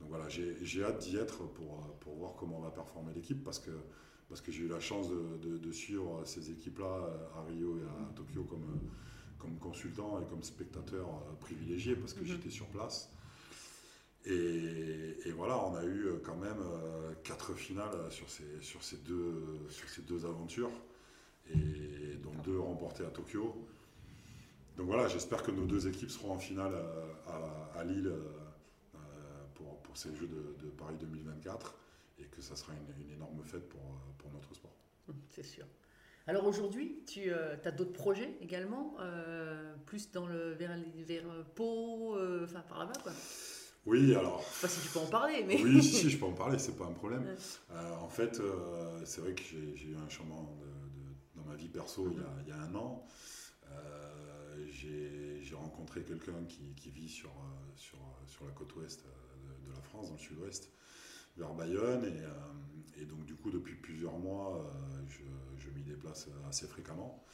donc 0.00 0.08
voilà, 0.08 0.28
j'ai 0.28 0.84
hâte 0.84 0.98
d'y 0.98 1.16
être 1.16 1.44
pour, 1.52 1.80
euh, 1.80 1.92
pour 2.00 2.14
voir 2.16 2.34
comment 2.36 2.60
va 2.60 2.70
performer 2.70 3.12
l'équipe 3.14 3.42
parce 3.42 3.58
que, 3.58 3.70
parce 4.28 4.40
que 4.40 4.50
j'ai 4.52 4.62
eu 4.64 4.68
la 4.68 4.80
chance 4.80 5.08
de, 5.08 5.36
de- 5.48 5.58
de 5.58 5.72
suivre 5.72 6.22
ces 6.24 6.50
équipes-là 6.50 6.84
euh, 7.08 7.38
à 7.38 7.42
Rio 7.44 7.78
et 7.78 7.82
à 7.82 8.12
Tokyo 8.14 8.42
comme, 8.44 8.64
euh, 8.64 8.88
comme 9.38 9.56
consultant 9.58 10.20
et 10.20 10.24
comme 10.26 10.42
spectateur 10.42 11.06
euh, 11.08 11.34
privilégié 11.40 11.94
parce 11.96 12.12
que 12.14 12.24
j'étais 12.24 12.50
sur 12.50 12.66
place. 12.66 13.10
Et, 14.24 15.16
et 15.24 15.30
voilà, 15.30 15.56
on 15.64 15.76
a 15.76 15.84
eu 15.84 16.08
quand 16.24 16.34
même 16.36 16.58
quatre 17.22 17.54
finales 17.54 18.10
sur 18.10 18.28
ces, 18.28 18.60
sur 18.60 18.82
ces, 18.82 18.96
deux, 18.96 19.60
sur 19.70 19.88
ces 19.88 20.02
deux 20.02 20.26
aventures, 20.26 20.72
et 21.54 22.16
dont 22.24 22.32
deux 22.44 22.58
remportées 22.58 23.04
à 23.04 23.10
Tokyo. 23.10 23.54
Donc 24.76 24.86
voilà, 24.88 25.06
j'espère 25.06 25.44
que 25.44 25.52
nos 25.52 25.64
deux 25.64 25.86
équipes 25.86 26.10
seront 26.10 26.32
en 26.32 26.38
finale 26.40 26.74
à, 27.28 27.78
à 27.78 27.84
Lille 27.84 28.12
pour, 29.54 29.78
pour 29.78 29.96
ces 29.96 30.12
Jeux 30.16 30.26
de, 30.26 30.56
de 30.66 30.70
Paris 30.72 30.96
2024 31.00 31.72
et 32.18 32.24
que 32.24 32.40
ça 32.40 32.56
sera 32.56 32.72
une, 32.74 33.04
une 33.04 33.12
énorme 33.12 33.42
fête 33.44 33.68
pour, 33.68 33.80
euh, 33.80 34.12
pour 34.18 34.30
notre 34.32 34.54
sport. 34.54 34.74
C'est 35.30 35.44
sûr. 35.44 35.66
Alors 36.26 36.46
aujourd'hui, 36.46 37.04
tu 37.06 37.30
as 37.32 37.70
d'autres 37.70 37.92
projets 37.92 38.36
également, 38.40 38.96
euh, 38.98 39.76
plus 39.86 40.10
dans 40.10 40.26
le, 40.26 40.54
vers, 40.54 40.76
vers 41.06 41.24
Pau, 41.54 42.16
euh, 42.16 42.44
enfin 42.44 42.62
par 42.62 42.80
là-bas 42.80 42.98
quoi? 43.02 43.12
Oui, 43.86 44.16
alors. 44.16 44.40
Je 44.40 44.54
sais 44.54 44.60
pas 44.62 44.68
si 44.68 44.80
tu 44.80 44.88
peux 44.92 44.98
en 44.98 45.06
parler, 45.06 45.44
mais. 45.46 45.62
Oui, 45.62 45.80
si, 45.80 45.92
si, 45.92 46.10
je 46.10 46.18
peux 46.18 46.24
en 46.24 46.32
parler, 46.32 46.58
c'est 46.58 46.76
pas 46.76 46.86
un 46.86 46.92
problème. 46.92 47.24
Ouais. 47.24 47.36
Euh, 47.70 47.94
en 47.98 48.08
fait, 48.08 48.40
euh, 48.40 49.00
c'est 49.04 49.20
vrai 49.20 49.34
que 49.34 49.42
j'ai 49.44 49.86
eu 49.86 49.94
un 49.96 50.08
changement 50.08 50.42
de- 50.60 50.64
de- 51.00 51.14
dans 51.36 51.44
ma 51.48 51.54
vie 51.54 51.68
perso 51.68 52.08
il, 52.10 52.18
y 52.18 52.20
a, 52.20 52.34
il 52.42 52.48
y 52.48 52.52
a 52.52 52.60
un 52.60 52.74
an. 52.74 53.06
Euh, 53.70 54.66
j'ai 54.70 55.54
rencontré 55.54 56.02
quelqu'un 56.02 56.44
qui, 56.48 56.74
qui 56.74 56.90
vit 56.90 57.08
sur, 57.08 57.30
euh, 57.30 57.72
sur, 57.76 57.98
sur 58.26 58.44
la 58.44 58.50
côte 58.52 58.74
ouest 58.76 59.04
euh, 59.06 59.48
de, 59.64 59.70
de 59.70 59.74
la 59.76 59.80
France, 59.82 60.08
dans 60.08 60.14
le 60.14 60.18
sud-ouest, 60.18 60.72
vers 61.36 61.54
Bayonne. 61.54 62.04
Et, 62.04 62.20
euh, 62.22 63.02
et 63.02 63.04
donc, 63.04 63.24
du 63.26 63.34
coup, 63.34 63.50
depuis 63.50 63.74
plusieurs 63.76 64.18
mois, 64.18 64.58
euh, 64.66 65.02
je, 65.08 65.22
je 65.58 65.70
m'y 65.70 65.82
déplace 65.82 66.28
assez 66.48 66.66
fréquemment. 66.66 67.24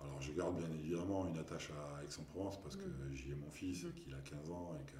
Alors, 0.00 0.20
je 0.20 0.32
garde 0.32 0.56
bien 0.56 0.70
évidemment 0.72 1.26
une 1.28 1.38
attache 1.38 1.70
à 1.70 2.02
Aix-en-Provence 2.04 2.60
parce 2.62 2.76
que 2.76 2.88
j'y 3.12 3.30
ai 3.30 3.34
mon 3.36 3.50
fils 3.50 3.84
Mhm. 3.84 3.92
qui 3.94 4.12
a 4.12 4.18
15 4.20 4.50
ans 4.50 4.76
et 4.80 4.84
que 4.90 4.96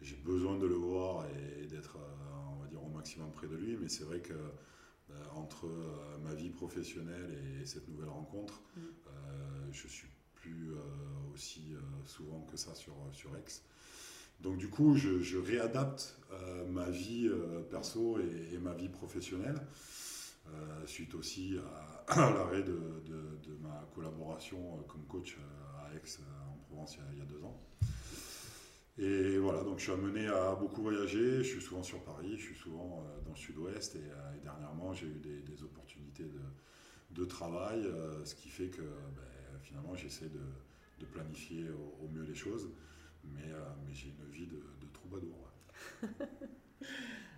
j'ai 0.00 0.16
besoin 0.16 0.58
de 0.58 0.66
le 0.66 0.74
voir 0.74 1.26
et, 1.28 1.66
d'être, 1.66 1.96
euh, 1.96 2.52
on 2.56 2.62
va 2.62 2.66
dire, 2.68 2.82
au 2.82 2.88
maximum 2.88 3.30
près 3.32 3.46
de 3.48 3.56
lui. 3.56 3.76
Mais 3.76 3.88
c'est 3.88 4.04
vrai 4.04 4.20
que 4.20 4.34
entre 5.34 5.68
ma 6.24 6.34
vie 6.34 6.50
professionnelle 6.50 7.60
et, 7.62 7.64
cette 7.66 7.86
nouvelle 7.88 8.08
rencontre, 8.08 8.60
Mhm. 8.76 8.82
euh, 9.08 9.68
je 9.70 9.86
suis 9.86 10.08
plus 10.34 10.72
euh, 10.72 10.78
aussi 11.32 11.74
souvent 12.06 12.40
que 12.42 12.56
ça 12.56 12.74
sur, 12.74 12.94
sur 13.12 13.36
Aix. 13.36 13.44
Donc 14.40 14.58
du 14.58 14.68
coup, 14.68 14.94
je, 14.96 15.38
réadapte 15.38 16.18
euh, 16.32 16.66
ma 16.66 16.90
vie 16.90 17.28
euh, 17.28 17.62
perso 17.62 18.18
et, 18.18 18.58
ma 18.58 18.74
vie 18.74 18.88
professionnelle, 18.88 19.60
euh, 20.48 20.86
suite 20.86 21.14
aussi 21.14 21.56
à, 22.08 22.30
l'arrêt 22.32 22.62
de, 22.62 22.76
ma 23.60 23.88
collaboration 23.94 24.84
comme 24.88 25.04
coach 25.06 25.38
à 25.78 25.94
Aix 25.94 26.18
en 26.48 26.56
Provence 26.68 26.98
il 27.12 27.18
y 27.18 27.22
a- 27.22 27.24
deux 27.24 27.42
ans. 27.44 27.60
Et 28.98 29.36
voilà, 29.38 29.62
donc 29.62 29.78
je 29.78 29.84
suis 29.84 29.92
amené 29.92 30.26
à 30.26 30.54
beaucoup 30.54 30.82
voyager. 30.82 31.38
Je 31.38 31.42
suis 31.42 31.60
souvent 31.60 31.82
sur 31.82 32.02
Paris, 32.02 32.36
je 32.38 32.44
suis 32.44 32.54
souvent 32.54 33.04
dans 33.24 33.32
le 33.32 33.36
sud-ouest. 33.36 33.96
Et, 33.96 34.42
dernièrement, 34.42 34.94
j'ai 34.94 35.06
eu 35.06 35.20
des, 35.20 35.62
opportunités 35.62 36.30
de, 37.10 37.24
travail, 37.24 37.86
ce 38.24 38.34
qui 38.34 38.48
fait 38.48 38.68
que 38.68 38.80
ben, 38.80 39.60
finalement, 39.62 39.94
j'essaie 39.96 40.28
de, 40.28 41.04
planifier 41.06 41.66
au 42.02 42.08
mieux 42.08 42.24
les 42.24 42.34
choses. 42.34 42.70
Mais, 43.34 43.50
euh, 43.52 43.64
mais 43.86 43.92
j'ai 43.94 44.08
une 44.08 44.24
vie 44.30 44.46
de, 44.46 44.56
de 44.56 44.86
troubadour. 44.92 45.50
ouais. 46.02 46.08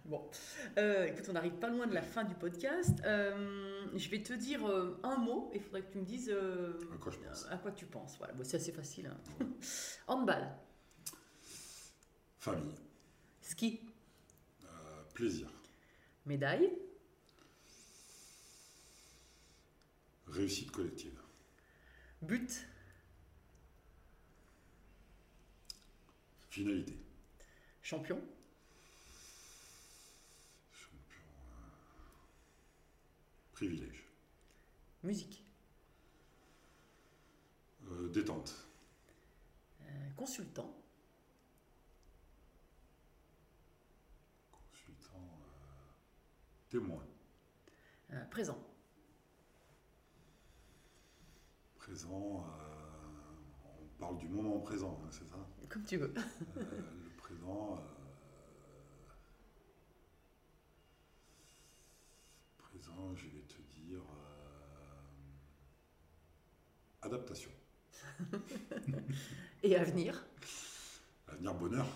Bon, 0.05 0.31
Euh, 0.79 1.05
écoute, 1.05 1.27
on 1.29 1.35
n'arrive 1.35 1.59
pas 1.59 1.69
loin 1.69 1.87
de 1.87 1.93
la 1.93 2.01
fin 2.01 2.25
du 2.25 2.35
podcast. 2.35 2.99
Euh, 3.05 3.87
je 3.95 4.09
vais 4.09 4.23
te 4.23 4.33
dire 4.33 4.67
euh, 4.67 4.99
un 5.03 5.19
mot 5.19 5.51
et 5.53 5.57
il 5.59 5.63
faudrait 5.63 5.83
que 5.83 5.93
tu 5.93 5.99
me 5.99 6.05
dises 6.05 6.31
À 6.31 6.97
quoi 6.97 7.13
je 7.13 7.19
pense 7.19 7.47
à 7.51 7.59
quoi 7.59 7.73
tu 7.73 7.85
penses. 7.85 8.17
Voilà, 8.17 8.33
bon, 8.33 8.43
c'est 8.43 8.57
assez 8.57 8.73
facile. 8.73 9.07
hein. 9.09 9.47
Handball, 10.09 10.49
Famille, 12.39 12.75
ski, 13.43 13.81
plaisir, 15.13 15.49
médaille, 16.25 16.73
réussite 20.27 20.71
collective, 20.71 21.21
but, 22.23 22.67
finalité, 26.51 26.99
champion, 27.83 28.21
champion, 30.73 31.23
euh, 31.53 31.71
privilège, 33.53 34.05
musique, 35.03 35.45
euh, 37.91 38.09
détente, 38.09 38.67
euh, 39.83 40.11
consultant, 40.17 40.75
consultant, 44.51 45.39
témoin, 46.71 47.07
présent, 48.31 48.59
présent. 51.77 52.45
on 53.81 53.87
parle 53.99 54.19
du 54.19 54.29
moment 54.29 54.61
présent, 54.61 55.01
hein, 55.05 55.09
c'est 55.11 55.25
ça? 55.29 55.37
Comme 55.69 55.85
tu 55.85 55.97
veux. 55.97 56.13
Euh, 56.17 56.61
le 57.05 57.11
présent. 57.17 57.79
euh, 57.79 57.85
présent, 62.59 63.15
je 63.17 63.25
vais 63.27 63.43
te 63.43 63.61
dire. 63.77 64.01
euh, 64.01 65.07
adaptation. 67.03 67.51
Et 69.63 69.77
à 69.77 69.85
venir. 69.85 70.25
Avenir 71.29 71.55
bonheur. 71.55 71.87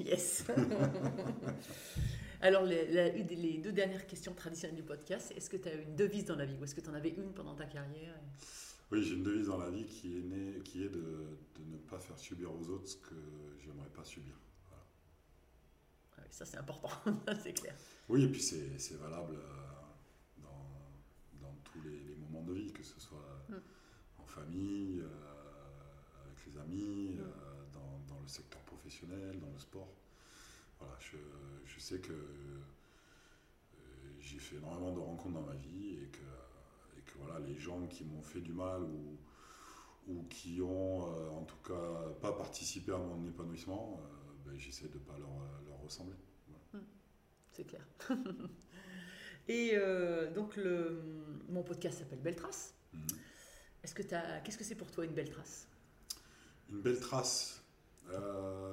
Yes. 0.00 0.44
Alors, 2.40 2.62
les, 2.64 2.90
la- 2.92 3.10
deux 3.10 3.72
dernières 3.72 4.06
questions 4.06 4.34
traditionnelles 4.34 4.76
du 4.76 4.82
podcast, 4.82 5.32
est-ce 5.36 5.48
que 5.48 5.56
tu 5.56 5.68
as 5.68 5.74
une 5.74 5.94
devise 5.96 6.24
dans 6.26 6.36
la 6.36 6.44
vie 6.44 6.56
ou 6.60 6.64
est-ce 6.64 6.74
que 6.74 6.80
tu 6.80 6.90
en 6.90 6.94
avais 6.94 7.10
une 7.10 7.32
pendant 7.32 7.54
ta 7.54 7.64
carrière? 7.66 8.14
Oui, 8.94 9.02
j'ai 9.02 9.14
une 9.14 9.22
devise 9.24 9.46
dans 9.48 9.58
la 9.58 9.70
vie 9.70 9.84
qui 9.86 10.16
est, 10.18 10.22
née, 10.22 10.60
qui 10.64 10.84
est 10.84 10.88
de, 10.88 11.00
de 11.00 11.64
ne 11.72 11.76
pas 11.78 11.98
faire 11.98 12.18
subir 12.18 12.52
aux 12.54 12.68
autres 12.70 12.86
ce 12.88 12.96
que 12.96 13.14
j'aimerais 13.60 13.88
pas 13.90 14.04
subir. 14.04 14.34
Voilà. 14.68 14.84
Ouais, 16.18 16.24
Ça, 16.30 16.44
c'est 16.44 16.58
important, 16.58 16.90
c'est 17.42 17.52
clair. 17.54 17.74
Oui, 18.08 18.24
et 18.24 18.28
puis 18.28 18.40
c'est 18.40 18.96
valable 18.96 19.34
euh, 19.36 20.42
dans, 20.42 21.46
dans 21.46 21.54
tous 21.64 21.80
les, 21.82 21.98
les 21.98 22.14
moments 22.16 22.42
de 22.44 22.52
vie, 22.54 22.72
que 22.72 22.82
ce 22.82 23.00
soit 23.00 23.18
Mm. 23.48 23.54
en 24.22 24.24
famille, 24.26 25.00
euh, 25.00 26.24
avec 26.24 26.46
les 26.46 26.56
amis, 26.60 27.14
Mm. 27.16 27.20
euh, 27.20 27.64
dans, 27.72 27.98
dans 28.14 28.20
le 28.20 28.28
secteur 28.28 28.60
professionnel, 28.62 29.38
dans 29.40 29.50
le 29.52 29.58
sport. 29.58 29.92
Voilà, 30.78 30.96
je, 31.00 31.16
je 31.66 31.80
sais 31.80 31.98
que 31.98 32.12
euh, 32.12 32.60
j'ai 34.20 34.38
fait 34.38 34.56
énormément 34.56 34.92
de 34.92 35.00
rencontres 35.00 35.34
dans 35.34 35.46
ma 35.46 35.54
vie 35.56 35.98
et 36.02 36.06
que 36.08 36.22
voilà, 37.18 37.38
les 37.40 37.56
gens 37.56 37.86
qui 37.86 38.04
m'ont 38.04 38.22
fait 38.22 38.40
du 38.40 38.52
mal 38.52 38.82
ou, 38.82 39.18
ou 40.08 40.24
qui 40.24 40.60
ont 40.60 41.08
euh, 41.08 41.30
en 41.30 41.44
tout 41.44 41.56
cas 41.66 42.08
pas 42.20 42.32
participé 42.32 42.92
à 42.92 42.98
mon 42.98 43.24
épanouissement, 43.26 44.00
euh, 44.00 44.50
ben, 44.50 44.58
j'essaie 44.58 44.88
de 44.88 44.94
ne 44.94 45.04
pas 45.04 45.16
leur, 45.18 45.30
leur 45.66 45.78
ressembler. 45.80 46.16
C'est 47.52 47.64
clair. 47.64 47.86
Et 49.48 49.72
euh, 49.74 50.32
donc, 50.32 50.56
le, 50.56 51.02
mon 51.48 51.62
podcast 51.62 51.98
s'appelle 51.98 52.18
Belle 52.18 52.34
Trace. 52.34 52.74
Mhm. 52.92 53.06
Est-ce 53.84 53.94
que 53.94 54.02
t'as, 54.02 54.40
qu'est-ce 54.40 54.58
que 54.58 54.64
c'est 54.64 54.74
pour 54.74 54.90
toi 54.90 55.04
une 55.04 55.12
belle 55.12 55.30
trace? 55.30 55.68
Une 56.70 56.80
belle 56.80 56.98
trace, 56.98 57.62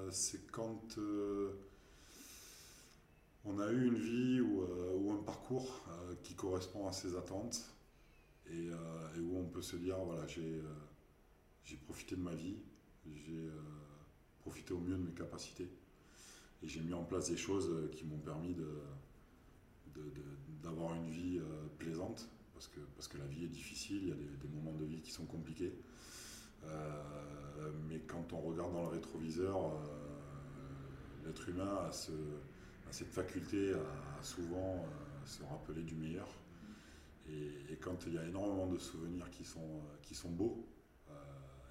c'est 0.10 0.50
quand 0.50 0.98
on 3.44 3.60
a 3.60 3.70
eu 3.72 3.88
une 3.88 4.00
vie 4.00 4.40
ou, 4.40 4.64
ou 4.64 5.12
un 5.12 5.22
parcours 5.22 5.86
qui 6.24 6.34
correspond 6.34 6.88
à 6.88 6.94
ses 6.94 7.18
attentes 7.18 7.72
et, 8.52 8.70
euh, 8.70 9.16
et 9.16 9.20
où 9.20 9.38
on 9.38 9.46
peut 9.46 9.62
se 9.62 9.76
dire 9.76 9.98
voilà, 9.98 10.28
j'ai 10.28 10.42
euh, 10.42 11.78
profité 11.86 12.16
de 12.16 12.22
ma 12.22 12.36
vie, 12.36 12.58
j'ai 13.06 13.48
euh, 13.48 13.52
profité 14.40 14.74
au 14.74 14.80
mieux 14.80 14.96
de 14.96 15.04
mes 15.04 15.14
capacités 15.14 15.70
et 16.64 16.68
j'ai 16.68 16.82
mis 16.82 16.94
en 16.94 17.04
place 17.04 17.30
des 17.30 17.38
choses 17.38 17.90
qui 17.92 18.06
m'ont 18.06 18.20
permis 18.20 18.56
d'avoir 20.62 20.94
une 20.94 21.10
vie 21.10 21.40
plaisante 21.80 22.30
parce, 22.54 22.68
que, 22.68 22.80
parce 22.96 23.08
que 23.08 23.18
la 23.18 23.26
vie 23.26 23.46
est 23.46 23.50
difficile, 23.50 24.00
il 24.04 24.10
y 24.10 24.12
a 24.12 24.16
des, 24.16 24.48
moments 24.48 24.78
de 24.78 24.86
vie 24.86 25.02
qui 25.02 25.10
sont 25.10 25.26
compliqués. 25.26 25.74
Mais 27.90 28.00
quand 28.02 28.32
on 28.34 28.42
regarde 28.42 28.74
dans 28.74 28.84
le 28.84 28.90
rétroviseur, 28.90 29.74
l'être 31.26 31.50
humain 31.50 31.86
a, 31.88 31.92
ce, 31.92 32.12
a 32.12 32.92
cette 32.92 33.12
faculté 33.12 33.74
à, 33.74 34.24
souvent 34.24 34.86
se 35.26 35.42
rappeler 35.42 35.82
du 35.82 35.96
meilleur. 35.96 36.28
Et, 37.32 37.78
quand 37.82 38.06
il 38.06 38.14
y 38.14 38.18
a 38.18 38.26
énormément 38.26 38.68
de 38.68 38.78
souvenirs 38.78 39.30
qui 39.32 39.44
sont, 39.44 39.82
qui 40.04 40.14
sont 40.14 40.30
beaux, 40.30 40.68
euh, 41.10 41.14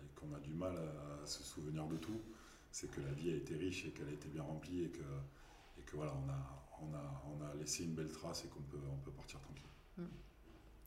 et 0.04 0.08
qu'on 0.14 0.34
a 0.34 0.40
du 0.40 0.52
mal 0.52 0.74
à, 0.76 1.26
se 1.26 1.42
souvenir 1.42 1.86
de 1.86 1.96
tout, 1.96 2.20
c'est 2.72 2.90
que 2.90 3.00
la 3.00 3.12
vie 3.12 3.30
a 3.30 3.36
été 3.36 3.54
riche 3.54 3.86
et 3.86 3.90
qu'elle 3.90 4.08
a 4.08 4.12
été 4.12 4.28
bien 4.28 4.42
remplie 4.42 4.84
et 4.84 4.90
que, 4.90 5.02
et 5.78 5.82
que 5.82 5.96
voilà, 5.96 6.12
on 6.14 6.28
a, 6.28 6.68
on, 6.82 6.94
a, 6.94 7.24
on 7.26 7.42
a 7.44 7.54
laissé 7.54 7.84
une 7.84 7.94
belle 7.94 8.10
trace 8.10 8.44
et 8.44 8.48
qu'on 8.48 8.62
peut, 8.62 8.80
on 8.90 8.98
peut 8.98 9.12
partir 9.12 9.40
tranquille. 9.40 9.66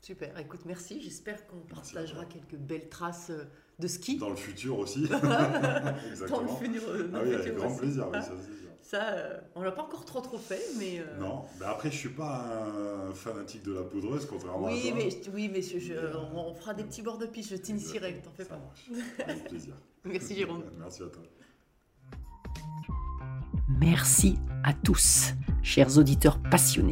Super, 0.05 0.37
écoute, 0.37 0.61
merci. 0.65 1.01
J'espère 1.01 1.47
qu'on 1.47 1.61
partagera 1.61 2.25
quelques 2.25 2.57
belles 2.57 2.89
traces 2.89 3.29
euh, 3.29 3.45
de 3.79 3.87
ski. 3.87 4.17
Dans 4.17 4.29
le 4.29 4.35
futur 4.35 4.77
aussi. 4.77 5.07
Dans 5.07 5.17
le 5.21 6.09
Exactement. 6.11 6.55
futur, 6.57 6.81
dans 7.09 7.19
Ah 7.19 7.23
le 7.23 7.29
oui, 7.29 7.35
avec 7.35 7.55
grand 7.55 7.67
aussi. 7.69 7.77
plaisir, 7.79 8.07
oui, 8.11 8.17
Hein 8.17 8.21
ça 8.81 9.13
euh, 9.13 9.39
on 9.55 9.61
l'a 9.61 9.71
pas 9.71 9.83
encore 9.83 10.03
trop 10.03 10.19
trop 10.19 10.37
fait, 10.37 10.61
mais. 10.77 10.99
euh, 10.99 11.17
Non, 11.17 11.43
mais 11.57 11.65
après 11.67 11.89
je 11.89 11.95
suis 11.95 12.09
pas 12.09 12.45
un 13.09 13.13
fanatique 13.13 13.63
de 13.63 13.71
la 13.73 13.81
poudreuse, 13.83 14.25
contrairement 14.29 14.67
à 14.67 14.71
Oui, 14.73 14.81
toi. 14.81 14.91
mais, 14.97 15.09
oui, 15.33 15.49
mais 15.51 15.61
je- 15.61 16.17
on, 16.35 16.49
on 16.49 16.53
fera 16.53 16.73
des 16.73 16.83
petits 16.83 17.01
bords 17.01 17.17
de 17.17 17.25
piste, 17.25 17.51
je 17.51 17.55
t'initierai, 17.55 18.21
t'en 18.21 18.31
fais 18.31 18.43
Ça 18.43 18.49
pas. 18.49 18.57
marche. 18.59 18.89
Avec 19.25 19.45
plaisir. 19.45 19.73
Merci 20.03 20.35
Jérôme. 20.35 20.63
Merci 20.79 21.01
à 21.03 21.07
toi. 21.07 21.23
Merci 23.79 24.35
à 24.65 24.73
tous, 24.73 25.33
chers 25.63 25.97
auditeurs 25.97 26.37
passionnés. 26.51 26.91